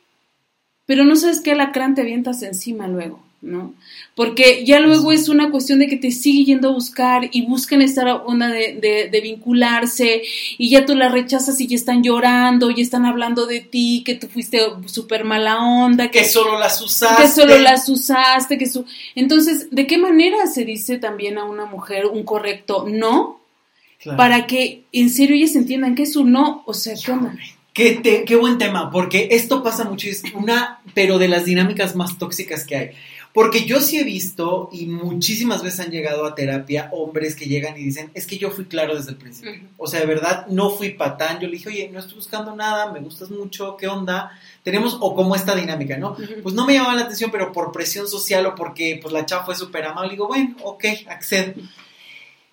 pero 0.87 1.05
no 1.05 1.16
sabes 1.16 1.41
qué 1.41 1.55
lacrán 1.55 1.95
te 1.95 2.03
avientas 2.03 2.43
encima 2.43 2.87
luego. 2.87 3.20
¿No? 3.45 3.74
Porque 4.14 4.64
ya 4.64 4.80
luego 4.80 5.12
es 5.12 5.28
una 5.28 5.51
cuestión 5.51 5.78
de 5.78 5.86
que 5.86 5.97
te 5.97 6.11
sigue 6.11 6.45
yendo 6.45 6.70
a 6.70 6.72
buscar 6.72 7.28
y 7.30 7.47
buscan 7.47 7.82
esta 7.82 8.16
onda 8.16 8.49
de, 8.49 9.09
de, 9.11 9.20
vincularse 9.20 10.22
y 10.59 10.70
ya 10.70 10.86
tú 10.86 10.95
la 10.95 11.09
rechazas 11.09 11.61
y 11.61 11.66
ya 11.66 11.76
están 11.76 12.03
llorando, 12.03 12.70
y 12.70 12.80
están 12.80 13.05
hablando 13.05 13.47
de 13.47 13.61
ti, 13.61 14.03
que 14.05 14.14
tú 14.14 14.28
fuiste 14.28 14.61
súper 14.86 15.24
mala 15.24 15.59
onda, 15.59 16.11
que, 16.11 16.24
solo 16.24 16.59
las 16.59 16.80
usaste. 16.80 17.22
Que 17.22 17.28
solo 17.28 17.59
las 17.59 17.88
usaste, 17.88 18.59
que 18.59 18.66
su... 18.66 18.84
Entonces, 19.14 19.68
¿de 19.70 19.86
qué 19.86 19.99
manera 19.99 20.47
se 20.47 20.64
dice 20.64 20.99
también 20.99 21.38
a 21.38 21.45
una 21.45 21.66
mujer 21.66 22.07
un 22.07 22.24
correcto 22.24 22.86
no? 22.88 23.40
Para 24.16 24.47
que 24.47 24.84
en 24.92 25.09
serio 25.09 25.34
ellas 25.36 25.57
entiendan 25.57 25.95
que 25.95 26.03
es 26.03 26.14
un 26.16 26.32
no, 26.32 26.62
o 26.66 26.74
sea, 26.74 26.95
¿qué 26.95 27.12
Qué, 27.74 28.24
qué 28.24 28.36
buen 28.36 28.57
tema, 28.57 28.90
porque 28.92 29.28
esto 29.32 29.62
pasa 29.64 29.82
mucho, 29.82 30.09
es 30.09 30.22
una, 30.34 30.80
pero 30.95 31.18
de 31.18 31.26
las 31.26 31.45
dinámicas 31.45 31.97
más 31.97 32.18
tóxicas 32.18 32.64
que 32.64 32.76
hay. 32.76 32.90
Porque 33.35 33.64
yo 33.64 33.80
sí 33.80 33.99
he 33.99 34.05
visto 34.05 34.68
y 34.72 34.87
muchísimas 34.87 35.61
veces 35.61 35.80
han 35.80 35.91
llegado 35.91 36.24
a 36.24 36.37
terapia 36.37 36.89
hombres 36.93 37.35
que 37.35 37.47
llegan 37.47 37.76
y 37.76 37.82
dicen, 37.82 38.12
es 38.14 38.28
que 38.28 38.39
yo 38.39 38.53
fui 38.53 38.66
claro 38.66 38.95
desde 38.95 39.11
el 39.11 39.16
principio. 39.16 39.61
O 39.76 39.89
sea, 39.89 39.99
de 39.99 40.07
verdad, 40.07 40.47
no 40.47 40.70
fui 40.70 40.91
patán. 40.91 41.41
Yo 41.41 41.49
le 41.49 41.55
dije, 41.55 41.68
oye, 41.68 41.91
no 41.93 41.99
estoy 41.99 42.14
buscando 42.14 42.55
nada, 42.55 42.93
me 42.93 43.01
gustas 43.01 43.30
mucho, 43.30 43.76
¿qué 43.76 43.89
onda? 43.89 44.39
Tenemos, 44.62 44.99
o 45.01 45.16
como 45.16 45.35
esta 45.35 45.57
dinámica, 45.57 45.97
¿no? 45.97 46.16
Pues 46.45 46.55
no 46.55 46.64
me 46.64 46.74
llamaba 46.74 46.95
la 46.95 47.03
atención, 47.03 47.32
pero 47.32 47.51
por 47.51 47.72
presión 47.72 48.07
social 48.07 48.47
o 48.47 48.55
porque 48.55 49.01
pues 49.03 49.12
la 49.12 49.26
chava 49.26 49.45
fue 49.45 49.57
súper 49.57 49.85
amable, 49.87 50.12
digo, 50.12 50.28
bueno, 50.28 50.55
ok, 50.62 50.85
accedo. 51.09 51.55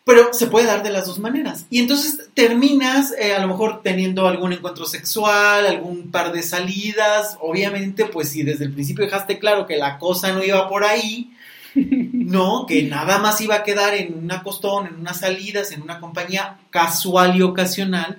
Pero 0.04 0.34
se 0.34 0.47
puede 0.47 0.66
dar 0.66 0.82
de 0.82 0.89
las 0.89 1.06
dos 1.06 1.20
maneras. 1.20 1.68
Y 1.70 1.80
entonces 1.80 2.30
terminas 2.34 3.14
eh, 3.20 3.34
a 3.34 3.39
lo 3.39 3.47
mejor 3.47 3.82
teniendo 3.84 4.28
algún 4.28 4.52
encuentro 4.52 4.86
sexual, 4.86 5.68
algún 5.68 6.10
par 6.10 6.32
de 6.32 6.41
salidas. 6.41 7.38
Obviamente, 7.39 8.06
pues 8.06 8.30
si 8.30 8.41
desde 8.41 8.66
el 8.66 8.74
principio 8.74 9.06
dejaste 9.06 9.38
claro 9.38 9.68
que 9.68 9.78
la 9.78 9.99
cosa 9.99 10.32
no 10.32 10.43
iba 10.43 10.68
por 10.68 10.84
ahí, 10.84 11.32
no, 11.76 12.66
que 12.68 12.84
nada 12.84 13.20
más 13.20 13.41
iba 13.41 13.56
a 13.56 13.64
quedar 13.64 13.93
en 13.93 14.16
un 14.16 14.32
acostón, 14.32 14.88
en 14.88 14.95
unas 14.95 15.20
salidas, 15.20 15.72
en 15.72 15.82
una 15.84 15.99
compañía 15.99 16.58
casual 16.72 17.36
y 17.38 17.43
ocasional, 17.43 18.18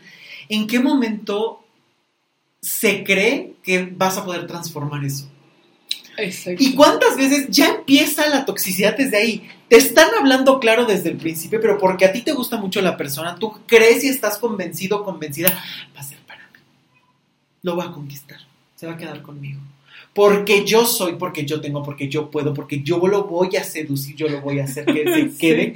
¿en 0.49 0.67
qué 0.69 0.79
momento 0.79 1.65
se 2.61 3.03
cree 3.03 3.55
que 3.65 3.93
vas 3.93 4.19
a 4.19 4.25
poder 4.25 4.47
transformar 4.47 5.05
eso? 5.05 5.29
¿Y 6.59 6.75
cuántas 6.75 7.17
veces 7.17 7.49
ya 7.49 7.69
empieza 7.69 8.29
la 8.29 8.45
toxicidad 8.45 8.97
desde 8.97 9.17
ahí? 9.17 9.49
Te 9.73 9.79
están 9.79 10.11
hablando 10.21 10.61
claro 10.61 10.85
desde 10.85 11.09
el 11.09 11.17
principio, 11.17 11.59
pero 11.59 11.79
porque 11.79 12.05
a 12.05 12.13
ti 12.13 12.21
te 12.21 12.33
gusta 12.33 12.59
mucho 12.59 12.83
la 12.83 12.95
persona, 12.95 13.37
tú 13.37 13.55
crees 13.67 14.05
y 14.05 14.09
estás 14.09 14.37
convencido, 14.37 15.03
convencida, 15.03 15.49
va 15.97 16.01
a 16.01 16.03
ser 16.03 16.19
para 16.27 16.43
mí. 16.53 16.59
Lo 17.63 17.75
va 17.75 17.85
a 17.85 17.93
conquistar, 17.93 18.37
se 18.77 18.87
va 18.87 18.93
a 18.93 18.97
quedar 18.99 19.23
conmigo. 19.23 19.63
Porque 20.13 20.67
yo 20.67 20.85
soy, 20.85 21.15
porque 21.15 21.47
yo 21.47 21.63
tengo, 21.63 21.83
porque 21.83 22.11
yo 22.11 22.31
puedo, 22.31 22.53
porque 22.53 22.83
yo 22.83 22.99
lo 22.99 23.25
voy 23.25 23.57
a 23.57 23.65
seducir, 23.65 24.15
yo 24.15 24.29
lo 24.29 24.43
voy 24.43 24.61
a 24.61 24.65
hacer 24.65 24.85
que 24.85 25.05
se 25.05 25.37
quede. 25.41 25.73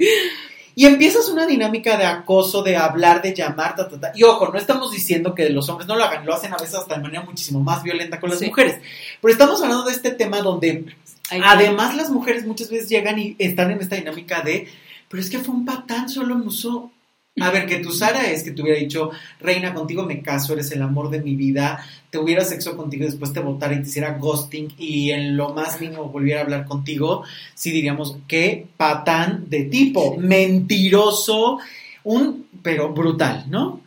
Y 0.75 0.85
empiezas 0.85 1.27
una 1.29 1.47
dinámica 1.47 1.97
de 1.97 2.05
acoso, 2.05 2.61
de 2.61 2.77
hablar, 2.77 3.23
de 3.23 3.33
llamar, 3.33 3.75
ta, 3.75 3.89
ta, 3.89 3.99
ta. 3.99 4.11
Y 4.13 4.21
ojo, 4.21 4.49
no 4.49 4.59
estamos 4.59 4.91
diciendo 4.91 5.33
que 5.33 5.49
los 5.49 5.69
hombres 5.69 5.87
no 5.87 5.95
lo 5.95 6.03
hagan, 6.03 6.23
lo 6.23 6.35
hacen 6.35 6.53
a 6.53 6.57
veces 6.57 6.75
hasta 6.75 6.97
de 6.97 7.01
manera 7.01 7.23
muchísimo 7.23 7.61
más 7.61 7.81
violenta 7.81 8.19
con 8.19 8.29
las 8.29 8.43
mujeres. 8.43 8.79
Pero 9.19 9.31
estamos 9.31 9.59
hablando 9.59 9.85
de 9.85 9.93
este 9.93 10.11
tema 10.11 10.39
donde 10.41 10.85
además 11.31 11.95
las 11.95 12.09
mujeres 12.09 12.45
muchas 12.45 12.69
veces 12.69 12.89
llegan 12.89 13.19
y 13.19 13.35
están 13.39 13.71
en 13.71 13.81
esta 13.81 13.95
dinámica 13.95 14.41
de, 14.41 14.67
pero 15.09 15.21
es 15.21 15.29
que 15.29 15.39
fue 15.39 15.55
un 15.55 15.65
patán, 15.65 16.09
solo 16.09 16.35
me 16.35 16.45
usó. 16.45 16.91
A 17.39 17.51
ver, 17.51 17.67
que 17.67 17.77
tu 17.77 17.91
Sara 17.91 18.31
es 18.31 18.41
que 18.41 18.49
te 18.49 18.63
hubiera 18.63 18.79
dicho, 18.79 19.11
reina, 19.39 19.75
contigo 19.75 20.03
me 20.03 20.23
caso, 20.23 20.53
eres 20.53 20.71
el 20.71 20.81
amor 20.81 21.11
de 21.11 21.21
mi 21.21 21.35
vida, 21.35 21.85
te 22.09 22.17
hubiera 22.17 22.43
sexo 22.43 22.75
contigo 22.75 23.03
y 23.03 23.07
después 23.07 23.31
te 23.31 23.39
votara 23.39 23.75
y 23.75 23.81
te 23.81 23.89
hiciera 23.89 24.17
ghosting 24.17 24.73
y 24.79 25.11
en 25.11 25.37
lo 25.37 25.53
más 25.53 25.79
mínimo 25.79 26.09
volviera 26.09 26.39
a 26.39 26.43
hablar 26.43 26.65
contigo, 26.65 27.23
sí 27.53 27.69
diríamos, 27.69 28.17
qué 28.27 28.65
patán 28.75 29.45
de 29.49 29.65
tipo, 29.65 30.17
mentiroso, 30.17 31.59
un, 32.03 32.47
pero 32.63 32.91
brutal, 32.91 33.45
¿no? 33.49 33.81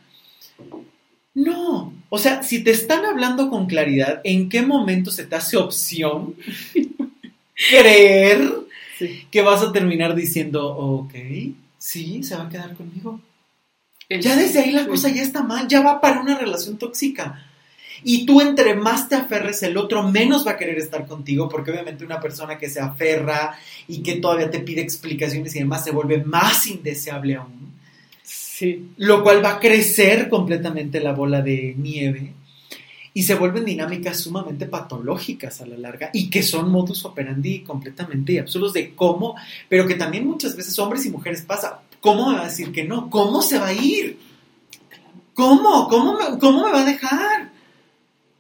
No, 1.35 1.93
o 2.09 2.19
sea, 2.19 2.45
si 2.45 2.63
te 2.63 2.71
están 2.71 3.05
hablando 3.05 3.51
con 3.51 3.67
claridad, 3.67 4.21
¿en 4.23 4.49
qué 4.49 4.63
momento 4.63 5.11
se 5.11 5.25
te 5.25 5.35
hace 5.37 5.57
opción 5.57 6.37
creer 7.69 8.51
que 9.31 9.43
vas 9.43 9.63
a 9.63 9.73
terminar 9.73 10.15
diciendo, 10.15 10.67
ok, 10.67 11.15
sí, 11.79 12.23
se 12.23 12.37
va 12.37 12.45
a 12.45 12.49
quedar 12.49 12.75
conmigo? 12.75 13.21
Ya 14.09 14.37
desde 14.37 14.61
ahí 14.61 14.73
la 14.73 14.87
cosa 14.87 15.09
ya 15.09 15.23
está 15.23 15.43
mal, 15.43 15.69
ya 15.69 15.83
va 15.83 16.01
para 16.01 16.21
una 16.21 16.37
relación 16.37 16.79
tóxica. 16.79 17.47
Y 18.03 18.25
tú 18.25 18.41
entre 18.41 18.75
más 18.75 19.09
te 19.09 19.15
aferres, 19.15 19.63
el 19.63 19.77
otro 19.77 20.03
menos 20.03 20.47
va 20.47 20.53
a 20.53 20.57
querer 20.57 20.79
estar 20.79 21.07
contigo, 21.07 21.49
porque 21.49 21.71
obviamente 21.71 22.05
una 22.05 22.21
persona 22.21 22.59
que 22.59 22.71
se 22.71 22.81
aferra 22.81 23.59
y 23.87 24.03
que 24.03 24.17
todavía 24.17 24.51
te 24.51 24.61
pide 24.61 24.81
explicaciones 24.81 25.55
y 25.55 25.61
demás 25.61 25.85
se 25.85 25.91
vuelve 25.91 26.25
más 26.25 26.67
indeseable 26.67 27.37
aún. 27.37 27.75
Sí. 28.23 28.91
Lo 28.97 29.23
cual 29.23 29.45
va 29.45 29.55
a 29.55 29.61
crecer 29.61 30.29
completamente 30.29 31.01
la 31.01 31.13
bola 31.13 31.41
de 31.41 31.75
nieve 31.77 32.33
y 33.13 33.23
se 33.25 33.35
vuelven 33.35 33.65
dinámicas 33.65 34.21
sumamente 34.21 34.67
patológicas 34.67 35.61
a 35.61 35.67
la 35.67 35.77
larga 35.77 36.11
y 36.13 36.31
que 36.31 36.43
son 36.43 36.71
modus 36.71 37.05
operandi 37.05 37.61
completamente 37.61 38.39
absurdos 38.39 38.73
de 38.73 38.95
cómo, 38.95 39.37
pero 39.69 39.87
que 39.87 39.95
también 39.95 40.27
muchas 40.27 40.57
veces 40.57 40.79
hombres 40.79 41.05
y 41.07 41.11
mujeres 41.11 41.43
pasa. 41.43 41.83
¿Cómo 42.01 42.31
me 42.31 42.37
va 42.37 42.43
a 42.43 42.49
decir 42.49 42.73
que 42.73 42.85
no? 42.85 43.11
¿Cómo 43.11 43.43
se 43.43 43.59
va 43.59 43.69
a 43.69 43.73
ir? 43.73 44.19
¿Cómo? 45.35 45.89
¿Cómo 45.89 46.19
me, 46.19 46.39
cómo 46.39 46.65
me 46.65 46.73
va 46.73 46.83
a 46.83 46.85
dejar? 46.85 47.51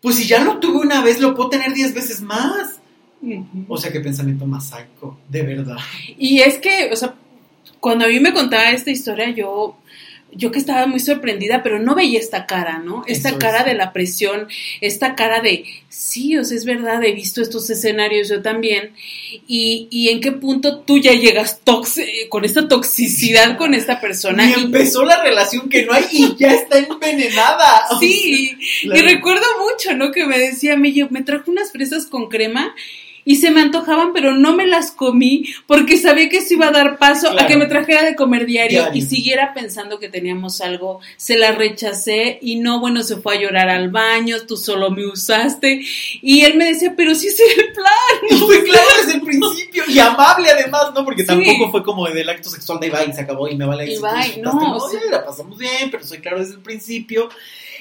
Pues 0.00 0.16
si 0.16 0.26
ya 0.26 0.42
lo 0.42 0.58
tuve 0.58 0.78
una 0.78 1.02
vez, 1.02 1.20
lo 1.20 1.34
puedo 1.34 1.50
tener 1.50 1.74
diez 1.74 1.92
veces 1.92 2.22
más. 2.22 2.80
O 3.68 3.76
sea, 3.76 3.92
qué 3.92 4.00
pensamiento 4.00 4.46
más 4.46 4.68
psycho, 4.68 5.18
de 5.28 5.42
verdad. 5.42 5.76
Y 6.16 6.40
es 6.40 6.58
que, 6.58 6.90
o 6.90 6.96
sea, 6.96 7.14
cuando 7.80 8.06
a 8.06 8.08
mí 8.08 8.18
me 8.18 8.32
contaba 8.32 8.70
esta 8.70 8.90
historia, 8.90 9.30
yo 9.30 9.76
yo 10.32 10.50
que 10.50 10.58
estaba 10.58 10.86
muy 10.86 11.00
sorprendida, 11.00 11.62
pero 11.62 11.78
no 11.78 11.94
veía 11.94 12.18
esta 12.18 12.46
cara, 12.46 12.78
¿no? 12.78 13.04
Esta 13.06 13.38
cara 13.38 13.64
de 13.64 13.74
la 13.74 13.92
presión, 13.92 14.48
esta 14.80 15.14
cara 15.14 15.40
de, 15.40 15.64
sí, 15.88 16.36
o 16.36 16.44
sea, 16.44 16.56
es 16.56 16.64
verdad, 16.64 17.02
he 17.04 17.12
visto 17.12 17.42
estos 17.42 17.68
escenarios 17.70 18.28
yo 18.28 18.42
también, 18.42 18.92
y, 19.46 19.88
y 19.90 20.08
en 20.08 20.20
qué 20.20 20.32
punto 20.32 20.80
tú 20.80 20.98
ya 20.98 21.12
llegas 21.12 21.60
con 22.28 22.44
esta 22.44 22.68
toxicidad 22.68 23.56
con 23.58 23.74
esta 23.74 24.00
persona. 24.00 24.48
Y, 24.48 24.54
empezó 24.64 25.04
la 25.04 25.22
relación 25.22 25.68
que 25.68 25.84
no 25.84 25.92
hay 25.92 26.04
y 26.10 26.36
ya 26.36 26.52
está 26.52 26.78
envenenada. 26.78 27.86
Sí, 28.00 28.56
y 28.82 29.00
recuerdo 29.02 29.44
mucho, 29.60 29.94
¿no? 29.94 30.10
Que 30.10 30.24
me 30.24 30.38
decía, 30.38 30.76
me, 30.76 30.92
me 31.10 31.22
trajo 31.22 31.50
unas 31.50 31.70
fresas 31.70 32.06
con 32.06 32.28
crema 32.28 32.74
y 33.30 33.36
se 33.36 33.52
me 33.52 33.60
antojaban, 33.60 34.12
pero 34.12 34.34
no 34.34 34.56
me 34.56 34.66
las 34.66 34.90
comí 34.90 35.44
porque 35.68 35.98
sabía 35.98 36.28
que 36.28 36.38
eso 36.38 36.54
iba 36.54 36.66
a 36.66 36.72
dar 36.72 36.98
paso 36.98 37.30
a 37.30 37.46
que 37.46 37.56
me 37.56 37.66
trajera 37.66 38.02
de 38.02 38.16
comer 38.16 38.44
diario, 38.44 38.88
y 38.92 39.02
siguiera 39.02 39.54
pensando 39.54 40.00
que 40.00 40.08
teníamos 40.08 40.60
algo. 40.60 40.98
Se 41.16 41.38
la 41.38 41.52
rechacé 41.52 42.40
y 42.42 42.56
no, 42.56 42.80
bueno, 42.80 43.04
se 43.04 43.18
fue 43.18 43.36
a 43.36 43.40
llorar 43.40 43.68
al 43.68 43.88
baño, 43.88 44.38
tú 44.48 44.56
solo 44.56 44.90
me 44.90 45.06
usaste. 45.06 45.80
Y 46.22 46.40
él 46.40 46.56
me 46.56 46.64
decía, 46.64 46.94
pero 46.96 47.14
sí 47.14 47.28
es 47.28 47.38
el 47.38 47.72
plan. 47.72 48.40
Fue 48.40 48.64
claro 48.64 48.88
desde 48.98 49.18
el 49.18 49.22
principio 49.22 49.84
y 49.86 50.00
amable 50.00 50.50
además, 50.50 50.90
¿no? 50.92 51.04
Porque 51.04 51.22
tampoco 51.22 51.70
fue 51.70 51.84
como 51.84 52.08
del 52.08 52.28
acto 52.28 52.50
sexual 52.50 52.80
de 52.80 52.88
Ibai 52.88 53.10
y 53.10 53.12
se 53.12 53.20
acabó 53.20 53.46
y 53.46 53.54
me 53.54 53.64
vale. 53.64 53.92
Y 53.92 53.98
bye, 53.98 54.42
no, 54.42 54.76
la 55.08 55.24
pasamos 55.24 55.56
bien, 55.56 55.88
pero 55.88 56.02
soy 56.02 56.18
claro 56.18 56.40
desde 56.40 56.54
el 56.54 56.62
principio. 56.62 57.28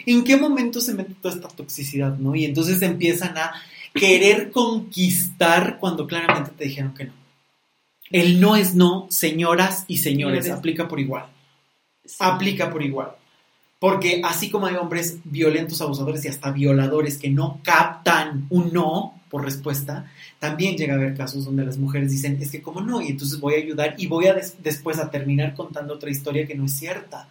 ¿En 0.06 0.24
qué 0.24 0.38
momento 0.38 0.80
se 0.80 0.94
mete 0.94 1.16
toda 1.20 1.34
esta 1.34 1.48
toxicidad, 1.48 2.16
no? 2.20 2.36
Y 2.36 2.46
entonces 2.46 2.80
empiezan 2.84 3.36
a 3.36 3.52
querer 3.94 4.52
conquistar 4.52 5.78
cuando 5.80 6.08
claramente 6.08 6.52
te 6.52 6.66
dijeron 6.66 6.94
que 6.94 7.06
no. 7.06 7.14
El 8.12 8.42
no 8.42 8.56
es 8.56 8.74
no, 8.74 9.08
señoras 9.10 9.86
y 9.88 9.98
señores, 9.98 10.50
aplica 10.50 10.88
por 10.88 11.00
igual. 11.00 11.28
Aplica 12.20 12.72
por 12.72 12.82
igual. 12.84 13.12
Porque 13.78 14.22
así 14.26 14.50
como 14.50 14.66
hay 14.66 14.76
hombres 14.76 15.20
violentos, 15.24 15.82
abusadores 15.82 16.26
y 16.26 16.28
hasta 16.28 16.52
violadores 16.52 17.18
que 17.18 17.30
no 17.30 17.62
captan 17.64 18.48
un 18.50 18.74
no 18.74 19.20
por 19.30 19.46
respuesta, 19.46 20.12
también 20.40 20.76
llega 20.76 20.94
a 20.94 20.98
haber 20.98 21.16
casos 21.16 21.46
donde 21.46 21.64
las 21.64 21.78
mujeres 21.78 22.12
dicen, 22.12 22.38
es 22.42 22.52
que 22.52 22.62
cómo 22.62 22.82
no, 22.82 23.00
y 23.00 23.10
entonces 23.10 23.40
voy 23.40 23.54
a 23.54 23.58
ayudar 23.58 23.94
y 23.98 24.08
voy 24.08 24.26
a 24.26 24.36
después 24.58 24.98
a 24.98 25.12
terminar 25.12 25.54
contando 25.54 25.94
otra 25.94 26.10
historia 26.10 26.48
que 26.48 26.56
no 26.56 26.66
es 26.66 26.74
cierta. 26.74 27.30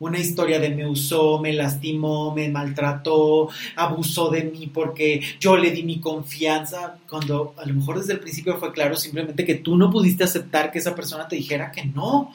Una 0.00 0.18
historia 0.18 0.58
de 0.58 0.70
me 0.70 0.86
usó, 0.86 1.38
me 1.38 1.52
lastimó, 1.52 2.34
me 2.34 2.48
maltrató, 2.48 3.48
abusó 3.76 4.28
de 4.28 4.42
mí 4.42 4.66
porque 4.66 5.22
yo 5.38 5.56
le 5.56 5.70
di 5.70 5.82
mi 5.82 6.00
confianza, 6.00 6.98
cuando 7.08 7.54
a 7.56 7.64
lo 7.64 7.74
mejor 7.74 8.00
desde 8.00 8.14
el 8.14 8.20
principio 8.20 8.58
fue 8.58 8.72
claro 8.72 8.96
simplemente 8.96 9.44
que 9.44 9.54
tú 9.54 9.76
no 9.76 9.90
pudiste 9.90 10.24
aceptar 10.24 10.72
que 10.72 10.80
esa 10.80 10.94
persona 10.94 11.28
te 11.28 11.36
dijera 11.36 11.70
que 11.70 11.84
no. 11.84 12.34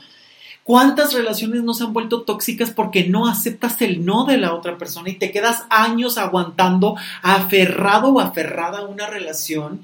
¿Cuántas 0.63 1.13
relaciones 1.13 1.63
no 1.63 1.73
se 1.73 1.83
han 1.83 1.93
vuelto 1.93 2.21
tóxicas 2.21 2.71
porque 2.71 3.07
no 3.07 3.27
aceptas 3.27 3.81
el 3.81 4.05
no 4.05 4.25
de 4.25 4.37
la 4.37 4.53
otra 4.53 4.77
persona 4.77 5.09
y 5.09 5.15
te 5.15 5.31
quedas 5.31 5.63
años 5.69 6.17
aguantando, 6.17 6.95
aferrado 7.21 8.09
o 8.09 8.19
aferrada 8.19 8.79
a 8.79 8.85
una 8.85 9.07
relación 9.07 9.83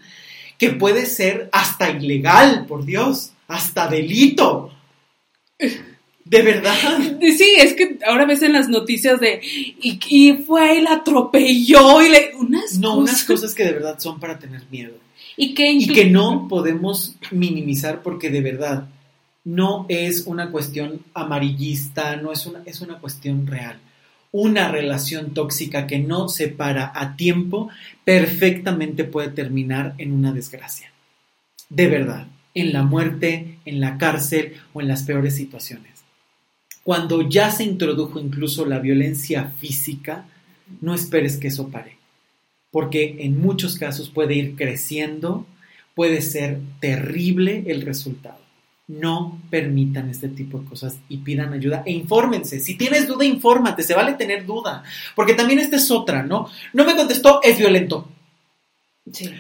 que 0.57 0.69
puede 0.69 1.05
ser 1.07 1.49
hasta 1.51 1.89
ilegal, 1.89 2.65
por 2.67 2.86
Dios, 2.86 3.33
hasta 3.47 3.88
delito? 3.88 4.71
De 6.26 6.41
verdad. 6.41 6.76
Sí, 7.21 7.55
es 7.57 7.73
que 7.73 7.99
ahora 8.05 8.26
ves 8.26 8.41
en 8.41 8.53
las 8.53 8.67
noticias 8.67 9.19
de 9.19 9.41
y, 9.43 10.34
fue 10.45 10.80
y 10.80 10.82
la 10.82 10.93
atropelló 10.93 12.01
y 12.01 12.09
le 12.09 12.32
unas 12.36 12.78
no 12.78 12.97
unas 12.97 13.23
cosas 13.23 13.53
que 13.53 13.63
de 13.63 13.73
verdad 13.73 13.99
son 13.99 14.19
para 14.19 14.38
tener 14.39 14.63
miedo 14.71 14.93
y 15.38 15.53
que, 15.53 15.71
y 15.71 15.88
que 15.88 16.05
no 16.05 16.47
podemos 16.47 17.15
minimizar 17.32 18.01
porque 18.01 18.30
de 18.30 18.41
verdad 18.41 18.88
no 19.45 19.86
es 19.89 20.26
una 20.26 20.49
cuestión 20.49 21.01
amarillista, 21.13 22.17
no 22.17 22.32
es 22.32 22.45
una, 22.45 22.63
es 22.65 22.82
una 22.82 22.95
cuestión 22.99 23.47
real. 23.47 23.78
Una 24.32 24.69
relación 24.69 25.34
tóxica 25.34 25.88
que 25.88 25.99
no 25.99 26.28
se 26.28 26.49
para 26.49 26.91
a 26.93 27.15
tiempo 27.15 27.69
perfectamente 28.03 29.05
puede 29.05 29.30
terminar 29.30 29.93
en 29.97 30.11
una 30.11 30.34
desgracia. 30.34 30.91
De 31.69 31.88
verdad, 31.88 32.28
en 32.53 32.73
la 32.73 32.84
muerte, 32.84 33.59
en 33.65 33.80
la 33.80 33.97
cárcel 33.97 34.55
o 34.73 34.82
en 34.82 34.88
las 34.88 35.03
peores 35.03 35.36
situaciones. 35.36 35.94
Cuando 36.86 37.27
ya 37.27 37.49
se 37.49 37.65
introdujo 37.65 38.19
incluso 38.19 38.65
la 38.65 38.79
violencia 38.79 39.51
física, 39.59 40.25
no 40.79 40.93
esperes 40.93 41.38
que 41.38 41.47
eso 41.47 41.67
pare, 41.67 41.97
porque 42.71 43.17
en 43.19 43.41
muchos 43.41 43.77
casos 43.77 44.09
puede 44.09 44.36
ir 44.36 44.55
creciendo, 44.55 45.45
puede 45.95 46.21
ser 46.21 46.61
terrible 46.79 47.63
el 47.65 47.81
resultado 47.81 48.45
no 48.88 49.41
permitan 49.49 50.09
este 50.09 50.29
tipo 50.29 50.59
de 50.59 50.65
cosas 50.65 50.99
y 51.09 51.17
pidan 51.17 51.53
ayuda 51.53 51.83
e 51.86 51.91
infórmense. 51.91 52.59
Si 52.59 52.75
tienes 52.75 53.07
duda, 53.07 53.25
infórmate, 53.25 53.83
se 53.83 53.95
vale 53.95 54.13
tener 54.13 54.45
duda. 54.45 54.83
Porque 55.15 55.33
también 55.33 55.59
esta 55.59 55.77
es 55.77 55.89
otra, 55.89 56.23
¿no? 56.23 56.49
No 56.73 56.86
me 56.86 56.95
contestó, 56.95 57.39
es 57.41 57.57
violento. 57.57 58.07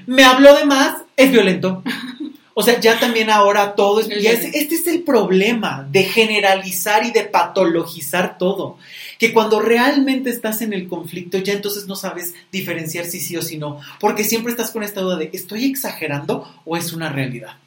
Me 0.07 0.23
habló 0.23 0.55
de 0.55 0.65
más, 0.65 1.03
es 1.15 1.31
violento. 1.31 1.83
O 2.57 2.63
sea, 2.63 2.79
ya 2.79 2.97
también 3.01 3.29
ahora 3.29 3.75
todo 3.75 3.99
es, 3.99 4.07
Este 4.09 4.75
es 4.75 4.87
el 4.87 5.03
problema 5.03 5.85
de 5.91 6.05
generalizar 6.05 7.05
y 7.05 7.11
de 7.11 7.25
patologizar 7.25 8.37
todo. 8.37 8.77
Que 9.19 9.33
cuando 9.33 9.59
realmente 9.59 10.29
estás 10.29 10.61
en 10.61 10.71
el 10.71 10.87
conflicto, 10.87 11.37
ya 11.37 11.51
entonces 11.51 11.85
no 11.85 11.97
sabes 11.97 12.33
diferenciar 12.53 13.05
si 13.05 13.19
sí 13.19 13.35
o 13.35 13.41
si 13.41 13.57
no. 13.57 13.81
Porque 13.99 14.23
siempre 14.23 14.51
estás 14.51 14.71
con 14.71 14.83
esta 14.83 15.01
duda 15.01 15.17
de, 15.17 15.31
¿estoy 15.33 15.65
exagerando 15.65 16.49
o 16.63 16.77
es 16.77 16.93
una 16.93 17.09
realidad? 17.09 17.57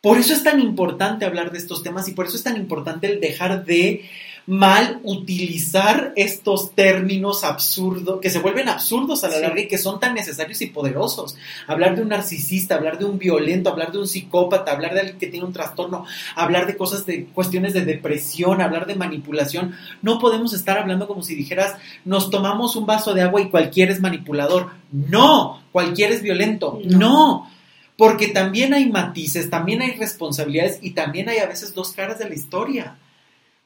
Por 0.00 0.16
eso 0.16 0.32
es 0.32 0.42
tan 0.42 0.58
importante 0.58 1.26
hablar 1.26 1.52
de 1.52 1.58
estos 1.58 1.82
temas 1.82 2.08
y 2.08 2.12
por 2.12 2.24
eso 2.24 2.38
es 2.38 2.42
tan 2.42 2.56
importante 2.56 3.06
el 3.06 3.20
dejar 3.20 3.66
de 3.66 4.08
mal 4.46 5.00
utilizar 5.02 6.12
estos 6.16 6.72
términos 6.74 7.44
absurdos, 7.44 8.20
que 8.20 8.30
se 8.30 8.40
vuelven 8.40 8.68
absurdos 8.68 9.24
a 9.24 9.28
la 9.28 9.40
larga 9.40 9.60
y 9.60 9.68
que 9.68 9.78
son 9.78 10.00
tan 10.00 10.14
necesarios 10.14 10.60
y 10.60 10.66
poderosos. 10.66 11.36
Hablar 11.66 11.96
de 11.96 12.02
un 12.02 12.08
narcisista, 12.08 12.74
hablar 12.74 12.98
de 12.98 13.06
un 13.06 13.18
violento, 13.18 13.70
hablar 13.70 13.92
de 13.92 13.98
un 13.98 14.06
psicópata, 14.06 14.72
hablar 14.72 14.94
de 14.94 15.00
alguien 15.00 15.18
que 15.18 15.28
tiene 15.28 15.46
un 15.46 15.52
trastorno, 15.52 16.04
hablar 16.34 16.66
de 16.66 16.76
cosas 16.76 17.06
de 17.06 17.26
cuestiones 17.26 17.72
de 17.72 17.84
depresión, 17.84 18.60
hablar 18.60 18.86
de 18.86 18.96
manipulación. 18.96 19.74
No 20.02 20.18
podemos 20.18 20.52
estar 20.52 20.78
hablando 20.78 21.06
como 21.06 21.22
si 21.22 21.34
dijeras, 21.34 21.76
nos 22.04 22.30
tomamos 22.30 22.76
un 22.76 22.86
vaso 22.86 23.14
de 23.14 23.22
agua 23.22 23.40
y 23.40 23.48
cualquiera 23.48 23.92
es 23.92 24.00
manipulador. 24.00 24.70
No, 24.92 25.62
cualquiera 25.72 26.14
es 26.14 26.22
violento. 26.22 26.78
no 26.84 27.50
porque 27.96 28.28
también 28.28 28.74
hay 28.74 28.90
matices, 28.90 29.50
también 29.50 29.80
hay 29.80 29.92
responsabilidades 29.92 30.78
y 30.82 30.90
también 30.90 31.28
hay 31.28 31.38
a 31.38 31.46
veces 31.46 31.74
dos 31.74 31.92
caras 31.92 32.18
de 32.18 32.28
la 32.28 32.34
historia. 32.34 32.96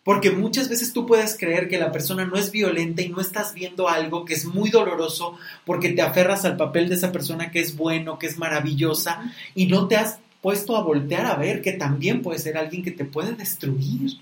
Porque 0.08 0.30
muchas 0.30 0.70
veces 0.70 0.94
tú 0.94 1.04
puedes 1.04 1.36
creer 1.36 1.68
que 1.68 1.76
la 1.76 1.92
persona 1.92 2.24
no 2.24 2.36
es 2.36 2.50
violenta 2.50 3.02
y 3.02 3.10
no 3.10 3.20
estás 3.20 3.52
viendo 3.52 3.90
algo 3.90 4.24
que 4.24 4.32
es 4.32 4.46
muy 4.46 4.70
doloroso 4.70 5.36
porque 5.66 5.90
te 5.90 6.00
aferras 6.00 6.46
al 6.46 6.56
papel 6.56 6.88
de 6.88 6.94
esa 6.94 7.12
persona 7.12 7.50
que 7.50 7.60
es 7.60 7.76
bueno, 7.76 8.18
que 8.18 8.26
es 8.26 8.38
maravillosa 8.38 9.30
y 9.54 9.66
no 9.66 9.86
te 9.86 9.96
has 9.96 10.18
puesto 10.40 10.78
a 10.78 10.82
voltear 10.82 11.26
a 11.26 11.34
ver 11.34 11.60
que 11.60 11.72
también 11.72 12.22
puede 12.22 12.38
ser 12.38 12.56
alguien 12.56 12.82
que 12.82 12.90
te 12.90 13.04
puede 13.04 13.34
destruir. 13.34 14.12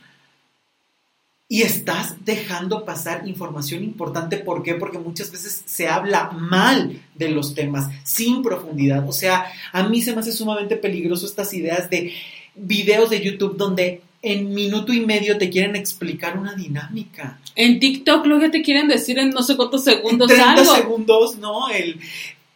Y 1.48 1.62
estás 1.62 2.16
dejando 2.24 2.84
pasar 2.84 3.28
información 3.28 3.84
importante. 3.84 4.38
¿Por 4.38 4.64
qué? 4.64 4.74
Porque 4.74 4.98
muchas 4.98 5.30
veces 5.30 5.62
se 5.66 5.86
habla 5.86 6.32
mal 6.32 7.00
de 7.14 7.28
los 7.28 7.54
temas, 7.54 7.88
sin 8.02 8.42
profundidad. 8.42 9.08
O 9.08 9.12
sea, 9.12 9.46
a 9.70 9.84
mí 9.84 10.02
se 10.02 10.14
me 10.14 10.18
hace 10.18 10.32
sumamente 10.32 10.74
peligroso 10.74 11.26
estas 11.26 11.54
ideas 11.54 11.88
de 11.88 12.12
videos 12.56 13.10
de 13.10 13.20
YouTube 13.20 13.56
donde 13.56 14.02
en 14.22 14.54
minuto 14.54 14.92
y 14.92 15.00
medio 15.00 15.38
te 15.38 15.50
quieren 15.50 15.76
explicar 15.76 16.38
una 16.38 16.54
dinámica. 16.54 17.38
En 17.54 17.78
TikTok 17.80 18.26
lo 18.26 18.40
que 18.40 18.48
te 18.48 18.62
quieren 18.62 18.88
decir 18.88 19.18
en 19.18 19.30
no 19.30 19.42
sé 19.42 19.56
cuántos 19.56 19.84
segundos. 19.84 20.30
En 20.30 20.36
30 20.36 20.64
segundos, 20.64 21.36
¿no? 21.36 21.68
El 21.68 22.00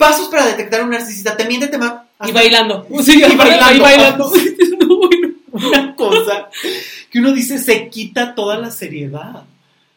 pasos 0.01 0.29
para 0.29 0.47
detectar 0.47 0.83
un 0.83 0.91
narcisista. 0.91 1.37
Te 1.37 1.45
miente, 1.45 1.69
te 1.69 1.77
Y 1.77 2.33
bailando. 2.33 2.89
Sí, 3.03 3.19
y 3.19 3.37
bailando. 3.37 3.77
Y 3.77 3.81
bailando. 3.81 4.33
una 5.53 5.95
cosa 5.95 6.49
que 7.11 7.19
uno 7.19 7.33
dice 7.33 7.59
se 7.59 7.89
quita 7.89 8.35
toda 8.35 8.57
la 8.59 8.71
seriedad. 8.71 9.45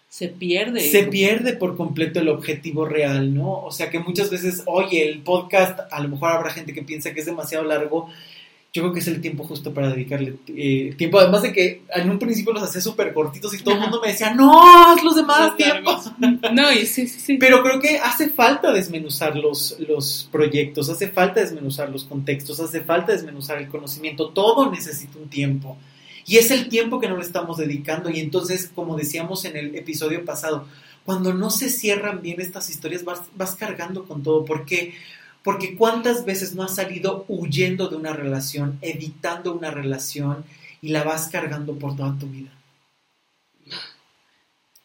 Se 0.10 0.28
pierde. 0.28 0.82
Se 0.92 1.06
pierde 1.06 1.54
por 1.54 1.76
completo 1.76 2.20
el 2.20 2.30
objetivo 2.30 2.86
real, 2.86 3.34
¿no? 3.34 3.64
O 3.64 3.72
sea 3.72 3.90
que 3.90 3.98
muchas 3.98 4.30
veces, 4.30 4.62
oye, 4.68 5.10
el 5.10 5.24
podcast, 5.24 5.80
a 5.92 6.00
lo 6.02 6.10
mejor 6.10 6.32
habrá 6.32 6.52
gente 6.52 6.72
que 6.72 6.84
piensa 6.84 7.16
que 7.16 7.22
es 7.22 7.26
demasiado 7.26 7.64
largo. 7.64 8.10
Yo 8.76 8.82
creo 8.82 8.92
que 8.92 9.02
es 9.02 9.08
el 9.08 9.22
tiempo 9.22 9.44
justo 9.44 9.72
para 9.72 9.92
dedicarle 9.92 10.36
eh, 10.48 10.96
tiempo. 10.98 11.20
Además 11.20 11.44
de 11.44 11.54
que 11.54 11.84
en 11.94 12.10
un 12.10 12.18
principio 12.18 12.54
los 12.54 12.64
hacía 12.64 12.82
súper 12.82 13.14
cortitos 13.14 13.54
y 13.54 13.60
todo 13.60 13.76
el 13.76 13.82
mundo 13.82 14.02
me 14.02 14.08
decía, 14.08 14.34
no, 14.34 14.64
haz 14.64 15.04
los 15.04 15.16
demás 15.16 15.56
tiempos. 15.56 16.12
No, 16.54 16.72
y 16.72 16.88
sí, 16.88 17.08
sí, 17.08 17.20
sí. 17.20 17.38
Pero 17.38 17.62
creo 17.62 17.80
que 17.80 18.00
hace 18.00 18.30
falta 18.30 18.72
desmenuzar 18.72 19.36
los, 19.36 19.78
los 19.80 20.28
proyectos, 20.32 20.90
hace 20.90 21.10
falta 21.10 21.42
desmenuzar 21.42 21.92
los 21.92 22.06
contextos, 22.06 22.60
hace 22.60 22.82
falta 22.82 23.12
desmenuzar 23.12 23.60
el 23.60 23.68
conocimiento. 23.68 24.30
Todo 24.30 24.72
necesita 24.72 25.20
un 25.20 25.30
tiempo. 25.30 25.78
Y 26.26 26.38
es 26.38 26.50
el 26.50 26.68
tiempo 26.68 27.00
que 27.00 27.08
no 27.08 27.18
le 27.18 27.24
estamos 27.24 27.58
dedicando. 27.58 28.10
Y 28.10 28.22
entonces, 28.22 28.72
como 28.74 28.98
decíamos 28.98 29.46
en 29.46 29.56
el 29.56 29.76
episodio 29.76 30.26
pasado, 30.26 30.66
cuando 31.06 31.32
no 31.32 31.52
se 31.52 31.70
cierran 31.70 32.24
bien 32.24 32.42
estas 32.42 32.72
historias, 32.72 33.04
vas, 33.04 33.22
vas 33.36 33.56
cargando 33.56 34.06
con 34.06 34.24
todo. 34.24 34.46
¿Por 34.46 34.66
qué? 34.66 34.78
Porque 34.78 34.94
cuántas 35.78 36.26
veces 36.26 36.56
no 36.56 36.64
has 36.64 36.76
salido 36.76 37.26
huyendo 37.28 37.88
de 37.90 37.96
una 37.96 38.14
relación, 38.14 38.78
evitando 38.82 39.54
una 39.54 39.72
relación 39.72 40.44
y 40.82 40.90
la 40.90 41.04
vas 41.04 41.28
cargando 41.28 41.78
por 41.78 41.96
toda 41.96 42.18
tu 42.18 42.28
vida. 42.28 42.52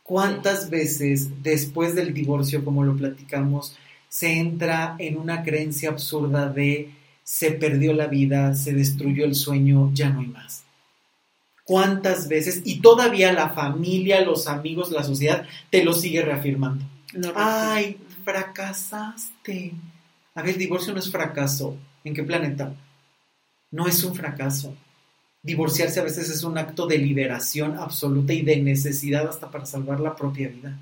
¿Cuántas 0.03 0.71
veces 0.71 1.43
después 1.43 1.95
del 1.95 2.15
divorcio, 2.15 2.65
como 2.65 2.85
lo 2.85 2.97
platicamos, 2.97 3.77
se 4.09 4.39
entra 4.39 4.97
en 4.99 5.19
una 5.19 5.43
creencia 5.43 5.91
absurda 5.91 6.49
de 6.49 6.95
se 7.23 7.53
perdió 7.53 7.93
la 7.93 8.07
vida, 8.07 8.55
se 8.55 8.73
destruyó 8.73 9.25
el 9.27 9.35
sueño, 9.35 9.91
ya 9.93 10.09
no 10.09 10.21
hay 10.21 10.29
más? 10.29 10.65
cuántas 11.69 12.29
veces 12.29 12.63
y 12.65 12.81
todavía 12.81 13.31
la 13.31 13.51
familia, 13.51 14.23
los 14.23 14.49
amigos, 14.49 14.91
la 14.91 15.05
sociedad 15.05 15.47
te 15.69 15.85
lo 15.85 15.93
sigue 15.93 16.23
reafirmando. 16.23 16.83
Ay, 17.35 17.99
fracasaste. 18.25 19.75
A 20.39 20.43
ver, 20.43 20.53
el 20.53 20.59
divorcio 20.59 20.93
no 20.93 21.01
es 21.01 21.11
fracaso. 21.11 21.77
¿En 22.05 22.15
qué 22.15 22.23
planeta? 22.23 22.73
No 23.73 23.89
es 23.89 24.05
un 24.05 24.15
fracaso. 24.15 24.73
Divorciarse 25.43 25.99
a 25.99 26.05
veces 26.05 26.31
es 26.31 26.45
un 26.45 26.57
acto 26.57 26.87
de 26.87 26.97
liberación 26.97 27.77
absoluta 27.77 28.33
y 28.33 28.43
de 28.43 28.59
necesidad 28.59 29.27
hasta 29.27 29.51
para 29.51 29.67
salvar 29.67 29.99
la 29.99 30.15
propia 30.15 30.47
vida. 30.47 30.79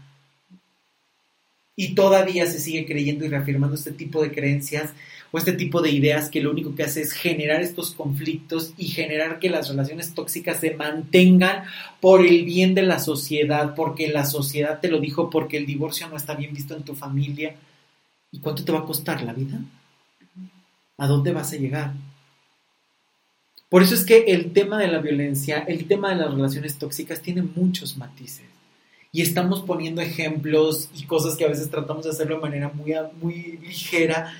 Y 1.74 1.94
todavía 1.94 2.44
se 2.44 2.60
sigue 2.60 2.84
creyendo 2.84 3.24
y 3.24 3.28
reafirmando 3.28 3.76
este 3.76 3.92
tipo 3.92 4.22
de 4.22 4.30
creencias 4.30 4.92
o 5.32 5.38
este 5.38 5.54
tipo 5.54 5.80
de 5.80 5.90
ideas 5.90 6.28
que 6.28 6.42
lo 6.42 6.50
único 6.50 6.74
que 6.74 6.82
hace 6.82 7.00
es 7.00 7.12
generar 7.12 7.62
estos 7.62 7.92
conflictos 7.92 8.74
y 8.76 8.88
generar 8.88 9.38
que 9.38 9.48
las 9.48 9.70
relaciones 9.70 10.12
tóxicas 10.12 10.60
se 10.60 10.74
mantengan 10.74 11.64
por 12.02 12.26
el 12.26 12.44
bien 12.44 12.74
de 12.74 12.82
la 12.82 12.98
sociedad, 12.98 13.74
porque 13.74 14.08
la 14.08 14.26
sociedad 14.26 14.80
te 14.80 14.88
lo 14.88 15.00
dijo, 15.00 15.30
porque 15.30 15.56
el 15.56 15.64
divorcio 15.64 16.10
no 16.10 16.18
está 16.18 16.34
bien 16.34 16.52
visto 16.52 16.76
en 16.76 16.82
tu 16.82 16.94
familia. 16.94 17.56
¿Y 18.36 18.38
cuánto 18.38 18.64
te 18.64 18.72
va 18.72 18.80
a 18.80 18.84
costar 18.84 19.22
la 19.22 19.32
vida? 19.32 19.58
¿A 20.98 21.06
dónde 21.06 21.32
vas 21.32 21.54
a 21.54 21.56
llegar? 21.56 21.94
Por 23.70 23.82
eso 23.82 23.94
es 23.94 24.04
que 24.04 24.26
el 24.26 24.52
tema 24.52 24.78
de 24.78 24.88
la 24.88 24.98
violencia, 24.98 25.60
el 25.60 25.86
tema 25.86 26.10
de 26.10 26.16
las 26.16 26.34
relaciones 26.34 26.76
tóxicas 26.78 27.22
tiene 27.22 27.42
muchos 27.42 27.96
matices. 27.96 28.44
y 29.12 29.22
estamos 29.22 29.62
poniendo 29.62 30.02
ejemplos 30.02 30.90
y 30.94 31.04
cosas 31.04 31.36
que 31.38 31.46
a 31.46 31.48
veces 31.48 31.70
tratamos 31.70 32.04
de 32.04 32.10
hacerlo 32.10 32.34
de 32.34 32.42
manera 32.42 32.70
muy, 32.74 32.92
muy 33.22 33.58
ligera, 33.62 34.34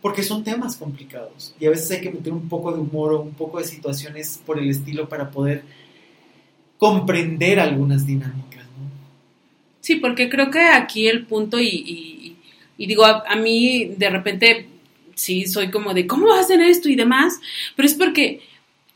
porque 0.00 0.22
son 0.22 0.42
temas 0.42 0.76
complicados 0.76 1.54
y 1.60 1.66
a 1.66 1.70
veces 1.70 1.90
hay 1.90 2.00
que 2.00 2.10
meter 2.10 2.32
un 2.32 2.48
poco 2.48 2.72
de 2.72 2.80
humor 2.80 3.12
o 3.12 3.20
un 3.20 3.34
poco 3.34 3.58
de 3.58 3.64
situaciones 3.64 4.40
por 4.46 4.58
el 4.58 4.70
estilo 4.70 5.06
para 5.06 5.30
poder 5.30 5.64
comprender 6.78 7.60
algunas 7.60 8.06
dinámicas. 8.06 8.64
¿no? 8.64 8.90
Sí, 9.82 9.96
porque 9.96 10.30
creo 10.30 10.50
que 10.50 10.60
aquí 10.60 11.08
el 11.08 11.26
punto 11.26 11.60
y, 11.60 12.11
digo, 12.78 13.04
a, 13.04 13.24
a, 13.26 13.36
mí 13.36 13.92
de 13.96 14.10
repente 14.10 14.68
sí 15.14 15.46
soy 15.46 15.70
como 15.70 15.94
de, 15.94 16.06
¿cómo 16.06 16.32
hacen 16.32 16.60
esto 16.60 16.88
y 16.88 16.96
demás? 16.96 17.40
Pero 17.76 17.86
es 17.86 17.94
porque 17.94 18.40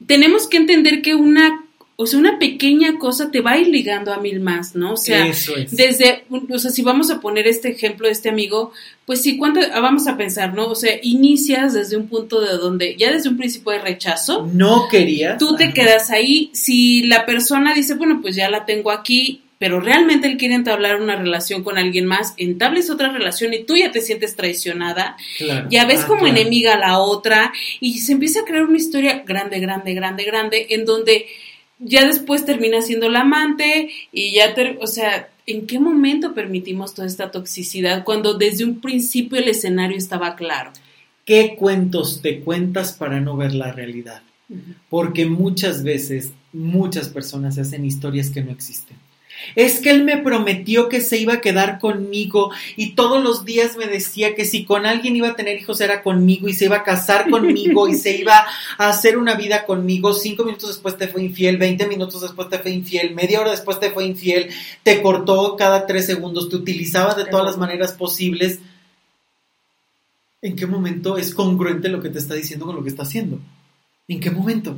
tenemos 0.06 0.48
que 0.48 0.56
entender 0.56 1.02
que 1.02 1.14
una 1.14 1.66
o 1.98 2.06
sea, 2.06 2.18
una 2.18 2.38
pequeña 2.38 2.98
cosa 2.98 3.30
te 3.30 3.40
va 3.40 3.52
a 3.52 3.58
ir 3.58 3.68
ligando 3.68 4.12
a 4.12 4.18
mil 4.20 4.38
más, 4.40 4.76
¿no? 4.76 4.92
O 4.92 4.96
sea, 4.98 5.24
desde, 5.70 6.24
o 6.50 6.58
sea, 6.58 6.70
si 6.70 6.82
vamos 6.82 7.10
a 7.10 7.20
poner 7.20 7.46
este 7.46 7.70
ejemplo 7.70 8.06
de 8.06 8.12
este 8.12 8.28
amigo, 8.28 8.72
pues 9.06 9.22
sí, 9.22 9.38
¿cuánto 9.38 9.60
ah, 9.72 9.80
vamos 9.80 10.06
a 10.06 10.18
pensar, 10.18 10.52
no? 10.52 10.66
O 10.66 10.74
sea, 10.74 10.92
inicias 11.02 11.72
desde 11.72 11.96
un 11.96 12.06
punto 12.06 12.42
de 12.42 12.52
donde 12.58 12.96
ya 12.96 13.10
desde 13.10 13.30
un 13.30 13.38
principio 13.38 13.72
de 13.72 13.78
rechazo. 13.78 14.46
No 14.52 14.88
querías. 14.90 15.38
Tú 15.38 15.56
te 15.56 15.72
quedas 15.72 16.10
ahí. 16.10 16.50
Si 16.52 17.02
la 17.04 17.24
persona 17.24 17.72
dice, 17.72 17.94
bueno, 17.94 18.20
pues 18.20 18.36
ya 18.36 18.50
la 18.50 18.66
tengo 18.66 18.90
aquí, 18.90 19.40
pero 19.58 19.80
realmente 19.80 20.28
él 20.28 20.36
quiere 20.36 20.54
entablar 20.54 21.00
una 21.00 21.16
relación 21.16 21.64
con 21.64 21.78
alguien 21.78 22.06
más, 22.06 22.34
entables 22.36 22.90
otra 22.90 23.10
relación 23.10 23.54
y 23.54 23.64
tú 23.64 23.76
ya 23.76 23.90
te 23.90 24.00
sientes 24.00 24.36
traicionada, 24.36 25.16
ya 25.70 25.86
ves 25.86 26.02
ah, 26.04 26.06
como 26.06 26.26
enemiga 26.26 26.74
a 26.74 26.78
la 26.78 26.98
otra 26.98 27.52
y 27.80 27.98
se 27.98 28.12
empieza 28.12 28.40
a 28.40 28.44
crear 28.44 28.64
una 28.64 28.76
historia 28.76 29.22
grande, 29.26 29.58
grande, 29.60 29.94
grande, 29.94 30.24
grande, 30.24 30.66
en 30.70 30.84
donde 30.84 31.26
ya 31.78 32.06
después 32.06 32.44
termina 32.44 32.82
siendo 32.82 33.08
la 33.08 33.20
amante 33.20 33.90
y 34.12 34.32
ya, 34.32 34.54
o 34.80 34.86
sea, 34.86 35.30
¿en 35.46 35.66
qué 35.66 35.78
momento 35.78 36.34
permitimos 36.34 36.94
toda 36.94 37.06
esta 37.06 37.30
toxicidad 37.30 38.04
cuando 38.04 38.34
desde 38.34 38.64
un 38.64 38.80
principio 38.80 39.38
el 39.38 39.48
escenario 39.48 39.96
estaba 39.96 40.36
claro? 40.36 40.72
¿Qué 41.24 41.56
cuentos 41.56 42.20
te 42.22 42.40
cuentas 42.40 42.92
para 42.92 43.20
no 43.20 43.36
ver 43.36 43.52
la 43.54 43.72
realidad? 43.72 44.22
Porque 44.88 45.26
muchas 45.26 45.82
veces 45.82 46.32
muchas 46.52 47.08
personas 47.08 47.58
hacen 47.58 47.84
historias 47.84 48.30
que 48.30 48.42
no 48.42 48.52
existen. 48.52 48.96
Es 49.54 49.80
que 49.80 49.90
él 49.90 50.04
me 50.04 50.18
prometió 50.18 50.88
que 50.88 51.00
se 51.00 51.18
iba 51.18 51.34
a 51.34 51.40
quedar 51.40 51.78
conmigo 51.78 52.50
y 52.76 52.92
todos 52.92 53.22
los 53.22 53.44
días 53.44 53.76
me 53.76 53.86
decía 53.86 54.34
que 54.34 54.44
si 54.44 54.64
con 54.64 54.86
alguien 54.86 55.16
iba 55.16 55.28
a 55.28 55.36
tener 55.36 55.58
hijos 55.58 55.80
era 55.80 56.02
conmigo 56.02 56.48
y 56.48 56.54
se 56.54 56.66
iba 56.66 56.76
a 56.76 56.84
casar 56.84 57.30
conmigo 57.30 57.88
y 57.88 57.94
se 57.94 58.16
iba 58.16 58.46
a 58.78 58.88
hacer 58.88 59.18
una 59.18 59.34
vida 59.34 59.64
conmigo. 59.64 60.12
Cinco 60.14 60.44
minutos 60.44 60.68
después 60.70 60.96
te 60.96 61.08
fue 61.08 61.22
infiel, 61.22 61.58
veinte 61.58 61.86
minutos 61.86 62.22
después 62.22 62.48
te 62.48 62.58
fue 62.58 62.72
infiel, 62.72 63.14
media 63.14 63.40
hora 63.40 63.50
después 63.50 63.78
te 63.80 63.90
fue 63.90 64.04
infiel, 64.04 64.50
te 64.82 65.02
cortó 65.02 65.56
cada 65.56 65.86
tres 65.86 66.06
segundos, 66.06 66.48
te 66.48 66.56
utilizaba 66.56 67.14
de 67.14 67.26
todas 67.26 67.46
las 67.46 67.58
maneras 67.58 67.92
posibles. 67.92 68.60
¿En 70.42 70.56
qué 70.56 70.66
momento 70.66 71.18
es 71.18 71.34
congruente 71.34 71.88
lo 71.88 72.00
que 72.00 72.10
te 72.10 72.18
está 72.18 72.34
diciendo 72.34 72.66
con 72.66 72.76
lo 72.76 72.82
que 72.82 72.90
está 72.90 73.02
haciendo? 73.02 73.40
¿En 74.08 74.20
qué 74.20 74.30
momento? 74.30 74.76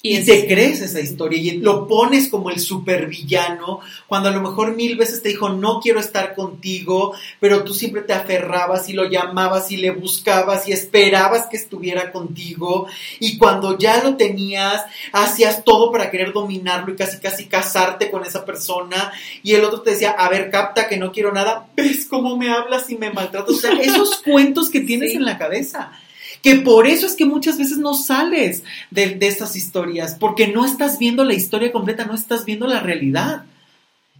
Y, 0.00 0.24
te 0.24 0.46
crees 0.46 0.80
esa 0.80 1.00
historia 1.00 1.40
y 1.40 1.58
lo 1.58 1.88
pones 1.88 2.28
como 2.28 2.50
el 2.50 2.60
supervillano, 2.60 3.80
cuando 4.06 4.28
a 4.28 4.32
lo 4.32 4.40
mejor 4.40 4.76
mil 4.76 4.96
veces 4.96 5.24
te 5.24 5.30
dijo 5.30 5.48
no 5.48 5.80
quiero 5.80 5.98
estar 5.98 6.36
contigo, 6.36 7.14
pero 7.40 7.64
tú 7.64 7.74
siempre 7.74 8.02
te 8.02 8.12
aferrabas 8.12 8.88
y 8.88 8.92
lo 8.92 9.10
llamabas 9.10 9.72
y 9.72 9.76
le 9.76 9.90
buscabas 9.90 10.68
y 10.68 10.72
esperabas 10.72 11.46
que 11.46 11.56
estuviera 11.56 12.12
contigo. 12.12 12.86
Y 13.18 13.38
cuando 13.38 13.76
ya 13.76 14.00
lo 14.04 14.16
tenías, 14.16 14.84
hacías 15.12 15.64
todo 15.64 15.90
para 15.90 16.12
querer 16.12 16.32
dominarlo 16.32 16.92
y 16.92 16.96
casi 16.96 17.18
casi 17.18 17.46
casarte 17.46 18.08
con 18.08 18.24
esa 18.24 18.44
persona. 18.44 19.10
Y 19.42 19.54
el 19.54 19.64
otro 19.64 19.80
te 19.80 19.90
decía, 19.90 20.10
a 20.12 20.28
ver, 20.28 20.52
capta 20.52 20.86
que 20.86 20.96
no 20.96 21.10
quiero 21.10 21.32
nada, 21.32 21.66
ves 21.76 22.06
cómo 22.08 22.36
me 22.36 22.52
hablas 22.52 22.88
y 22.88 22.96
me 22.96 23.10
maltratas, 23.10 23.50
o 23.50 23.58
sea, 23.58 23.72
esos 23.72 24.18
cuentos 24.24 24.70
que 24.70 24.80
tienes 24.80 25.16
en 25.16 25.24
la 25.24 25.38
cabeza 25.38 25.90
que 26.42 26.56
por 26.56 26.86
eso 26.86 27.06
es 27.06 27.14
que 27.14 27.26
muchas 27.26 27.58
veces 27.58 27.78
no 27.78 27.94
sales 27.94 28.62
de, 28.90 29.18
estas 29.20 29.56
historias, 29.56 30.16
porque 30.18 30.48
no 30.48 30.64
estás 30.64 30.98
viendo 30.98 31.24
la 31.24 31.34
historia 31.34 31.72
completa, 31.72 32.04
no 32.04 32.14
estás 32.14 32.44
viendo 32.44 32.66
la 32.66 32.80
realidad. 32.80 33.44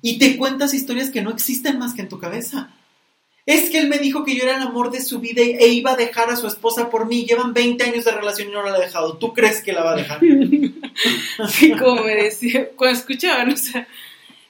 Y 0.01 0.19
te 0.19 0.37
cuentas 0.37 0.75
historias 0.75 1.11
que 1.11 1.23
no 1.23 1.31
existen 1.31 1.79
más 1.79 1.95
que 1.95 2.03
en 2.03 2.09
tu 2.09 2.19
cabeza. 2.19 2.71
Es 3.47 3.71
que 3.71 3.79
él 3.79 3.89
me 3.89 3.99
dijo 3.99 4.25
que 4.25 4.37
yo 4.37 4.43
era 4.43 4.57
el 4.57 4.63
amor 4.63 4.91
de 4.91 5.01
su 5.01 5.21
vida 5.21 5.43
e 5.43 5.69
iba 5.69 5.93
a 5.93 5.97
dejar 5.97 6.31
a 6.31 6.37
su 6.37 6.47
esposa 6.47 6.91
por 6.91 7.07
mí. 7.07 7.25
Llevan 7.25 7.55
20 7.55 7.83
años 7.83 8.05
de 8.05 8.13
relación 8.13 8.49
y 8.49 8.53
no 8.53 8.63
la 8.63 8.75
ha 8.75 8.79
dejado. 8.79 9.17
¿Tú 9.17 9.33
crees 9.33 9.63
que 9.63 9.73
la 9.73 9.83
va 9.83 9.93
a 9.93 9.97
dejar? 9.97 10.21
sí, 11.49 11.73
como 11.73 12.03
me 12.05 12.15
decía, 12.15 12.69
cuando 12.77 12.99
escuchaban, 12.99 13.51
o 13.51 13.57
sea, 13.57 13.89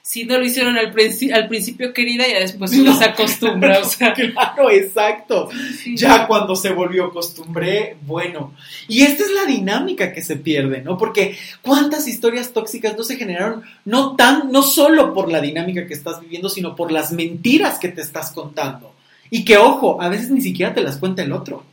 si 0.01 0.23
no 0.23 0.37
lo 0.37 0.45
hicieron 0.45 0.77
al, 0.77 0.87
al 0.87 1.47
principio 1.47 1.93
querida, 1.93 2.27
y 2.27 2.33
después 2.33 2.71
se 2.71 2.81
los 2.81 3.01
acostumbra. 3.01 3.81
Claro, 3.99 4.69
exacto. 4.71 5.49
Ya 5.93 6.25
cuando 6.27 6.55
se 6.55 6.71
volvió 6.71 7.11
costumbre, 7.11 7.97
bueno. 8.01 8.53
Y 8.87 9.03
esta 9.03 9.23
es 9.23 9.31
la 9.31 9.45
dinámica 9.45 10.11
que 10.11 10.21
se 10.21 10.35
pierde, 10.35 10.81
¿no? 10.81 10.97
Porque 10.97 11.37
cuántas 11.61 12.07
historias 12.07 12.53
tóxicas 12.53 12.97
no 12.97 13.03
se 13.03 13.17
generaron, 13.17 13.63
no 13.85 14.15
tan, 14.15 14.51
no 14.51 14.63
solo 14.63 15.13
por 15.13 15.31
la 15.31 15.41
dinámica 15.41 15.85
que 15.85 15.93
estás 15.93 16.21
viviendo, 16.21 16.49
sino 16.49 16.75
por 16.75 16.91
las 16.91 17.11
mentiras 17.11 17.79
que 17.79 17.89
te 17.89 18.01
estás 18.01 18.31
contando. 18.31 18.93
Y 19.29 19.45
que, 19.45 19.57
ojo, 19.57 20.01
a 20.01 20.09
veces 20.09 20.31
ni 20.31 20.41
siquiera 20.41 20.73
te 20.73 20.81
las 20.81 20.97
cuenta 20.97 21.21
el 21.21 21.31
otro. 21.31 21.63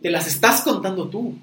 Te 0.00 0.10
las 0.10 0.26
estás 0.26 0.62
contando 0.62 1.08
tú 1.08 1.36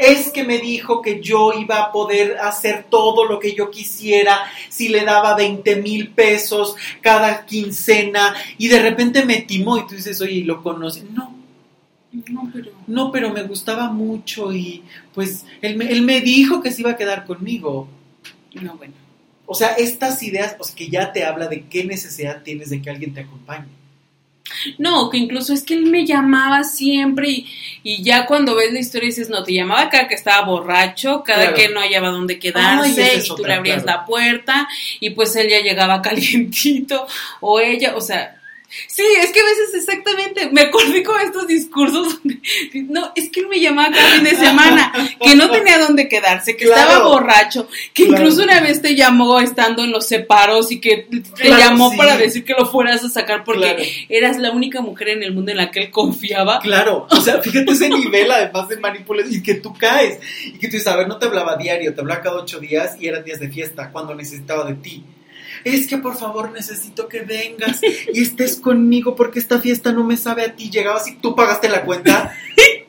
es 0.00 0.30
que 0.30 0.44
me 0.44 0.58
dijo 0.58 1.02
que 1.02 1.20
yo 1.20 1.52
iba 1.52 1.78
a 1.78 1.92
poder 1.92 2.38
hacer 2.38 2.86
todo 2.88 3.26
lo 3.26 3.38
que 3.38 3.54
yo 3.54 3.70
quisiera 3.70 4.40
si 4.70 4.88
le 4.88 5.04
daba 5.04 5.36
20 5.36 5.76
mil 5.76 6.08
pesos 6.08 6.74
cada 7.02 7.44
quincena 7.44 8.34
y 8.56 8.68
de 8.68 8.80
repente 8.80 9.26
me 9.26 9.42
timó 9.42 9.76
y 9.76 9.86
tú 9.86 9.94
dices, 9.94 10.20
oye, 10.22 10.42
¿lo 10.42 10.62
conoces? 10.62 11.04
No. 11.10 11.38
No 12.12 12.50
pero... 12.52 12.72
no, 12.86 13.12
pero 13.12 13.30
me 13.30 13.44
gustaba 13.44 13.92
mucho 13.92 14.52
y 14.52 14.82
pues 15.14 15.44
él 15.60 15.76
me, 15.76 15.92
él 15.92 16.02
me 16.02 16.20
dijo 16.20 16.60
que 16.60 16.72
se 16.72 16.80
iba 16.80 16.92
a 16.92 16.96
quedar 16.96 17.24
conmigo. 17.26 17.86
No, 18.54 18.76
bueno. 18.76 18.94
O 19.46 19.54
sea, 19.54 19.74
estas 19.74 20.22
ideas, 20.22 20.54
pues 20.54 20.70
que 20.70 20.88
ya 20.88 21.12
te 21.12 21.24
habla 21.24 21.46
de 21.46 21.66
qué 21.66 21.84
necesidad 21.84 22.42
tienes 22.42 22.70
de 22.70 22.80
que 22.80 22.88
alguien 22.88 23.12
te 23.12 23.20
acompañe. 23.20 23.79
No, 24.78 25.10
que 25.10 25.18
incluso 25.18 25.52
es 25.52 25.62
que 25.62 25.74
él 25.74 25.86
me 25.86 26.06
llamaba 26.06 26.64
siempre 26.64 27.44
y, 27.82 28.02
ya 28.02 28.26
cuando 28.26 28.54
ves 28.54 28.72
la 28.72 28.80
historia 28.80 29.06
dices, 29.06 29.28
no, 29.28 29.42
te 29.42 29.54
llamaba 29.54 29.88
cada 29.90 30.08
que 30.08 30.14
estaba 30.14 30.46
borracho, 30.46 31.22
cada 31.24 31.54
que 31.54 31.68
no 31.68 31.80
hallaba 31.80 32.10
dónde 32.10 32.38
quedarse 32.38 33.16
y 33.16 33.28
tú 33.28 33.44
le 33.44 33.54
abrías 33.54 33.84
la 33.84 34.04
puerta 34.04 34.68
y 34.98 35.10
pues 35.10 35.34
él 35.36 35.48
ya 35.48 35.60
llegaba 35.60 36.02
calientito 36.02 37.06
o 37.40 37.60
ella, 37.60 37.94
o 37.96 38.00
sea, 38.00 38.39
Sí, 38.86 39.02
es 39.20 39.32
que 39.32 39.40
a 39.40 39.44
veces 39.44 39.74
exactamente, 39.74 40.50
me 40.50 40.62
acordé 40.62 41.02
con 41.02 41.20
estos 41.20 41.46
discursos 41.46 42.20
no, 42.88 43.12
es 43.14 43.30
que 43.30 43.40
él 43.40 43.48
me 43.48 43.60
llamaba 43.60 43.94
cada 43.94 44.10
fin 44.10 44.24
de 44.24 44.36
semana, 44.36 44.92
que 45.20 45.34
no 45.34 45.50
tenía 45.50 45.78
dónde 45.78 46.08
quedarse, 46.08 46.56
que 46.56 46.64
estaba 46.64 47.04
borracho, 47.04 47.68
que 47.92 48.04
incluso 48.04 48.42
una 48.42 48.60
vez 48.60 48.80
te 48.82 48.94
llamó 48.94 49.40
estando 49.40 49.84
en 49.84 49.90
los 49.90 50.06
separos 50.06 50.70
y 50.72 50.80
que 50.80 51.08
te 51.36 51.48
llamó 51.48 51.96
para 51.96 52.16
decir 52.16 52.44
que 52.44 52.54
lo 52.54 52.66
fueras 52.66 53.04
a 53.04 53.08
sacar 53.08 53.44
porque 53.44 54.06
eras 54.08 54.38
la 54.38 54.50
única 54.50 54.80
mujer 54.80 55.10
en 55.10 55.22
el 55.22 55.32
mundo 55.32 55.50
en 55.50 55.58
la 55.58 55.70
que 55.70 55.80
él 55.80 55.90
confiaba. 55.90 56.60
Claro, 56.60 57.06
o 57.10 57.20
sea, 57.20 57.38
fíjate 57.42 57.72
ese 57.72 57.88
nivel 57.88 58.30
además 58.30 58.68
de 58.68 58.76
manipulación 58.76 59.34
y 59.34 59.42
que 59.42 59.54
tú 59.54 59.74
caes 59.74 60.20
y 60.46 60.58
que 60.58 60.68
tú 60.68 60.72
dices, 60.72 60.86
a 60.86 60.96
ver, 60.96 61.08
no 61.08 61.18
te 61.18 61.26
hablaba 61.26 61.56
diario, 61.56 61.94
te 61.94 62.00
hablaba 62.00 62.22
cada 62.22 62.36
ocho 62.36 62.60
días 62.60 62.96
y 63.00 63.08
eran 63.08 63.24
días 63.24 63.40
de 63.40 63.48
fiesta 63.48 63.90
cuando 63.90 64.14
necesitaba 64.14 64.64
de 64.64 64.74
ti 64.74 65.04
es 65.64 65.86
que 65.86 65.98
por 65.98 66.16
favor 66.16 66.52
necesito 66.52 67.08
que 67.08 67.20
vengas 67.20 67.80
y 67.82 68.22
estés 68.22 68.56
conmigo 68.56 69.14
porque 69.14 69.38
esta 69.38 69.60
fiesta 69.60 69.92
no 69.92 70.04
me 70.04 70.16
sabe 70.16 70.42
a 70.42 70.54
ti. 70.54 70.70
Llegabas 70.70 71.08
y 71.08 71.16
tú 71.16 71.34
pagaste 71.34 71.68
la 71.68 71.84
cuenta. 71.84 72.32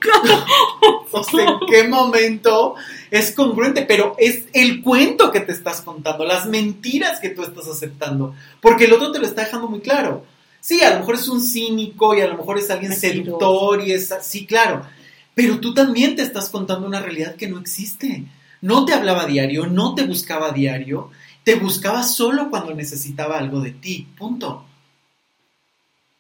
o 1.12 1.24
sea, 1.24 1.46
¿en 1.46 1.60
qué 1.70 1.88
momento 1.88 2.76
es 3.10 3.32
congruente? 3.32 3.84
Pero 3.84 4.16
es 4.18 4.46
el 4.54 4.82
cuento 4.82 5.32
que 5.32 5.42
te 5.42 5.52
estás 5.52 5.82
contando, 5.82 6.26
las 6.26 6.48
mentiras 6.48 7.20
que 7.20 7.30
tú 7.30 7.44
estás 7.44 7.68
aceptando, 7.68 8.36
porque 8.62 8.86
el 8.86 8.94
otro 8.94 9.12
te 9.12 9.20
lo 9.20 9.28
está 9.28 9.44
dejando 9.44 9.68
muy 9.68 9.82
claro. 9.82 10.26
Sí, 10.60 10.82
a 10.84 10.94
lo 10.94 11.00
mejor 11.00 11.16
es 11.16 11.28
un 11.28 11.42
cínico 11.42 12.16
y 12.16 12.22
a 12.22 12.28
lo 12.28 12.38
mejor 12.38 12.60
es 12.60 12.70
alguien 12.70 12.96
seductor 12.96 13.82
y 13.82 13.94
es 13.94 14.14
sí, 14.22 14.46
claro, 14.46 14.86
pero 15.34 15.60
tú 15.60 15.74
también 15.74 16.16
te 16.16 16.22
estás 16.22 16.50
contando 16.50 16.86
una 16.86 17.02
realidad 17.02 17.36
que 17.36 17.48
no 17.48 17.60
existe. 17.60 18.26
No 18.62 18.86
te 18.86 18.94
hablaba 18.94 19.26
diario, 19.26 19.66
no 19.66 19.96
te 19.96 20.04
buscaba 20.04 20.52
diario 20.52 21.10
te 21.44 21.56
buscaba 21.56 22.04
solo 22.04 22.50
cuando 22.50 22.74
necesitaba 22.74 23.38
algo 23.38 23.62
de 23.62 23.72
ti, 23.72 24.08
punto. 24.18 24.66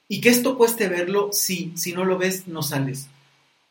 Y 0.07 0.19
que 0.19 0.29
esto 0.29 0.57
cueste 0.57 0.89
verlo, 0.89 1.29
sí, 1.31 1.71
si 1.75 1.93
no 1.93 2.03
lo 2.05 2.17
ves, 2.17 2.47
no 2.47 2.63
sales. 2.63 3.07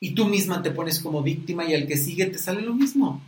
Y 0.01 0.15
tú 0.15 0.27
misma 0.27 0.63
te 0.63 0.71
pones 0.71 1.01
como 1.01 1.23
víctima 1.23 1.65
y 1.65 1.75
al 1.75 1.87
que 1.87 1.97
sigue 1.97 2.27
te 2.27 2.39
sale 2.39 2.63
lo 2.63 2.75
mismo. 2.75 3.21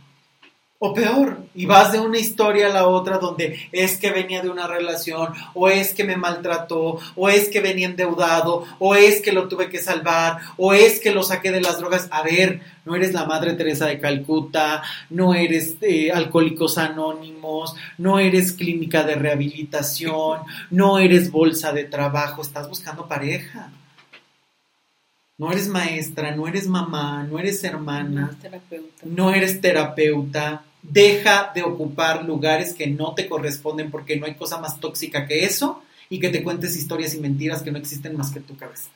O 0.85 0.93
peor, 0.93 1.37
y 1.55 1.65
vas 1.65 1.93
de 1.93 1.99
una 2.01 2.19
historia 2.19 2.67
a 2.67 2.73
la 2.73 2.89
otra 2.89 3.17
donde 3.17 3.69
es 3.71 3.97
que 3.97 4.11
venía 4.11 4.41
de 4.41 4.49
una 4.49 4.67
relación, 4.67 5.29
o 5.53 5.69
es 5.69 5.93
que 5.93 6.03
me 6.03 6.17
maltrató, 6.17 6.99
o 7.15 7.29
es 7.29 7.47
que 7.47 7.61
venía 7.61 7.87
endeudado, 7.87 8.65
o 8.79 8.93
es 8.93 9.21
que 9.21 9.31
lo 9.31 9.47
tuve 9.47 9.69
que 9.69 9.79
salvar, 9.79 10.39
o 10.57 10.73
es 10.73 10.99
que 10.99 11.13
lo 11.13 11.23
saqué 11.23 11.53
de 11.53 11.61
las 11.61 11.79
drogas. 11.79 12.09
A 12.11 12.21
ver, 12.21 12.59
no 12.83 12.97
eres 12.97 13.13
la 13.13 13.23
Madre 13.23 13.53
Teresa 13.53 13.85
de 13.85 13.97
Calcuta, 13.97 14.83
no 15.09 15.33
eres 15.33 15.77
eh, 15.79 16.11
Alcohólicos 16.11 16.77
Anónimos, 16.77 17.73
no 17.97 18.19
eres 18.19 18.51
clínica 18.51 19.03
de 19.03 19.15
rehabilitación, 19.15 20.41
no 20.69 20.99
eres 20.99 21.31
bolsa 21.31 21.71
de 21.71 21.85
trabajo, 21.85 22.41
estás 22.41 22.67
buscando 22.67 23.07
pareja. 23.07 23.71
No 25.37 25.49
eres 25.49 25.69
maestra, 25.69 26.35
no 26.35 26.45
eres 26.45 26.67
mamá, 26.67 27.23
no 27.23 27.39
eres 27.39 27.63
hermana, 27.63 28.35
no 29.05 29.33
eres 29.33 29.61
terapeuta 29.61 30.63
deja 30.83 31.51
de 31.55 31.63
ocupar 31.63 32.25
lugares 32.25 32.73
que 32.73 32.87
no 32.87 33.15
te 33.15 33.27
corresponden 33.27 33.89
porque 33.89 34.17
no 34.17 34.25
hay 34.25 34.35
cosa 34.35 34.59
más 34.59 34.79
tóxica 34.79 35.25
que 35.25 35.45
eso 35.45 35.81
y 36.09 36.19
que 36.19 36.29
te 36.29 36.43
cuentes 36.43 36.75
historias 36.75 37.15
y 37.15 37.19
mentiras 37.19 37.63
que 37.63 37.71
no 37.71 37.79
existen 37.79 38.15
más 38.15 38.31
que 38.31 38.41
tu 38.41 38.55
cabeza. 38.55 38.89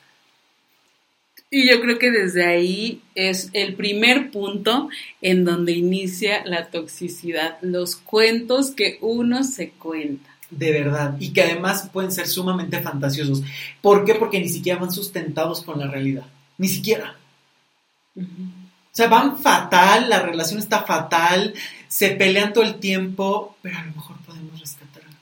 Y 1.50 1.70
yo 1.70 1.80
creo 1.80 1.98
que 1.98 2.10
desde 2.10 2.46
ahí 2.46 3.02
es 3.14 3.48
el 3.54 3.74
primer 3.74 4.30
punto 4.30 4.90
en 5.22 5.46
donde 5.46 5.72
inicia 5.72 6.44
la 6.44 6.66
toxicidad, 6.66 7.56
los 7.62 7.96
cuentos 7.96 8.70
que 8.72 8.98
uno 9.00 9.42
se 9.44 9.70
cuenta. 9.70 10.28
De 10.50 10.72
verdad, 10.72 11.16
y 11.18 11.32
que 11.32 11.42
además 11.42 11.88
pueden 11.92 12.12
ser 12.12 12.26
sumamente 12.26 12.80
fantasiosos. 12.80 13.42
¿Por 13.80 14.04
qué? 14.04 14.14
Porque 14.14 14.40
ni 14.40 14.48
siquiera 14.48 14.78
van 14.78 14.92
sustentados 14.92 15.62
con 15.62 15.78
la 15.78 15.86
realidad, 15.86 16.26
ni 16.58 16.68
siquiera. 16.68 17.16
O 18.16 18.20
sea, 18.92 19.08
van 19.08 19.38
fatal, 19.38 20.08
la 20.08 20.20
relación 20.20 20.58
está 20.58 20.82
fatal, 20.82 21.54
se 21.88 22.10
pelean 22.10 22.52
todo 22.52 22.64
el 22.64 22.76
tiempo, 22.76 23.56
pero 23.62 23.78
a 23.78 23.84
lo 23.84 23.92
mejor 23.92 24.16
podemos 24.18 24.60
rescatar 24.60 25.02
algo. 25.02 25.16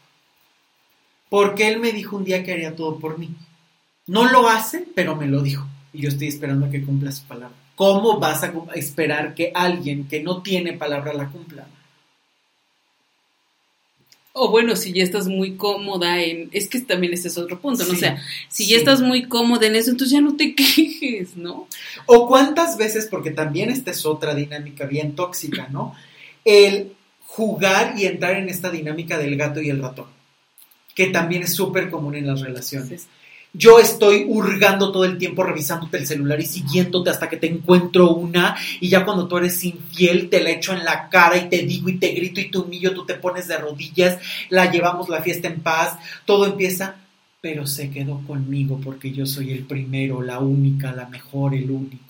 Porque 1.28 1.68
él 1.68 1.80
me 1.80 1.92
dijo 1.92 2.16
un 2.16 2.24
día 2.24 2.44
que 2.44 2.52
haría 2.52 2.76
todo 2.76 2.98
por 2.98 3.18
mí. 3.18 3.30
No 4.06 4.30
lo 4.30 4.48
hace, 4.48 4.86
pero 4.94 5.16
me 5.16 5.26
lo 5.26 5.42
dijo. 5.42 5.66
Y 5.92 6.02
yo 6.02 6.08
estoy 6.08 6.28
esperando 6.28 6.66
a 6.66 6.70
que 6.70 6.84
cumpla 6.84 7.12
su 7.12 7.24
palabra. 7.24 7.56
¿Cómo 7.76 8.18
vas 8.18 8.42
a 8.42 8.52
esperar 8.74 9.34
que 9.34 9.52
alguien 9.54 10.08
que 10.08 10.22
no 10.22 10.42
tiene 10.42 10.72
palabra 10.72 11.12
la 11.12 11.28
cumpla? 11.28 11.66
O 14.32 14.50
bueno, 14.50 14.76
si 14.76 14.92
ya 14.92 15.02
estás 15.02 15.28
muy 15.28 15.56
cómoda 15.56 16.20
en... 16.20 16.50
Es 16.52 16.68
que 16.68 16.80
también 16.80 17.14
ese 17.14 17.28
es 17.28 17.38
otro 17.38 17.58
punto, 17.58 17.84
¿no? 17.84 17.92
o 17.94 17.96
sea, 17.96 18.22
si 18.48 18.66
ya 18.66 18.76
estás 18.76 19.00
muy 19.00 19.28
cómoda 19.28 19.66
en 19.66 19.76
eso, 19.76 19.90
entonces 19.90 20.12
ya 20.12 20.20
no 20.20 20.36
te 20.36 20.54
quejes, 20.56 21.36
¿no? 21.36 21.66
O 22.04 22.28
cuántas 22.28 22.76
veces, 22.76 23.08
porque 23.10 23.30
también 23.30 23.70
esta 23.70 23.90
es 23.90 24.04
otra 24.04 24.34
dinámica 24.34 24.84
bien 24.84 25.14
tóxica, 25.14 25.68
¿no? 25.70 25.94
El 26.46 26.92
jugar 27.26 27.94
y 27.98 28.06
entrar 28.06 28.36
en 28.36 28.48
esta 28.48 28.70
dinámica 28.70 29.18
del 29.18 29.36
gato 29.36 29.60
y 29.60 29.68
el 29.68 29.82
ratón, 29.82 30.06
que 30.94 31.08
también 31.08 31.42
es 31.42 31.54
súper 31.54 31.90
común 31.90 32.14
en 32.14 32.26
las 32.26 32.40
relaciones. 32.40 33.08
Yo 33.52 33.78
estoy 33.80 34.26
hurgando 34.28 34.92
todo 34.92 35.04
el 35.04 35.18
tiempo 35.18 35.42
revisándote 35.42 35.96
el 35.96 36.06
celular 36.06 36.38
y 36.40 36.46
siguiéndote 36.46 37.10
hasta 37.10 37.28
que 37.28 37.38
te 37.38 37.46
encuentro 37.46 38.10
una 38.10 38.54
y 38.80 38.88
ya 38.88 39.04
cuando 39.04 39.26
tú 39.26 39.38
eres 39.38 39.64
infiel 39.64 40.28
te 40.28 40.42
la 40.42 40.50
echo 40.50 40.72
en 40.72 40.84
la 40.84 41.08
cara 41.08 41.38
y 41.38 41.48
te 41.48 41.62
digo 41.62 41.88
y 41.88 41.98
te 41.98 42.12
grito 42.12 42.40
y 42.40 42.50
te 42.50 42.58
humillo, 42.58 42.94
tú 42.94 43.06
te 43.06 43.14
pones 43.14 43.48
de 43.48 43.56
rodillas, 43.56 44.18
la 44.50 44.70
llevamos 44.70 45.08
la 45.08 45.22
fiesta 45.22 45.48
en 45.48 45.60
paz, 45.60 45.98
todo 46.26 46.44
empieza, 46.46 46.96
pero 47.40 47.66
se 47.66 47.90
quedó 47.90 48.20
conmigo 48.26 48.78
porque 48.84 49.10
yo 49.10 49.26
soy 49.26 49.52
el 49.52 49.64
primero, 49.64 50.22
la 50.22 50.38
única, 50.38 50.92
la 50.92 51.08
mejor, 51.08 51.54
el 51.54 51.70
único. 51.70 52.05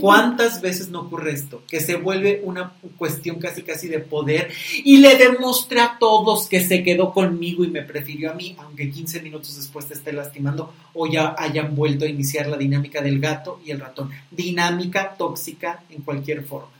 ¿Cuántas 0.00 0.60
veces 0.60 0.88
no 0.88 1.02
ocurre 1.02 1.32
esto? 1.32 1.62
Que 1.68 1.80
se 1.80 1.96
vuelve 1.96 2.40
una 2.44 2.72
cuestión 2.96 3.38
casi 3.38 3.62
casi 3.62 3.88
de 3.88 3.98
poder 3.98 4.50
y 4.84 4.98
le 4.98 5.16
demostré 5.16 5.80
a 5.80 5.96
todos 5.98 6.48
que 6.48 6.64
se 6.64 6.82
quedó 6.82 7.12
conmigo 7.12 7.64
y 7.64 7.68
me 7.68 7.82
prefirió 7.82 8.30
a 8.30 8.34
mí, 8.34 8.56
aunque 8.58 8.90
15 8.90 9.22
minutos 9.22 9.56
después 9.56 9.86
te 9.86 9.94
esté 9.94 10.12
lastimando 10.12 10.72
o 10.94 11.06
ya 11.06 11.34
hayan 11.38 11.74
vuelto 11.74 12.04
a 12.04 12.08
iniciar 12.08 12.46
la 12.46 12.56
dinámica 12.56 13.00
del 13.00 13.20
gato 13.20 13.60
y 13.64 13.70
el 13.70 13.80
ratón. 13.80 14.10
Dinámica 14.30 15.14
tóxica 15.16 15.84
en 15.90 16.02
cualquier 16.02 16.44
forma. 16.44 16.70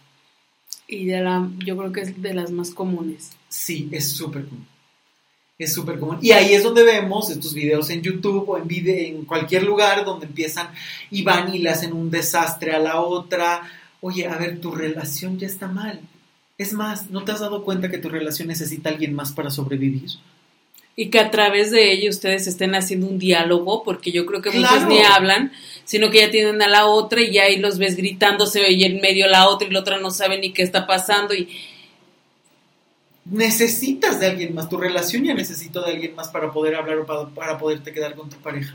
Y 0.89 1.07
de 1.07 1.21
la, 1.21 1.49
yo 1.65 1.77
creo 1.77 1.93
que 1.93 2.03
es 2.03 2.23
de 2.23 2.35
las 2.35 2.51
más 2.51 2.71
comunes. 2.71 3.33
Sí, 3.49 3.89
es 3.91 4.13
súper 4.13 4.45
común. 4.45 4.67
Es 5.59 5.73
súper 5.73 5.99
común. 5.99 6.19
Y 6.21 6.33
ahí 6.33 6.53
es 6.53 6.63
donde 6.63 6.83
vemos 6.83 7.31
estos 7.31 7.55
videos 7.55 7.89
en 7.89 8.03
YouTube 8.03 8.47
o 8.47 8.59
en, 8.59 8.69
en 8.71 9.25
cualquier 9.25 9.63
lugar 9.63 10.05
donde 10.05 10.27
empiezan 10.27 10.69
y 11.11 11.23
van 11.23 11.55
y 11.55 11.59
le 11.59 11.71
hacen 11.71 11.95
un 11.95 12.11
desastre 12.11 12.73
a 12.73 12.79
la 12.79 13.01
otra. 13.01 13.63
Oye, 14.03 14.27
a 14.27 14.37
ver, 14.37 14.61
tu 14.61 14.73
relación 14.73 15.39
ya 15.39 15.47
está 15.47 15.67
mal. 15.67 16.01
Es 16.59 16.75
más, 16.75 17.11
¿no 17.11 17.25
te 17.25 17.33
has 17.33 17.41
dado 17.41 17.65
cuenta 17.65 17.91
que 17.91 17.99
tu 17.99 18.11
relación 18.11 18.49
necesita 18.49 18.91
a 18.91 18.93
alguien 18.93 19.15
más 19.15 19.33
para 19.33 19.51
sobrevivir? 19.51 20.11
Y 20.95 21.09
que 21.09 21.21
a 21.21 21.31
través 21.31 21.71
de 21.71 21.93
ello 21.93 22.11
ustedes 22.11 22.47
estén 22.47 22.75
haciendo 22.75 23.07
un 23.07 23.19
diálogo, 23.19 23.83
porque 23.83 24.13
yo 24.13 24.25
creo 24.27 24.41
que 24.43 24.51
muchos 24.51 24.87
ni 24.87 25.01
hablan, 25.01 25.53
sino 25.85 26.11
que 26.11 26.21
ya 26.21 26.31
tienen 26.31 26.61
a 26.63 26.69
la 26.69 26.87
otra 26.87 27.21
y 27.23 27.33
ya 27.33 27.45
ahí 27.45 27.59
los 27.59 27.79
ves 27.79 27.97
gritándose 27.97 28.71
y 28.73 28.85
en 28.85 29.01
medio 29.01 29.27
la 29.27 29.49
otra 29.49 29.69
y 29.69 29.71
la 29.71 29.81
otra 29.81 29.99
no 29.99 30.11
sabe 30.11 30.39
ni 30.39 30.53
qué 30.53 30.63
está 30.63 30.87
pasando 30.87 31.35
y 31.35 31.49
necesitas 33.31 34.21
de 34.21 34.27
alguien 34.27 34.55
más, 34.55 34.69
tu 34.69 34.77
relación 34.77 35.25
ya 35.25 35.35
necesita 35.35 35.85
de 35.85 35.93
alguien 35.93 36.15
más 36.15 36.29
para 36.29 36.53
poder 36.53 36.75
hablar 36.75 36.99
o 36.99 37.07
para, 37.07 37.29
para 37.29 37.59
poderte 37.59 37.93
quedar 37.93 38.15
con 38.15 38.29
tu 38.29 38.37
pareja. 38.37 38.75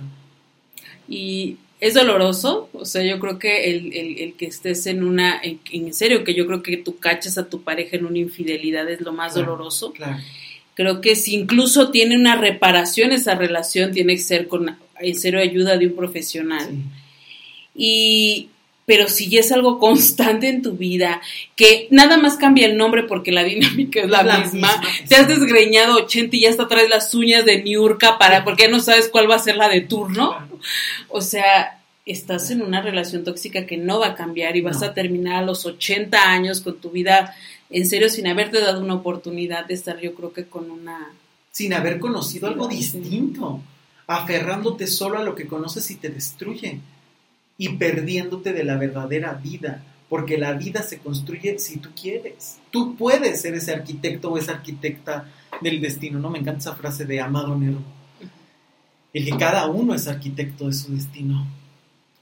Y 1.08 1.58
es 1.82 1.96
doloroso, 1.96 2.70
o 2.74 2.86
sea, 2.86 3.04
yo 3.04 3.20
creo 3.20 3.40
que 3.40 3.72
el, 3.72 4.36
que 4.36 4.46
estés 4.46 4.86
en 4.86 5.04
una, 5.04 5.42
en, 5.44 5.94
serio, 5.96 6.24
que 6.24 6.36
yo 6.36 6.46
creo 6.46 6.62
que 6.62 6.78
tú 6.78 7.00
cachas 7.00 7.40
a 7.40 7.50
tu 7.50 7.64
pareja 7.64 7.98
en 7.98 8.06
una 8.06 8.20
infidelidad 8.20 8.88
es 8.88 9.02
lo 9.02 9.14
más 9.14 9.34
doloroso. 9.34 9.92
Claro. 9.92 10.18
Creo 10.76 11.02
que 11.02 11.16
si 11.16 11.34
incluso 11.34 11.90
tiene 11.90 12.16
una 12.16 12.36
reparación 12.36 13.12
esa 13.12 13.34
relación, 13.34 13.92
tiene 13.92 14.16
que 14.16 14.22
ser 14.22 14.48
con, 14.48 14.78
en 15.00 15.16
serio, 15.16 15.40
ayuda 15.40 15.76
de 15.78 15.88
un 15.88 15.96
profesional. 15.96 16.70
Y 17.74 18.50
pero 18.86 19.08
si 19.08 19.30
ya 19.30 19.40
es 19.40 19.52
algo 19.52 19.80
constante 19.80 20.50
en 20.50 20.62
tu 20.62 20.74
vida, 20.74 21.22
que 21.56 21.88
nada 21.92 22.18
más 22.18 22.38
cambia 22.38 22.66
el 22.66 22.78
nombre 22.78 23.04
porque 23.04 23.32
la 23.32 23.44
dinámica 23.44 24.02
es 24.02 24.10
la, 24.10 24.40
misma, 24.40 24.70
te 25.08 25.16
has 25.16 25.28
desgreñado 25.28 25.96
80 25.96 26.36
y 26.36 26.42
ya 26.42 26.50
hasta 26.50 26.68
traes 26.68 26.90
las 26.90 27.14
uñas 27.14 27.46
de 27.46 27.62
Niurka 27.64 28.18
para, 28.18 28.44
porque 28.44 28.68
no 28.68 28.80
sabes 28.80 29.10
cuál 29.10 29.30
va 29.30 29.36
a 29.36 29.40
ser 29.40 29.56
la 29.56 29.70
de 29.70 29.82
turno. 29.82 30.36
O 31.10 31.22
sea, 31.22 31.80
estás 32.06 32.52
en 32.52 32.62
una 32.62 32.82
relación 32.82 33.24
tóxica 33.24 33.66
que 33.66 33.78
no 33.78 34.00
va 34.00 34.08
a 34.08 34.16
cambiar 34.16 34.56
y 34.56 34.62
vas 34.62 34.84
a 34.84 34.94
terminar 34.94 35.44
a 35.44 35.46
los 35.46 35.66
80 35.66 36.30
años 36.30 36.62
con 36.62 36.80
tu 36.80 36.90
vida 36.90 37.36
en 37.70 37.88
serio 37.88 38.10
sin 38.10 38.28
haberte 38.28 38.60
dado 38.60 38.82
una 38.82 38.96
oportunidad 38.96 39.66
de 39.66 39.76
estar 39.76 40.00
yo 40.00 40.14
creo 40.14 40.34
que 40.34 40.46
con 40.46 40.70
una... 40.70 41.14
Sin 41.52 41.74
haber 41.74 42.00
conocido 42.00 42.48
algo 42.48 42.68
distinto, 42.68 43.62
aferrándote 44.08 44.88
solo 44.88 45.20
a 45.20 45.24
lo 45.24 45.36
que 45.36 45.48
conoces 45.48 45.90
y 45.92 45.96
te 45.96 46.10
destruye 46.10 46.80
y 47.62 47.70
perdiéndote 47.70 48.54
de 48.54 48.64
la 48.64 48.76
verdadera 48.76 49.34
vida, 49.34 49.84
porque 50.10 50.40
la 50.40 50.54
vida 50.54 50.82
se 50.82 50.98
construye 50.98 51.60
si 51.60 51.78
tú 51.78 51.90
quieres. 51.94 52.58
Tú 52.72 52.96
puedes 52.96 53.40
ser 53.40 53.54
ese 53.54 53.72
arquitecto 53.72 54.32
o 54.32 54.38
esa 54.40 54.54
arquitecta 54.54 55.26
del 55.62 55.80
destino, 55.80 56.18
¿no? 56.18 56.32
Me 56.32 56.40
encanta 56.40 56.58
esa 56.58 56.76
frase 56.76 57.06
de 57.06 57.22
Amado 57.22 57.56
Nervo. 57.56 57.84
El 59.14 59.26
que 59.26 59.38
cada 59.38 59.68
uno 59.68 59.94
es 59.94 60.08
arquitecto 60.08 60.66
de 60.66 60.74
su 60.74 60.92
destino. 60.92 61.46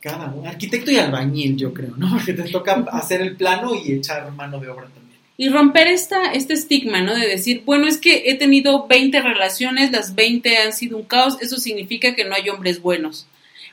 Cada 0.01 0.29
uno. 0.29 0.49
Arquitecto 0.49 0.91
y 0.91 0.97
albañil, 0.97 1.55
yo 1.55 1.73
creo, 1.73 1.95
¿no? 1.95 2.09
Porque 2.17 2.33
te 2.33 2.43
toca 2.43 2.85
hacer 2.91 3.21
el 3.21 3.37
plano 3.37 3.71
y 3.73 3.93
echar 3.93 4.29
mano 4.33 4.59
de 4.59 4.67
obra 4.67 4.89
también. 4.89 5.21
Y 5.37 5.47
romper 5.47 5.87
esta, 5.87 6.33
este 6.33 6.53
estigma, 6.53 6.99
¿no? 6.99 7.15
De 7.15 7.29
decir, 7.29 7.63
bueno, 7.65 7.87
es 7.87 7.97
que 7.97 8.29
he 8.29 8.35
tenido 8.35 8.87
20 8.87 9.21
relaciones, 9.21 9.93
las 9.93 10.15
20 10.15 10.57
han 10.57 10.73
sido 10.73 10.97
un 10.97 11.03
caos, 11.03 11.37
eso 11.39 11.55
significa 11.55 12.13
que 12.13 12.25
no 12.25 12.35
hay 12.35 12.49
hombres 12.49 12.81
buenos. 12.81 13.25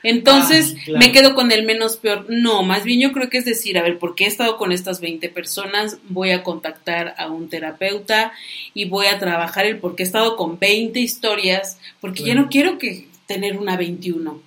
Entonces 0.03 0.75
ah, 0.77 0.97
me 0.99 1.11
quedo 1.11 1.35
con 1.35 1.51
el 1.51 1.65
menos 1.65 1.97
peor. 1.97 2.25
No, 2.29 2.63
más 2.63 2.83
bien 2.83 2.99
yo 2.99 3.11
creo 3.11 3.29
que 3.29 3.37
es 3.37 3.45
decir, 3.45 3.77
a 3.77 3.83
ver, 3.83 3.97
porque 3.97 4.25
he 4.25 4.27
estado 4.27 4.57
con 4.57 4.71
estas 4.71 5.01
20 5.01 5.29
personas, 5.29 5.97
voy 6.09 6.31
a 6.31 6.43
contactar 6.43 7.15
a 7.17 7.27
un 7.27 7.49
terapeuta 7.49 8.31
y 8.73 8.85
voy 8.85 9.07
a 9.07 9.19
trabajar 9.19 9.65
el 9.65 9.77
porque 9.77 10.03
he 10.03 10.05
estado 10.05 10.35
con 10.35 10.59
20 10.59 10.99
historias, 10.99 11.79
porque 11.99 12.23
ya 12.23 12.35
no 12.35 12.49
quiero 12.49 12.77
que 12.77 13.07
tener 13.25 13.57
una 13.57 13.77
21. 13.77 14.41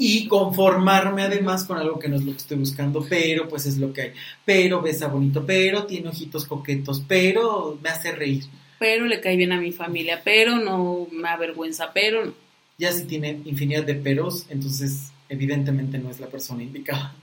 Y 0.00 0.28
conformarme 0.28 1.22
además 1.22 1.64
con 1.64 1.76
algo 1.76 1.98
que 1.98 2.08
no 2.08 2.14
es 2.14 2.22
lo 2.22 2.30
que 2.30 2.38
estoy 2.38 2.56
buscando, 2.56 3.04
pero 3.08 3.48
pues 3.48 3.66
es 3.66 3.78
lo 3.78 3.92
que 3.92 4.02
hay. 4.02 4.12
Pero 4.44 4.80
besa 4.80 5.08
bonito, 5.08 5.44
pero 5.44 5.86
tiene 5.86 6.08
ojitos 6.08 6.46
coquetos, 6.46 7.02
pero 7.08 7.76
me 7.82 7.88
hace 7.88 8.12
reír. 8.12 8.44
Pero 8.78 9.06
le 9.06 9.20
cae 9.20 9.34
bien 9.34 9.50
a 9.50 9.60
mi 9.60 9.72
familia, 9.72 10.20
pero 10.22 10.56
no 10.56 11.08
me 11.10 11.28
avergüenza, 11.28 11.90
pero 11.92 12.26
no 12.26 12.32
ya 12.78 12.92
si 12.92 13.04
tiene 13.04 13.40
infinidad 13.44 13.84
de 13.84 13.94
peros, 13.94 14.46
entonces 14.48 15.10
evidentemente 15.28 15.98
no 15.98 16.10
es 16.10 16.20
la 16.20 16.28
persona 16.28 16.62
indicada. 16.62 17.14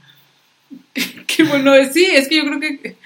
Qué 0.94 1.44
bueno, 1.44 1.72
sí, 1.92 2.06
es 2.06 2.28
que 2.28 2.36
yo 2.36 2.44
creo 2.46 2.60
que... 2.60 2.98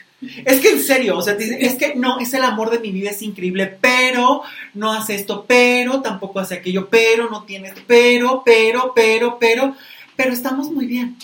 Es 0.43 0.59
que 0.59 0.71
en 0.71 0.83
serio, 0.83 1.17
o 1.17 1.21
sea, 1.21 1.35
es 1.35 1.75
que 1.75 1.95
no, 1.95 2.19
es 2.19 2.33
el 2.33 2.43
amor 2.43 2.71
de 2.71 2.79
mi 2.79 2.91
vida, 2.91 3.11
es 3.11 3.21
increíble, 3.21 3.77
pero 3.79 4.41
no 4.73 4.91
hace 4.91 5.15
esto, 5.15 5.45
pero 5.47 6.01
tampoco 6.01 6.39
hace 6.39 6.55
aquello, 6.55 6.89
pero 6.89 7.29
no 7.29 7.43
tiene 7.43 7.69
esto, 7.69 7.81
pero, 7.87 8.41
pero, 8.43 8.91
pero, 8.93 9.37
pero, 9.39 9.75
pero 10.17 10.33
estamos 10.33 10.71
muy 10.71 10.87
bien. 10.87 11.15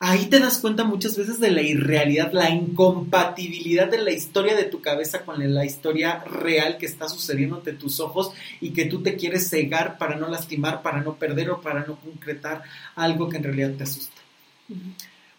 Ahí 0.00 0.26
te 0.26 0.38
das 0.38 0.58
cuenta 0.58 0.84
muchas 0.84 1.16
veces 1.16 1.40
de 1.40 1.50
la 1.50 1.62
irrealidad, 1.62 2.32
la 2.32 2.50
incompatibilidad 2.50 3.88
de 3.88 3.98
la 3.98 4.12
historia 4.12 4.54
de 4.54 4.64
tu 4.64 4.80
cabeza 4.80 5.24
con 5.24 5.54
la 5.54 5.64
historia 5.64 6.22
real 6.24 6.78
que 6.78 6.86
está 6.86 7.08
sucediendo 7.08 7.56
ante 7.56 7.72
tus 7.72 7.98
ojos 7.98 8.32
y 8.60 8.70
que 8.70 8.84
tú 8.84 9.02
te 9.02 9.16
quieres 9.16 9.48
cegar 9.48 9.98
para 9.98 10.16
no 10.16 10.28
lastimar, 10.28 10.82
para 10.82 11.00
no 11.00 11.16
perder 11.16 11.50
o 11.50 11.60
para 11.60 11.84
no 11.84 11.96
concretar 11.96 12.62
algo 12.94 13.28
que 13.28 13.38
en 13.38 13.44
realidad 13.44 13.72
te 13.76 13.84
asusta. 13.84 14.20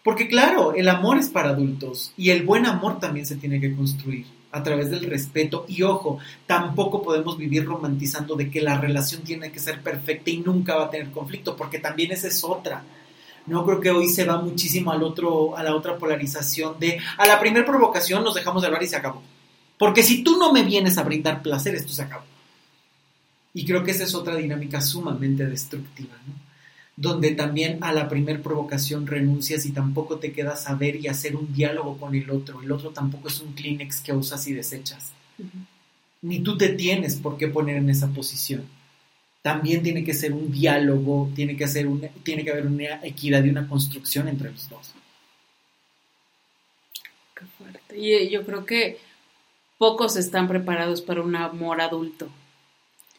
Porque 0.02 0.28
claro, 0.28 0.74
el 0.74 0.88
amor 0.88 1.18
es 1.18 1.28
para 1.28 1.50
adultos 1.50 2.12
y 2.16 2.30
el 2.30 2.42
buen 2.42 2.66
amor 2.66 3.00
también 3.00 3.26
se 3.26 3.36
tiene 3.36 3.60
que 3.60 3.74
construir 3.74 4.26
a 4.52 4.62
través 4.62 4.90
del 4.90 5.04
respeto 5.04 5.64
y 5.68 5.82
ojo, 5.82 6.18
tampoco 6.46 7.02
podemos 7.02 7.38
vivir 7.38 7.64
romantizando 7.64 8.34
de 8.34 8.50
que 8.50 8.60
la 8.60 8.78
relación 8.78 9.22
tiene 9.22 9.52
que 9.52 9.60
ser 9.60 9.80
perfecta 9.80 10.30
y 10.30 10.38
nunca 10.38 10.74
va 10.74 10.86
a 10.86 10.90
tener 10.90 11.10
conflicto, 11.12 11.56
porque 11.56 11.78
también 11.78 12.12
esa 12.12 12.26
es 12.26 12.42
otra. 12.42 12.82
No 13.50 13.66
creo 13.66 13.80
que 13.80 13.90
hoy 13.90 14.08
se 14.08 14.24
va 14.24 14.40
muchísimo 14.40 14.92
al 14.92 15.02
otro, 15.02 15.56
a 15.56 15.64
la 15.64 15.74
otra 15.74 15.98
polarización 15.98 16.78
de 16.78 17.00
a 17.18 17.26
la 17.26 17.40
primera 17.40 17.66
provocación 17.66 18.22
nos 18.22 18.36
dejamos 18.36 18.62
de 18.62 18.68
hablar 18.68 18.84
y 18.84 18.86
se 18.86 18.94
acabó. 18.94 19.20
Porque 19.76 20.04
si 20.04 20.22
tú 20.22 20.38
no 20.38 20.52
me 20.52 20.62
vienes 20.62 20.98
a 20.98 21.02
brindar 21.02 21.42
placer, 21.42 21.74
esto 21.74 21.92
se 21.92 22.02
acabó. 22.02 22.24
Y 23.52 23.66
creo 23.66 23.82
que 23.82 23.90
esa 23.90 24.04
es 24.04 24.14
otra 24.14 24.36
dinámica 24.36 24.80
sumamente 24.80 25.46
destructiva, 25.46 26.14
¿no? 26.28 26.34
Donde 26.96 27.32
también 27.32 27.78
a 27.80 27.92
la 27.92 28.08
primera 28.08 28.40
provocación 28.40 29.08
renuncias 29.08 29.66
y 29.66 29.72
tampoco 29.72 30.20
te 30.20 30.30
quedas 30.30 30.68
a 30.68 30.76
ver 30.76 30.94
y 30.94 31.08
hacer 31.08 31.34
un 31.34 31.52
diálogo 31.52 31.98
con 31.98 32.14
el 32.14 32.30
otro. 32.30 32.62
El 32.62 32.70
otro 32.70 32.90
tampoco 32.90 33.26
es 33.26 33.40
un 33.40 33.54
Kleenex 33.54 34.00
que 34.00 34.12
usas 34.12 34.46
y 34.46 34.52
desechas. 34.52 35.10
Ni 36.22 36.38
tú 36.38 36.56
te 36.56 36.68
tienes 36.68 37.16
por 37.16 37.36
qué 37.36 37.48
poner 37.48 37.78
en 37.78 37.90
esa 37.90 38.06
posición 38.10 38.64
también 39.42 39.82
tiene 39.82 40.04
que 40.04 40.14
ser 40.14 40.32
un 40.32 40.52
diálogo, 40.52 41.30
tiene 41.34 41.56
que, 41.56 41.64
hacer 41.64 41.86
tiene 42.22 42.44
que 42.44 42.50
haber 42.50 42.66
una 42.66 43.00
equidad 43.02 43.42
y 43.44 43.50
una 43.50 43.66
construcción 43.66 44.28
entre 44.28 44.50
los 44.50 44.68
dos. 44.68 44.92
Qué 47.34 47.44
fuerte. 47.56 47.98
Y 47.98 48.12
eh, 48.12 48.30
yo 48.30 48.44
creo 48.44 48.66
que 48.66 48.98
pocos 49.78 50.16
están 50.16 50.46
preparados 50.46 51.00
para 51.00 51.22
un 51.22 51.34
amor 51.36 51.80
adulto. 51.80 52.28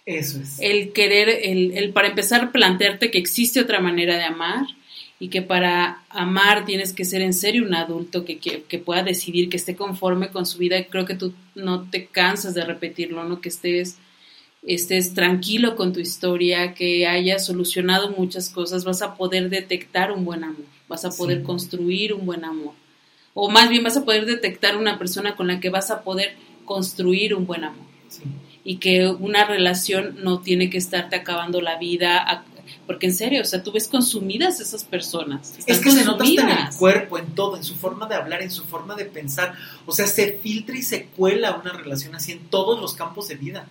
Eso 0.05 0.39
es. 0.39 0.59
El 0.59 0.93
querer, 0.93 1.29
el, 1.29 1.91
para 1.91 2.09
empezar, 2.09 2.51
plantearte 2.51 3.09
que 3.09 3.17
existe 3.17 3.59
otra 3.59 3.79
manera 3.79 4.15
de 4.15 4.23
amar 4.23 4.67
y 5.19 5.29
que 5.29 5.41
para 5.41 6.03
amar 6.09 6.65
tienes 6.65 6.93
que 6.93 7.05
ser 7.05 7.21
en 7.21 7.33
serio 7.33 7.63
un 7.63 7.73
adulto 7.75 8.25
que, 8.25 8.37
que, 8.37 8.79
pueda 8.79 9.03
decidir, 9.03 9.49
que 9.49 9.57
esté 9.57 9.75
conforme 9.75 10.29
con 10.29 10.45
su 10.45 10.57
vida. 10.59 10.83
Creo 10.85 11.05
que 11.05 11.15
tú 11.15 11.33
no 11.55 11.89
te 11.89 12.05
cansas 12.05 12.53
de 12.53 12.65
repetirlo, 12.65 13.23
¿no? 13.23 13.41
Que 13.41 13.49
estés 13.49 13.97
estés 14.63 15.13
tranquilo 15.13 15.75
con 15.75 15.93
tu 15.93 15.99
historia, 15.99 16.73
que 16.73 17.07
hayas 17.07 17.45
solucionado 17.45 18.11
muchas 18.11 18.49
cosas, 18.49 18.83
vas 18.83 19.01
a 19.01 19.15
poder 19.15 19.49
detectar 19.49 20.11
un 20.11 20.23
buen 20.25 20.43
amor, 20.43 20.65
vas 20.87 21.05
a 21.05 21.11
poder 21.11 21.43
construir 21.43 22.13
un 22.13 22.25
buen 22.25 22.45
amor. 22.45 22.73
O 23.33 23.49
más 23.49 23.69
bien 23.69 23.83
vas 23.83 23.97
a 23.97 24.05
poder 24.05 24.25
detectar 24.25 24.77
una 24.77 24.99
persona 24.99 25.35
con 25.35 25.47
la 25.47 25.59
que 25.59 25.69
vas 25.69 25.89
a 25.89 26.01
poder 26.01 26.35
construir 26.65 27.33
un 27.33 27.45
buen 27.45 27.63
amor. 27.63 27.85
Y 28.63 28.77
que 28.77 29.07
una 29.07 29.45
relación 29.45 30.17
no 30.21 30.41
tiene 30.41 30.69
que 30.69 30.77
estarte 30.77 31.15
acabando 31.15 31.61
la 31.61 31.79
vida, 31.79 32.45
porque 32.85 33.07
en 33.07 33.15
serio, 33.15 33.41
o 33.41 33.45
sea, 33.45 33.63
tú 33.63 33.71
ves 33.71 33.87
consumidas 33.87 34.59
esas 34.59 34.83
personas. 34.83 35.55
Es 35.65 35.79
que 35.79 35.89
se 35.89 36.05
nota 36.05 36.23
en 36.23 36.49
el 36.49 36.75
cuerpo, 36.77 37.17
en 37.17 37.33
todo, 37.33 37.57
en 37.57 37.63
su 37.63 37.75
forma 37.75 38.07
de 38.07 38.15
hablar, 38.15 38.43
en 38.43 38.51
su 38.51 38.63
forma 38.65 38.95
de 38.95 39.05
pensar. 39.05 39.55
O 39.87 39.91
sea, 39.93 40.05
se 40.05 40.33
filtra 40.33 40.77
y 40.77 40.83
se 40.83 41.05
cuela 41.05 41.55
una 41.55 41.73
relación 41.73 42.13
así 42.13 42.33
en 42.33 42.39
todos 42.49 42.79
los 42.79 42.93
campos 42.93 43.29
de 43.29 43.35
vida 43.35 43.65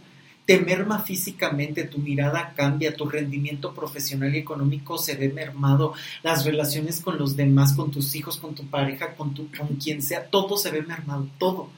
te 0.51 0.59
merma 0.59 0.99
físicamente, 0.99 1.85
tu 1.85 1.99
mirada 1.99 2.55
cambia, 2.57 2.93
tu 2.93 3.09
rendimiento 3.09 3.73
profesional 3.73 4.35
y 4.35 4.39
económico 4.39 4.99
se 4.99 5.15
ve 5.15 5.29
mermado, 5.29 5.95
las 6.25 6.45
relaciones 6.45 7.01
con 7.01 7.19
los 7.19 7.37
demás, 7.37 7.73
con 7.73 7.93
tus 7.93 8.17
hijos, 8.17 8.37
con 8.37 8.57
tu 8.57 8.67
pareja, 8.67 9.15
con, 9.15 9.33
con 9.33 9.77
quien 9.77 10.03
sea, 10.03 10.27
todo 10.27 10.57
se 10.57 10.73
ve 10.73 10.83
mermado, 10.83 11.29
todo, 11.39 11.71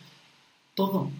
todo. 0.74 1.10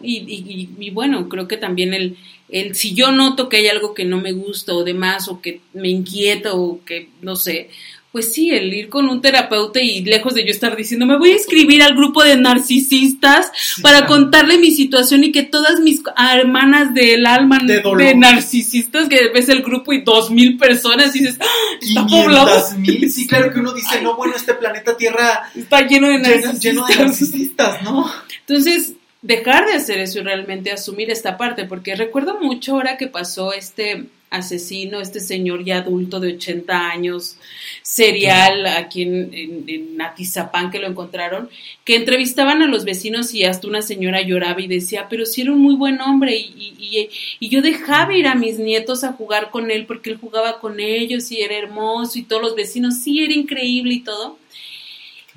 Y, 0.00 0.72
y, 0.78 0.88
bueno, 0.88 1.28
creo 1.28 1.46
que 1.46 1.58
también 1.58 1.92
el, 1.92 2.16
el, 2.48 2.74
si 2.74 2.94
yo 2.94 3.12
noto 3.12 3.50
que 3.50 3.58
hay 3.58 3.66
algo 3.68 3.92
que 3.92 4.06
no 4.06 4.22
me 4.22 4.32
gusta 4.32 4.72
o 4.72 4.84
demás, 4.84 5.28
o 5.28 5.42
que 5.42 5.60
me 5.74 5.90
inquieta, 5.90 6.54
o 6.54 6.82
que, 6.86 7.10
no 7.20 7.36
sé, 7.36 7.68
pues 8.14 8.32
sí, 8.32 8.50
el 8.50 8.72
ir 8.72 8.88
con 8.88 9.08
un 9.08 9.20
terapeuta 9.20 9.80
y 9.80 10.04
lejos 10.04 10.34
de 10.34 10.44
yo 10.44 10.50
estar 10.52 10.76
diciendo, 10.76 11.04
me 11.04 11.18
voy 11.18 11.32
a 11.32 11.34
escribir 11.34 11.82
al 11.82 11.96
grupo 11.96 12.22
de 12.22 12.36
narcisistas 12.36 13.50
para 13.82 14.06
contarle 14.06 14.56
mi 14.56 14.70
situación 14.70 15.24
y 15.24 15.32
que 15.32 15.42
todas 15.42 15.80
mis 15.80 16.00
hermanas 16.16 16.94
del 16.94 17.26
alma 17.26 17.58
de, 17.58 18.14
narcisistas, 18.14 19.08
que 19.08 19.30
ves 19.34 19.48
el 19.48 19.64
grupo 19.64 19.92
y 19.92 20.02
dos 20.02 20.30
mil 20.30 20.56
personas 20.56 21.16
y 21.16 21.24
dices, 21.24 21.38
¡Ah, 21.40 21.46
está 21.80 22.06
poblado. 22.06 22.78
Mil. 22.78 23.10
Sí, 23.10 23.26
claro 23.26 23.52
que 23.52 23.58
uno 23.58 23.72
dice, 23.72 24.00
no, 24.00 24.14
bueno, 24.14 24.34
este 24.36 24.54
planeta 24.54 24.96
Tierra 24.96 25.50
está 25.52 25.84
lleno 25.84 26.06
de 26.06 26.18
narcisistas. 26.20 26.62
Lleno, 26.62 26.86
de 26.86 26.94
narcisistas, 26.94 27.82
¿no? 27.82 28.08
Entonces, 28.46 28.92
dejar 29.22 29.66
de 29.66 29.72
hacer 29.72 29.98
eso 29.98 30.20
y 30.20 30.22
realmente 30.22 30.70
asumir 30.70 31.10
esta 31.10 31.36
parte, 31.36 31.64
porque 31.64 31.96
recuerdo 31.96 32.38
mucho 32.40 32.74
ahora 32.74 32.96
que 32.96 33.08
pasó 33.08 33.52
este 33.52 34.06
asesino, 34.34 35.00
este 35.00 35.20
señor 35.20 35.64
ya 35.64 35.78
adulto 35.78 36.20
de 36.20 36.34
80 36.34 36.90
años, 36.90 37.36
serial, 37.82 38.66
aquí 38.66 39.02
en, 39.02 39.64
en, 39.66 40.00
Atizapán 40.00 40.70
que 40.70 40.78
lo 40.78 40.86
encontraron, 40.86 41.48
que 41.84 41.96
entrevistaban 41.96 42.62
a 42.62 42.66
los 42.66 42.84
vecinos 42.84 43.32
y 43.34 43.44
hasta 43.44 43.68
una 43.68 43.82
señora 43.82 44.22
lloraba 44.22 44.60
y 44.60 44.66
decía, 44.66 45.06
pero 45.08 45.24
si 45.24 45.42
era 45.42 45.52
un 45.52 45.60
muy 45.60 45.76
buen 45.76 46.00
hombre 46.00 46.36
y, 46.36 46.74
y, 46.78 47.08
y, 47.40 47.48
yo 47.48 47.62
dejaba 47.62 48.16
ir 48.16 48.26
a 48.26 48.34
mis 48.34 48.58
nietos 48.58 49.04
a 49.04 49.12
jugar 49.12 49.50
con 49.50 49.70
él 49.70 49.86
porque 49.86 50.10
él 50.10 50.18
jugaba 50.18 50.60
con 50.60 50.80
ellos 50.80 51.30
y 51.30 51.40
era 51.40 51.56
hermoso 51.56 52.18
y 52.18 52.22
todos 52.22 52.42
los 52.42 52.54
vecinos, 52.54 52.98
sí, 52.98 53.22
era 53.22 53.32
increíble 53.32 53.94
y 53.94 54.00
todo. 54.00 54.38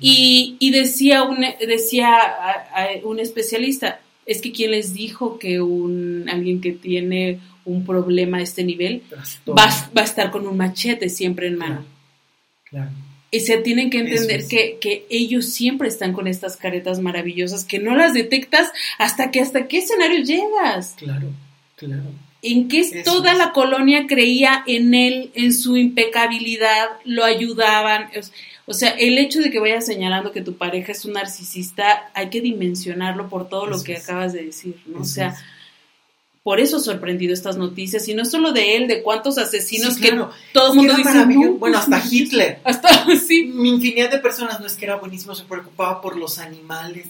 Y, 0.00 0.56
y 0.58 0.70
decía, 0.70 1.24
un, 1.24 1.44
decía 1.66 2.18
un 3.02 3.18
especialista, 3.18 4.00
es 4.26 4.42
que 4.42 4.52
quien 4.52 4.72
les 4.72 4.92
dijo 4.92 5.38
que 5.38 5.60
un 5.60 6.28
alguien 6.28 6.60
que 6.60 6.72
tiene 6.72 7.40
un 7.68 7.84
problema 7.84 8.38
a 8.38 8.42
este 8.42 8.64
nivel, 8.64 9.02
va, 9.46 9.66
va, 9.96 10.02
a 10.02 10.04
estar 10.04 10.30
con 10.30 10.46
un 10.46 10.56
machete 10.56 11.08
siempre 11.08 11.46
en 11.46 11.56
mano. 11.56 11.84
Claro. 12.64 12.90
Y 13.30 13.40
se 13.40 13.58
tienen 13.58 13.90
que 13.90 13.98
entender 13.98 14.46
que, 14.48 14.78
que, 14.80 15.06
ellos 15.10 15.46
siempre 15.50 15.88
están 15.88 16.14
con 16.14 16.26
estas 16.26 16.56
caretas 16.56 17.00
maravillosas 17.00 17.64
que 17.64 17.78
no 17.78 17.94
las 17.94 18.14
detectas 18.14 18.70
hasta 18.98 19.30
que 19.30 19.40
hasta 19.40 19.68
qué 19.68 19.78
escenario 19.78 20.24
llegas. 20.24 20.94
Claro, 20.96 21.28
claro. 21.76 22.04
En 22.40 22.68
que 22.68 23.02
toda 23.02 23.34
la 23.34 23.52
colonia 23.52 24.06
creía 24.06 24.62
en 24.66 24.94
él, 24.94 25.30
en 25.34 25.52
su 25.52 25.76
impecabilidad, 25.76 26.86
lo 27.04 27.24
ayudaban. 27.24 28.08
O 28.64 28.72
sea, 28.72 28.90
el 28.90 29.18
hecho 29.18 29.40
de 29.40 29.50
que 29.50 29.58
vayas 29.58 29.84
señalando 29.84 30.32
que 30.32 30.40
tu 30.40 30.56
pareja 30.56 30.92
es 30.92 31.04
un 31.04 31.14
narcisista, 31.14 32.10
hay 32.14 32.30
que 32.30 32.40
dimensionarlo 32.40 33.28
por 33.28 33.48
todo 33.48 33.66
lo 33.66 33.82
que 33.82 33.96
acabas 33.96 34.32
de 34.32 34.44
decir, 34.44 34.76
¿no? 34.86 35.00
o 35.00 35.04
sea, 35.04 35.34
por 36.48 36.60
eso 36.60 36.80
sorprendido 36.80 37.34
estas 37.34 37.58
noticias, 37.58 38.08
y 38.08 38.14
no 38.14 38.24
solo 38.24 38.52
de 38.52 38.76
él, 38.76 38.88
de 38.88 39.02
cuántos 39.02 39.36
asesinos 39.36 39.98
que 39.98 40.18
todo 40.54 40.72
el 40.72 40.76
mundo 40.78 40.94
dice. 40.94 41.26
bueno, 41.58 41.76
hasta 41.76 42.02
Hitler. 42.10 42.60
Hasta, 42.64 42.88
sí. 43.18 43.52
Mi 43.54 43.68
infinidad 43.68 44.10
de 44.10 44.16
personas 44.16 44.58
no 44.58 44.64
es 44.64 44.74
que 44.74 44.86
era 44.86 44.96
buenísimo, 44.96 45.34
se 45.34 45.44
preocupaba 45.44 46.00
por 46.00 46.16
los 46.16 46.38
animales. 46.38 47.04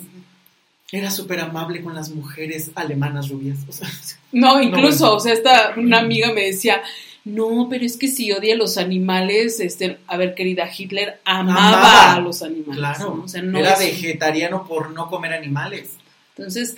Era 0.91 1.13
súper 1.13 1.39
amable 1.39 1.85
con 1.85 1.95
las 1.95 2.11
mujeres 2.11 2.73
alemanas 2.75 3.29
rubias. 3.29 3.59
no, 4.33 4.61
incluso, 4.61 5.15
o 5.15 5.21
sea, 5.21 5.35
esta, 5.35 5.75
una 5.77 6.01
amiga 6.01 6.33
me 6.33 6.47
decía, 6.47 6.83
no, 7.25 7.69
pero 7.71 7.85
es 7.85 7.97
que 7.97 8.09
si 8.09 8.33
odia 8.33 8.55
a 8.55 8.59
los 8.59 8.77
animales, 8.77 9.61
este, 9.61 9.99
a 10.09 10.17
ver, 10.17 10.35
querida, 10.35 10.69
Hitler 10.77 11.21
amaba, 11.25 12.15
a 12.15 12.21
los 12.21 12.43
animales. 12.43 12.77
Claro, 12.77 13.23
o 13.25 13.29
sea, 13.29 13.41
no 13.41 13.61
era 13.61 13.79
vegetariano 13.79 14.67
por 14.67 14.91
no 14.91 15.09
comer 15.09 15.33
animales. 15.33 15.91
Entonces, 16.37 16.77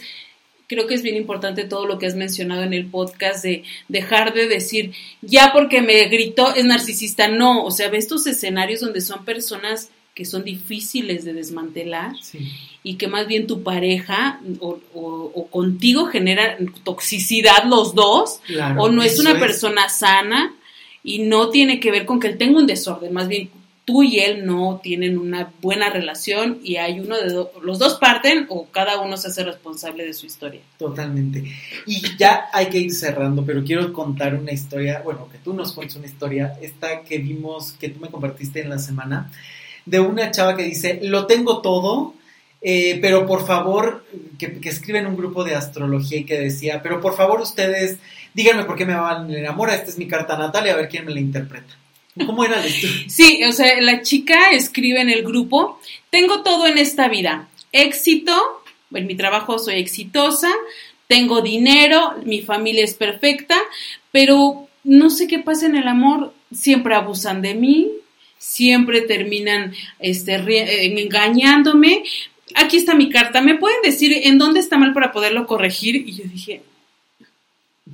creo 0.71 0.87
que 0.87 0.95
es 0.95 1.03
bien 1.03 1.17
importante 1.17 1.65
todo 1.65 1.85
lo 1.85 1.99
que 1.99 2.07
has 2.07 2.15
mencionado 2.15 2.63
en 2.63 2.73
el 2.73 2.87
podcast 2.87 3.43
de 3.43 3.65
dejar 3.89 4.33
de 4.33 4.47
decir, 4.47 4.93
ya 5.21 5.51
porque 5.53 5.83
me 5.83 6.05
gritó 6.05 6.55
es 6.55 6.65
narcisista. 6.65 7.27
No, 7.27 7.65
o 7.65 7.73
sea, 7.73 7.89
ve 7.89 7.99
estos 7.99 8.25
escenarios 8.29 8.81
donde 8.81 9.01
son 9.01 9.25
personas 9.25 9.91
que 10.15 10.25
son 10.25 10.45
difíciles 10.45 11.25
de 11.25 11.33
desmantelar 11.33 12.13
y 12.85 12.95
que 12.95 13.09
más 13.09 13.27
bien 13.27 13.49
tu 13.49 13.65
pareja 13.65 14.41
o, 14.61 15.49
contigo 15.51 16.07
genera 16.07 16.57
toxicidad 16.85 17.65
los 17.65 17.97
dos 17.97 18.41
o 18.79 18.89
no 18.91 19.03
es 19.03 19.19
una 19.19 19.41
persona 19.41 19.89
sana 19.89 20.55
y 21.03 21.21
no 21.21 21.49
tiene 21.49 21.81
que 21.81 21.91
ver 21.91 22.07
con 22.07 22.21
que 22.21 22.29
él 22.29 22.39
tenga 22.39 22.61
un 22.61 22.67
desorden, 22.67 23.13
más 23.13 23.27
bien 23.27 23.51
tú 23.91 24.05
y 24.05 24.21
él 24.21 24.47
no 24.47 24.79
tienen 24.81 25.19
una 25.19 25.53
buena 25.61 25.91
relación 25.91 26.61
y 26.63 26.77
hay 26.77 27.01
uno 27.01 27.17
de 27.17 27.47
los 27.61 27.79
dos 27.81 27.95
parten 27.95 28.47
o 28.49 28.67
cada 28.67 29.01
uno 29.01 29.17
se 29.17 29.29
hace 29.29 29.43
responsable 29.43 30.07
de 30.07 30.15
su 30.15 30.27
historia. 30.27 30.61
Totalmente. 30.79 31.43
Y 31.87 32.17
ya 32.17 32.45
hay 32.53 32.67
que 32.67 32.79
ir 32.79 32.95
cerrando, 32.95 33.45
pero 33.45 33.65
quiero 33.65 33.93
contar 33.93 34.37
una 34.37 34.53
historia, 34.53 35.03
bueno, 35.05 35.29
que 35.29 35.39
tú 35.39 35.55
nos 35.55 35.73
cuentes 35.73 35.97
una 35.97 36.07
historia, 36.07 36.57
esta 36.63 37.03
que 37.03 37.19
vimos, 37.19 37.73
que 37.73 37.89
tú 37.89 37.99
me 37.99 38.11
compartiste 38.11 38.61
en 38.61 38.71
la 38.71 38.79
semana, 38.79 39.33
de 39.87 39.99
una 39.99 40.31
chava 40.31 40.57
que 40.57 40.63
dice, 40.63 41.01
lo 41.03 41.27
tengo 41.27 41.61
todo, 41.61 42.15
eh, 42.61 43.01
pero 43.03 43.27
por 43.27 43.45
favor, 43.45 44.05
que, 44.39 44.61
que 44.61 44.69
escribe 44.69 45.01
en 45.01 45.09
un 45.09 45.17
grupo 45.17 45.43
de 45.43 45.57
astrología 45.57 46.19
y 46.19 46.25
que 46.25 46.39
decía, 46.39 46.81
pero 46.81 47.01
por 47.01 47.17
favor 47.17 47.41
ustedes, 47.41 47.99
díganme 48.35 48.67
por 48.67 48.77
qué 48.77 48.87
me 48.87 48.95
van 48.95 49.29
a 49.29 49.37
enamorar, 49.37 49.75
esta 49.75 49.91
es 49.91 49.99
mi 49.99 50.07
carta 50.07 50.39
natal 50.39 50.65
y 50.67 50.71
a 50.71 50.77
ver 50.77 50.89
quién 50.89 51.05
me 51.05 51.13
la 51.13 51.19
interpreta. 51.19 51.75
¿Cómo 52.27 52.45
era 52.45 52.61
la 52.61 52.67
historia? 52.67 53.05
Sí, 53.09 53.43
o 53.45 53.53
sea, 53.53 53.81
la 53.81 54.03
chica 54.03 54.51
escribe 54.53 55.01
en 55.01 55.11
el 55.11 55.23
grupo, 55.23 55.81
tengo 56.11 56.43
todo 56.43 56.67
en 56.67 56.79
esta 56.79 57.09
vida, 57.09 57.49
éxito, 57.73 58.63
en 58.93 59.07
mi 59.07 59.15
trabajo 59.15 59.59
soy 59.59 59.75
exitosa, 59.75 60.51
tengo 61.07 61.43
dinero, 61.43 62.15
mi 62.25 62.43
familia 62.43 62.85
es 62.85 62.95
perfecta, 62.95 63.57
pero 64.13 64.69
no 64.85 65.11
sé 65.11 65.27
qué 65.27 65.39
pasa 65.39 65.67
en 65.67 65.77
el 65.77 65.89
amor, 65.89 66.33
siempre 66.53 66.95
abusan 66.95 67.43
de 67.43 67.55
mí, 67.55 67.91
siempre 68.39 69.03
terminan 69.03 69.75
este, 69.99 70.35
engañándome. 70.87 72.05
Aquí 72.55 72.77
está 72.77 72.95
mi 72.95 73.11
carta, 73.11 73.41
¿me 73.41 73.57
pueden 73.57 73.83
decir 73.83 74.13
en 74.25 74.39
dónde 74.39 74.61
está 74.61 74.79
mal 74.79 74.93
para 74.93 75.13
poderlo 75.13 75.47
corregir? 75.47 75.97
Y 75.97 76.13
yo 76.13 76.25
dije... 76.25 76.63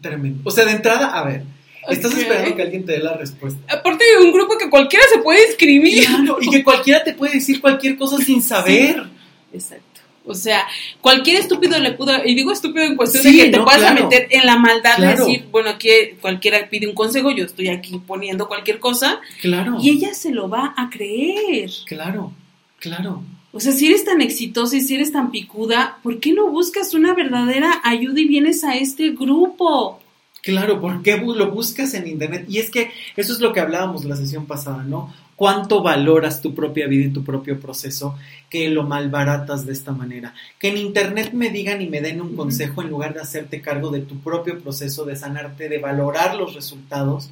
Tremendo. 0.01 0.43
O 0.45 0.51
sea, 0.51 0.65
de 0.65 0.73
entrada, 0.73 1.19
a 1.19 1.25
ver, 1.25 1.43
Estás 1.89 2.17
esperando 2.17 2.55
que 2.55 2.63
alguien 2.63 2.85
te 2.85 2.93
dé 2.93 2.99
la 2.99 3.17
respuesta. 3.17 3.61
Aparte 3.73 4.05
de 4.05 4.25
un 4.25 4.33
grupo 4.33 4.57
que 4.59 4.69
cualquiera 4.71 5.05
se 5.13 5.19
puede 5.21 5.47
inscribir. 5.47 6.05
y 6.41 6.51
que 6.51 6.65
cualquiera 6.65 7.03
te 7.05 7.15
puede 7.15 7.35
decir 7.35 7.61
cualquier 7.61 7.97
cosa 7.97 8.19
sin 8.19 8.43
saber. 8.43 9.05
Exacto. 9.53 9.87
O 10.27 10.35
sea, 10.35 10.67
cualquier 11.01 11.41
estúpido 11.41 11.79
le 11.79 11.93
pudo, 11.93 12.13
y 12.25 12.35
digo 12.35 12.51
estúpido 12.51 12.85
en 12.85 12.97
cuestión 12.97 13.23
de 13.23 13.33
que 13.33 13.51
te 13.51 13.61
puedas 13.61 13.95
meter 13.95 14.27
en 14.31 14.45
la 14.45 14.57
maldad 14.57 14.99
de 14.99 15.07
decir, 15.07 15.45
bueno, 15.53 15.71
aquí 15.71 15.89
cualquiera 16.21 16.69
pide 16.69 16.89
un 16.89 16.95
consejo, 16.95 17.31
yo 17.31 17.45
estoy 17.45 17.69
aquí 17.69 18.01
poniendo 18.05 18.49
cualquier 18.49 18.81
cosa. 18.81 19.21
Claro. 19.41 19.79
Y 19.81 19.91
ella 19.91 20.15
se 20.15 20.33
lo 20.33 20.49
va 20.49 20.75
a 20.77 20.91
creer. 20.91 21.71
Claro, 21.87 22.33
claro. 22.81 23.23
O 23.53 23.61
sea, 23.61 23.73
si 23.73 23.87
eres 23.87 24.05
tan 24.05 24.21
exitosa 24.21 24.77
y 24.77 24.81
si 24.81 24.97
eres 24.97 25.13
tan 25.13 25.31
picuda, 25.31 25.99
¿por 26.03 26.19
qué 26.19 26.33
no 26.33 26.49
buscas 26.51 26.93
una 26.93 27.15
verdadera 27.15 27.81
ayuda 27.85 28.21
y 28.21 28.27
vienes 28.27 28.65
a 28.65 28.77
este 28.77 29.11
grupo? 29.11 30.01
Claro, 30.47 30.81
¿por 30.81 31.03
qué 31.03 31.17
lo 31.17 31.51
buscas 31.51 31.95
en 31.95 32.07
Internet? 32.07 32.47
Y 32.49 32.61
es 32.61 32.71
que 32.71 32.93
eso 33.17 33.33
es 33.33 33.41
lo 33.41 33.53
que 33.53 33.59
hablábamos 33.59 34.05
la 34.05 34.15
sesión 34.15 34.47
pasada, 34.47 34.85
¿no? 34.85 35.13
cuánto 35.35 35.83
valoras 35.83 36.41
tu 36.41 36.55
propia 36.55 36.87
vida 36.87 37.07
y 37.07 37.13
tu 37.13 37.25
propio 37.25 37.59
proceso 37.59 38.17
que 38.49 38.69
lo 38.69 38.85
malbaratas 38.85 39.67
de 39.67 39.73
esta 39.73 39.91
manera. 39.91 40.35
Que 40.61 40.69
en 40.69 40.79
internet 40.79 41.33
me 41.33 41.51
digan 41.51 41.83
y 41.83 41.89
me 41.89 42.01
den 42.01 42.21
un 42.21 42.37
consejo 42.37 42.81
en 42.81 42.91
lugar 42.91 43.13
de 43.13 43.21
hacerte 43.21 43.61
cargo 43.61 43.91
de 43.91 44.01
tu 44.01 44.19
propio 44.21 44.61
proceso, 44.61 45.05
de 45.05 45.17
sanarte, 45.17 45.69
de 45.69 45.79
valorar 45.79 46.37
los 46.37 46.55
resultados 46.55 47.31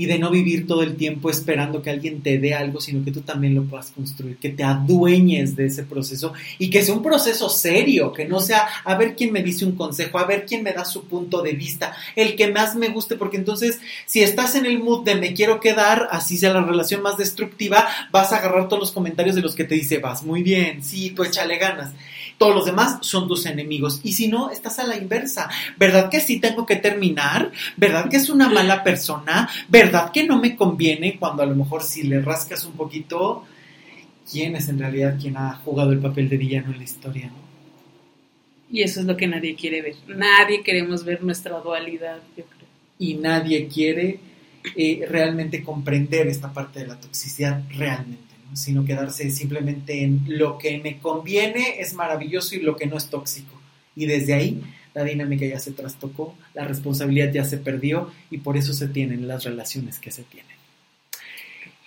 y 0.00 0.06
de 0.06 0.18
no 0.18 0.30
vivir 0.30 0.66
todo 0.66 0.82
el 0.82 0.96
tiempo 0.96 1.28
esperando 1.28 1.82
que 1.82 1.90
alguien 1.90 2.22
te 2.22 2.38
dé 2.38 2.54
algo, 2.54 2.80
sino 2.80 3.04
que 3.04 3.12
tú 3.12 3.20
también 3.20 3.54
lo 3.54 3.64
puedas 3.64 3.90
construir, 3.90 4.38
que 4.38 4.48
te 4.48 4.64
adueñes 4.64 5.56
de 5.56 5.66
ese 5.66 5.82
proceso 5.82 6.32
y 6.58 6.70
que 6.70 6.82
sea 6.82 6.94
un 6.94 7.02
proceso 7.02 7.50
serio, 7.50 8.10
que 8.10 8.24
no 8.24 8.40
sea 8.40 8.66
a 8.82 8.94
ver 8.94 9.14
quién 9.14 9.30
me 9.30 9.42
dice 9.42 9.66
un 9.66 9.72
consejo, 9.72 10.18
a 10.18 10.24
ver 10.24 10.46
quién 10.46 10.62
me 10.62 10.72
da 10.72 10.86
su 10.86 11.04
punto 11.04 11.42
de 11.42 11.52
vista, 11.52 11.94
el 12.16 12.34
que 12.34 12.50
más 12.50 12.76
me 12.76 12.88
guste, 12.88 13.16
porque 13.16 13.36
entonces 13.36 13.78
si 14.06 14.22
estás 14.22 14.54
en 14.54 14.64
el 14.64 14.78
mood 14.78 15.04
de 15.04 15.16
me 15.16 15.34
quiero 15.34 15.60
quedar, 15.60 16.08
así 16.10 16.38
sea 16.38 16.54
la 16.54 16.62
relación 16.62 17.02
más 17.02 17.18
destructiva, 17.18 17.86
vas 18.10 18.32
a 18.32 18.38
agarrar 18.38 18.68
todos 18.68 18.80
los 18.80 18.92
comentarios 18.92 19.36
de 19.36 19.42
los 19.42 19.54
que 19.54 19.64
te 19.64 19.74
dice, 19.74 19.98
vas 19.98 20.22
muy 20.22 20.42
bien, 20.42 20.82
sí, 20.82 21.10
tú 21.10 21.24
échale 21.24 21.58
ganas 21.58 21.92
todos 22.40 22.54
los 22.54 22.64
demás 22.64 22.96
son 23.02 23.28
tus 23.28 23.44
enemigos. 23.44 24.00
Y 24.02 24.12
si 24.12 24.26
no, 24.26 24.50
estás 24.50 24.78
a 24.78 24.86
la 24.86 24.96
inversa. 24.96 25.50
¿Verdad 25.76 26.08
que 26.08 26.20
sí 26.20 26.40
tengo 26.40 26.64
que 26.64 26.76
terminar? 26.76 27.52
¿Verdad 27.76 28.08
que 28.08 28.16
es 28.16 28.30
una 28.30 28.48
mala 28.48 28.82
persona? 28.82 29.46
¿Verdad 29.68 30.10
que 30.10 30.24
no 30.24 30.40
me 30.40 30.56
conviene 30.56 31.18
cuando 31.18 31.42
a 31.42 31.46
lo 31.46 31.54
mejor 31.54 31.82
si 31.82 32.04
le 32.04 32.22
rascas 32.22 32.64
un 32.64 32.72
poquito, 32.72 33.44
quién 34.30 34.56
es 34.56 34.70
en 34.70 34.78
realidad 34.78 35.18
quien 35.20 35.36
ha 35.36 35.52
jugado 35.56 35.92
el 35.92 35.98
papel 35.98 36.30
de 36.30 36.38
villano 36.38 36.72
en 36.72 36.78
la 36.78 36.84
historia? 36.84 37.26
¿no? 37.26 37.34
Y 38.70 38.84
eso 38.84 39.00
es 39.00 39.06
lo 39.06 39.18
que 39.18 39.26
nadie 39.26 39.54
quiere 39.54 39.82
ver. 39.82 39.96
Nadie 40.08 40.62
queremos 40.62 41.04
ver 41.04 41.22
nuestra 41.22 41.58
dualidad, 41.58 42.20
yo 42.38 42.44
creo. 42.44 42.68
Y 42.98 43.16
nadie 43.16 43.68
quiere 43.68 44.18
eh, 44.76 45.04
realmente 45.06 45.62
comprender 45.62 46.26
esta 46.28 46.50
parte 46.50 46.80
de 46.80 46.86
la 46.86 46.98
toxicidad 46.98 47.62
realmente 47.68 48.29
sino 48.52 48.84
quedarse 48.84 49.30
simplemente 49.30 50.02
en 50.02 50.24
lo 50.26 50.58
que 50.58 50.78
me 50.78 50.98
conviene 50.98 51.80
es 51.80 51.94
maravilloso 51.94 52.54
y 52.54 52.60
lo 52.60 52.76
que 52.76 52.86
no 52.86 52.96
es 52.96 53.06
tóxico. 53.06 53.58
Y 53.96 54.06
desde 54.06 54.34
ahí 54.34 54.62
la 54.94 55.04
dinámica 55.04 55.46
ya 55.46 55.58
se 55.58 55.72
trastocó, 55.72 56.34
la 56.54 56.64
responsabilidad 56.64 57.32
ya 57.32 57.44
se 57.44 57.58
perdió 57.58 58.10
y 58.30 58.38
por 58.38 58.56
eso 58.56 58.72
se 58.72 58.88
tienen 58.88 59.28
las 59.28 59.44
relaciones 59.44 59.98
que 59.98 60.10
se 60.10 60.22
tienen. 60.22 60.50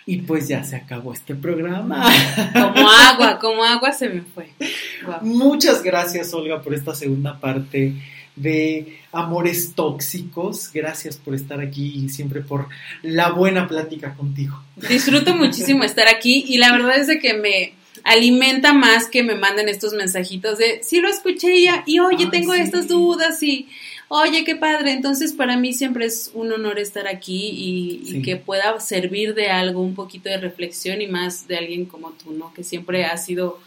Y 0.05 0.17
pues 0.23 0.49
ya 0.49 0.63
se 0.63 0.75
acabó 0.75 1.13
este 1.13 1.33
programa. 1.33 2.05
Como 2.53 2.89
agua, 2.89 3.39
como 3.39 3.63
agua 3.63 3.93
se 3.93 4.09
me 4.09 4.21
fue. 4.21 4.49
Muchas 5.21 5.81
gracias 5.81 6.33
Olga 6.33 6.61
por 6.61 6.73
esta 6.73 6.93
segunda 6.93 7.39
parte 7.39 7.93
de 8.35 8.99
amores 9.11 9.73
tóxicos. 9.75 10.71
Gracias 10.73 11.17
por 11.17 11.35
estar 11.35 11.59
aquí 11.59 12.03
y 12.03 12.09
siempre 12.09 12.41
por 12.41 12.67
la 13.01 13.31
buena 13.31 13.67
plática 13.67 14.13
contigo. 14.13 14.61
Disfruto 14.89 15.35
muchísimo 15.35 15.83
estar 15.83 16.07
aquí 16.07 16.45
y 16.47 16.57
la 16.57 16.71
verdad 16.71 16.97
es 16.97 17.07
de 17.07 17.19
que 17.19 17.33
me 17.33 17.73
alimenta 18.03 18.73
más 18.73 19.07
que 19.07 19.23
me 19.23 19.35
manden 19.35 19.69
estos 19.69 19.93
mensajitos 19.93 20.57
de 20.57 20.81
sí 20.83 20.99
lo 20.99 21.07
escuché 21.07 21.61
ya 21.61 21.83
y 21.85 21.99
oye, 21.99 22.27
tengo 22.27 22.53
estas 22.53 22.87
dudas 22.87 23.41
y 23.43 23.69
oye, 24.09 24.43
qué 24.43 24.55
padre. 24.55 24.91
Entonces, 24.91 25.33
para 25.33 25.57
mí 25.57 25.73
siempre 25.73 26.05
es 26.05 26.31
un 26.33 26.51
honor 26.51 26.79
estar 26.79 27.07
aquí 27.07 27.49
y, 27.49 28.01
y, 28.05 28.21
que 28.21 28.35
pueda 28.35 28.79
servir 28.79 29.33
de 29.33 29.49
algo, 29.49 29.81
un 29.81 29.95
poquito 29.95 30.29
de 30.29 30.37
reflexión 30.37 31.01
y 31.01 31.07
más 31.07 31.47
de 31.47 31.57
alguien 31.57 31.85
como 31.85 32.11
tú, 32.11 32.31
¿no? 32.31 32.53
Que 32.53 32.63
siempre 32.63 33.05
ha 33.05 33.17
sido 33.17 33.59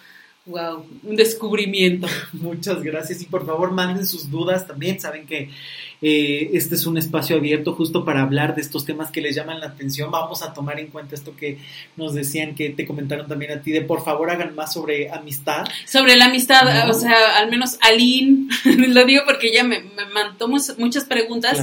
Wow, 0.47 0.87
un 1.03 1.17
descubrimiento. 1.17 2.07
Muchas 2.33 2.81
gracias 2.81 3.21
y 3.21 3.25
por 3.25 3.45
favor 3.45 3.73
manden 3.73 4.07
sus 4.07 4.31
dudas 4.31 4.65
también. 4.67 5.01
Saben 5.01 5.27
que 5.27 5.51
eh, 6.03 6.51
este 6.53 6.77
es 6.77 6.87
un 6.87 6.99
espacio 6.99 7.37
abierto 7.37 7.75
justo 7.75 8.05
para 8.05 8.23
hablar 8.23 8.55
de 8.55 8.63
estos 8.63 8.85
temas 8.85 9.11
que 9.11 9.21
les 9.21 9.35
llaman 9.35 9.59
la 9.59 9.67
atención. 9.67 10.09
Vamos 10.11 10.43
a 10.43 10.53
tomar 10.53 10.79
en 10.79 10.87
cuenta 10.87 11.17
esto 11.17 11.35
que 11.35 11.59
nos 11.97 12.15
decían, 12.15 12.55
que 12.55 12.71
te 12.71 12.87
comentaron 12.87 13.27
también 13.27 13.51
a 13.51 13.61
ti, 13.61 13.73
de 13.73 13.83
por 13.83 14.05
favor 14.05 14.31
hagan 14.31 14.55
más 14.55 14.73
sobre 14.73 15.11
amistad. 15.11 15.65
Sobre 15.85 16.15
la 16.15 16.27
amistad, 16.27 16.89
o 16.89 16.95
sea, 16.95 17.39
al 17.39 17.51
menos 17.51 17.77
Aline, 17.81 18.49
lo 18.89 19.05
digo 19.05 19.23
porque 19.27 19.49
ella 19.49 19.65
me, 19.65 19.81
me 19.81 20.07
mandó 20.15 20.47
muchas 20.47 21.05
preguntas 21.07 21.59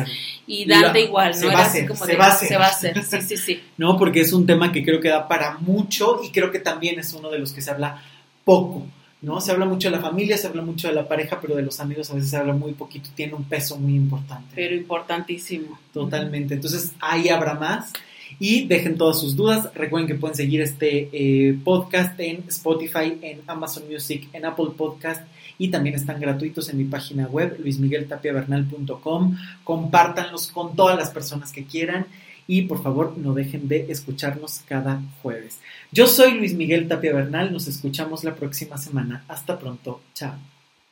y 0.45 0.65
Dante 0.65 1.01
igual, 1.01 1.31
¿no? 1.31 1.37
Se 1.37 1.47
va, 1.47 1.59
a 1.59 1.65
hacer, 1.65 1.95
se 1.95 2.17
va 2.17 2.25
a 2.25 2.29
hacer. 2.29 2.47
Se 2.49 2.57
va 2.57 2.65
a 2.65 2.69
hacer, 2.69 3.03
sí, 3.03 3.21
sí, 3.21 3.37
sí. 3.37 3.61
no, 3.77 3.97
porque 3.97 4.19
es 4.19 4.33
un 4.33 4.45
tema 4.45 4.73
que 4.73 4.83
creo 4.83 4.99
que 4.99 5.07
da 5.07 5.27
para 5.27 5.57
mucho 5.59 6.19
y 6.21 6.31
creo 6.31 6.51
que 6.51 6.59
también 6.59 6.99
es 6.99 7.13
uno 7.13 7.29
de 7.29 7.39
los 7.39 7.53
que 7.53 7.61
se 7.61 7.71
habla 7.71 8.03
poco, 8.43 8.85
¿no? 9.21 9.39
Se 9.41 9.51
habla 9.51 9.65
mucho 9.65 9.89
de 9.89 9.95
la 9.95 10.01
familia, 10.01 10.37
se 10.37 10.47
habla 10.47 10.61
mucho 10.61 10.87
de 10.87 10.93
la 10.93 11.07
pareja, 11.07 11.39
pero 11.41 11.55
de 11.55 11.61
los 11.61 11.79
amigos 11.79 12.09
a 12.11 12.15
veces 12.15 12.29
se 12.29 12.37
habla 12.37 12.53
muy 12.53 12.73
poquito, 12.73 13.09
tiene 13.15 13.33
un 13.33 13.43
peso 13.45 13.77
muy 13.77 13.95
importante. 13.95 14.51
Pero 14.55 14.75
importantísimo. 14.75 15.79
Totalmente. 15.93 16.55
Entonces 16.55 16.93
ahí 16.99 17.29
habrá 17.29 17.55
más. 17.55 17.93
Y 18.39 18.65
dejen 18.65 18.97
todas 18.97 19.19
sus 19.19 19.35
dudas. 19.35 19.69
Recuerden 19.75 20.07
que 20.07 20.15
pueden 20.15 20.35
seguir 20.35 20.61
este 20.61 21.09
eh, 21.13 21.57
podcast 21.63 22.19
en 22.19 22.43
Spotify, 22.47 23.17
en 23.21 23.41
Amazon 23.45 23.83
Music, 23.89 24.27
en 24.33 24.45
Apple 24.45 24.71
Podcast 24.75 25.21
y 25.57 25.69
también 25.69 25.95
están 25.95 26.19
gratuitos 26.19 26.69
en 26.69 26.77
mi 26.77 26.85
página 26.85 27.27
web 27.27 27.57
luismigueltapiavernal.com. 27.59 29.37
Compártanlos 29.63 30.47
con 30.47 30.75
todas 30.75 30.97
las 30.97 31.11
personas 31.11 31.51
que 31.51 31.65
quieran 31.65 32.07
y 32.47 32.63
por 32.63 32.81
favor 32.81 33.17
no 33.17 33.33
dejen 33.33 33.67
de 33.67 33.91
escucharnos 33.91 34.61
cada 34.67 35.01
jueves. 35.21 35.59
Yo 35.91 36.07
soy 36.07 36.33
Luis 36.33 36.53
Miguel 36.53 36.87
Tapia 36.87 37.13
Bernal, 37.13 37.51
nos 37.51 37.67
escuchamos 37.67 38.23
la 38.23 38.35
próxima 38.35 38.77
semana. 38.77 39.23
Hasta 39.27 39.59
pronto, 39.59 40.01
chao. 40.13 40.52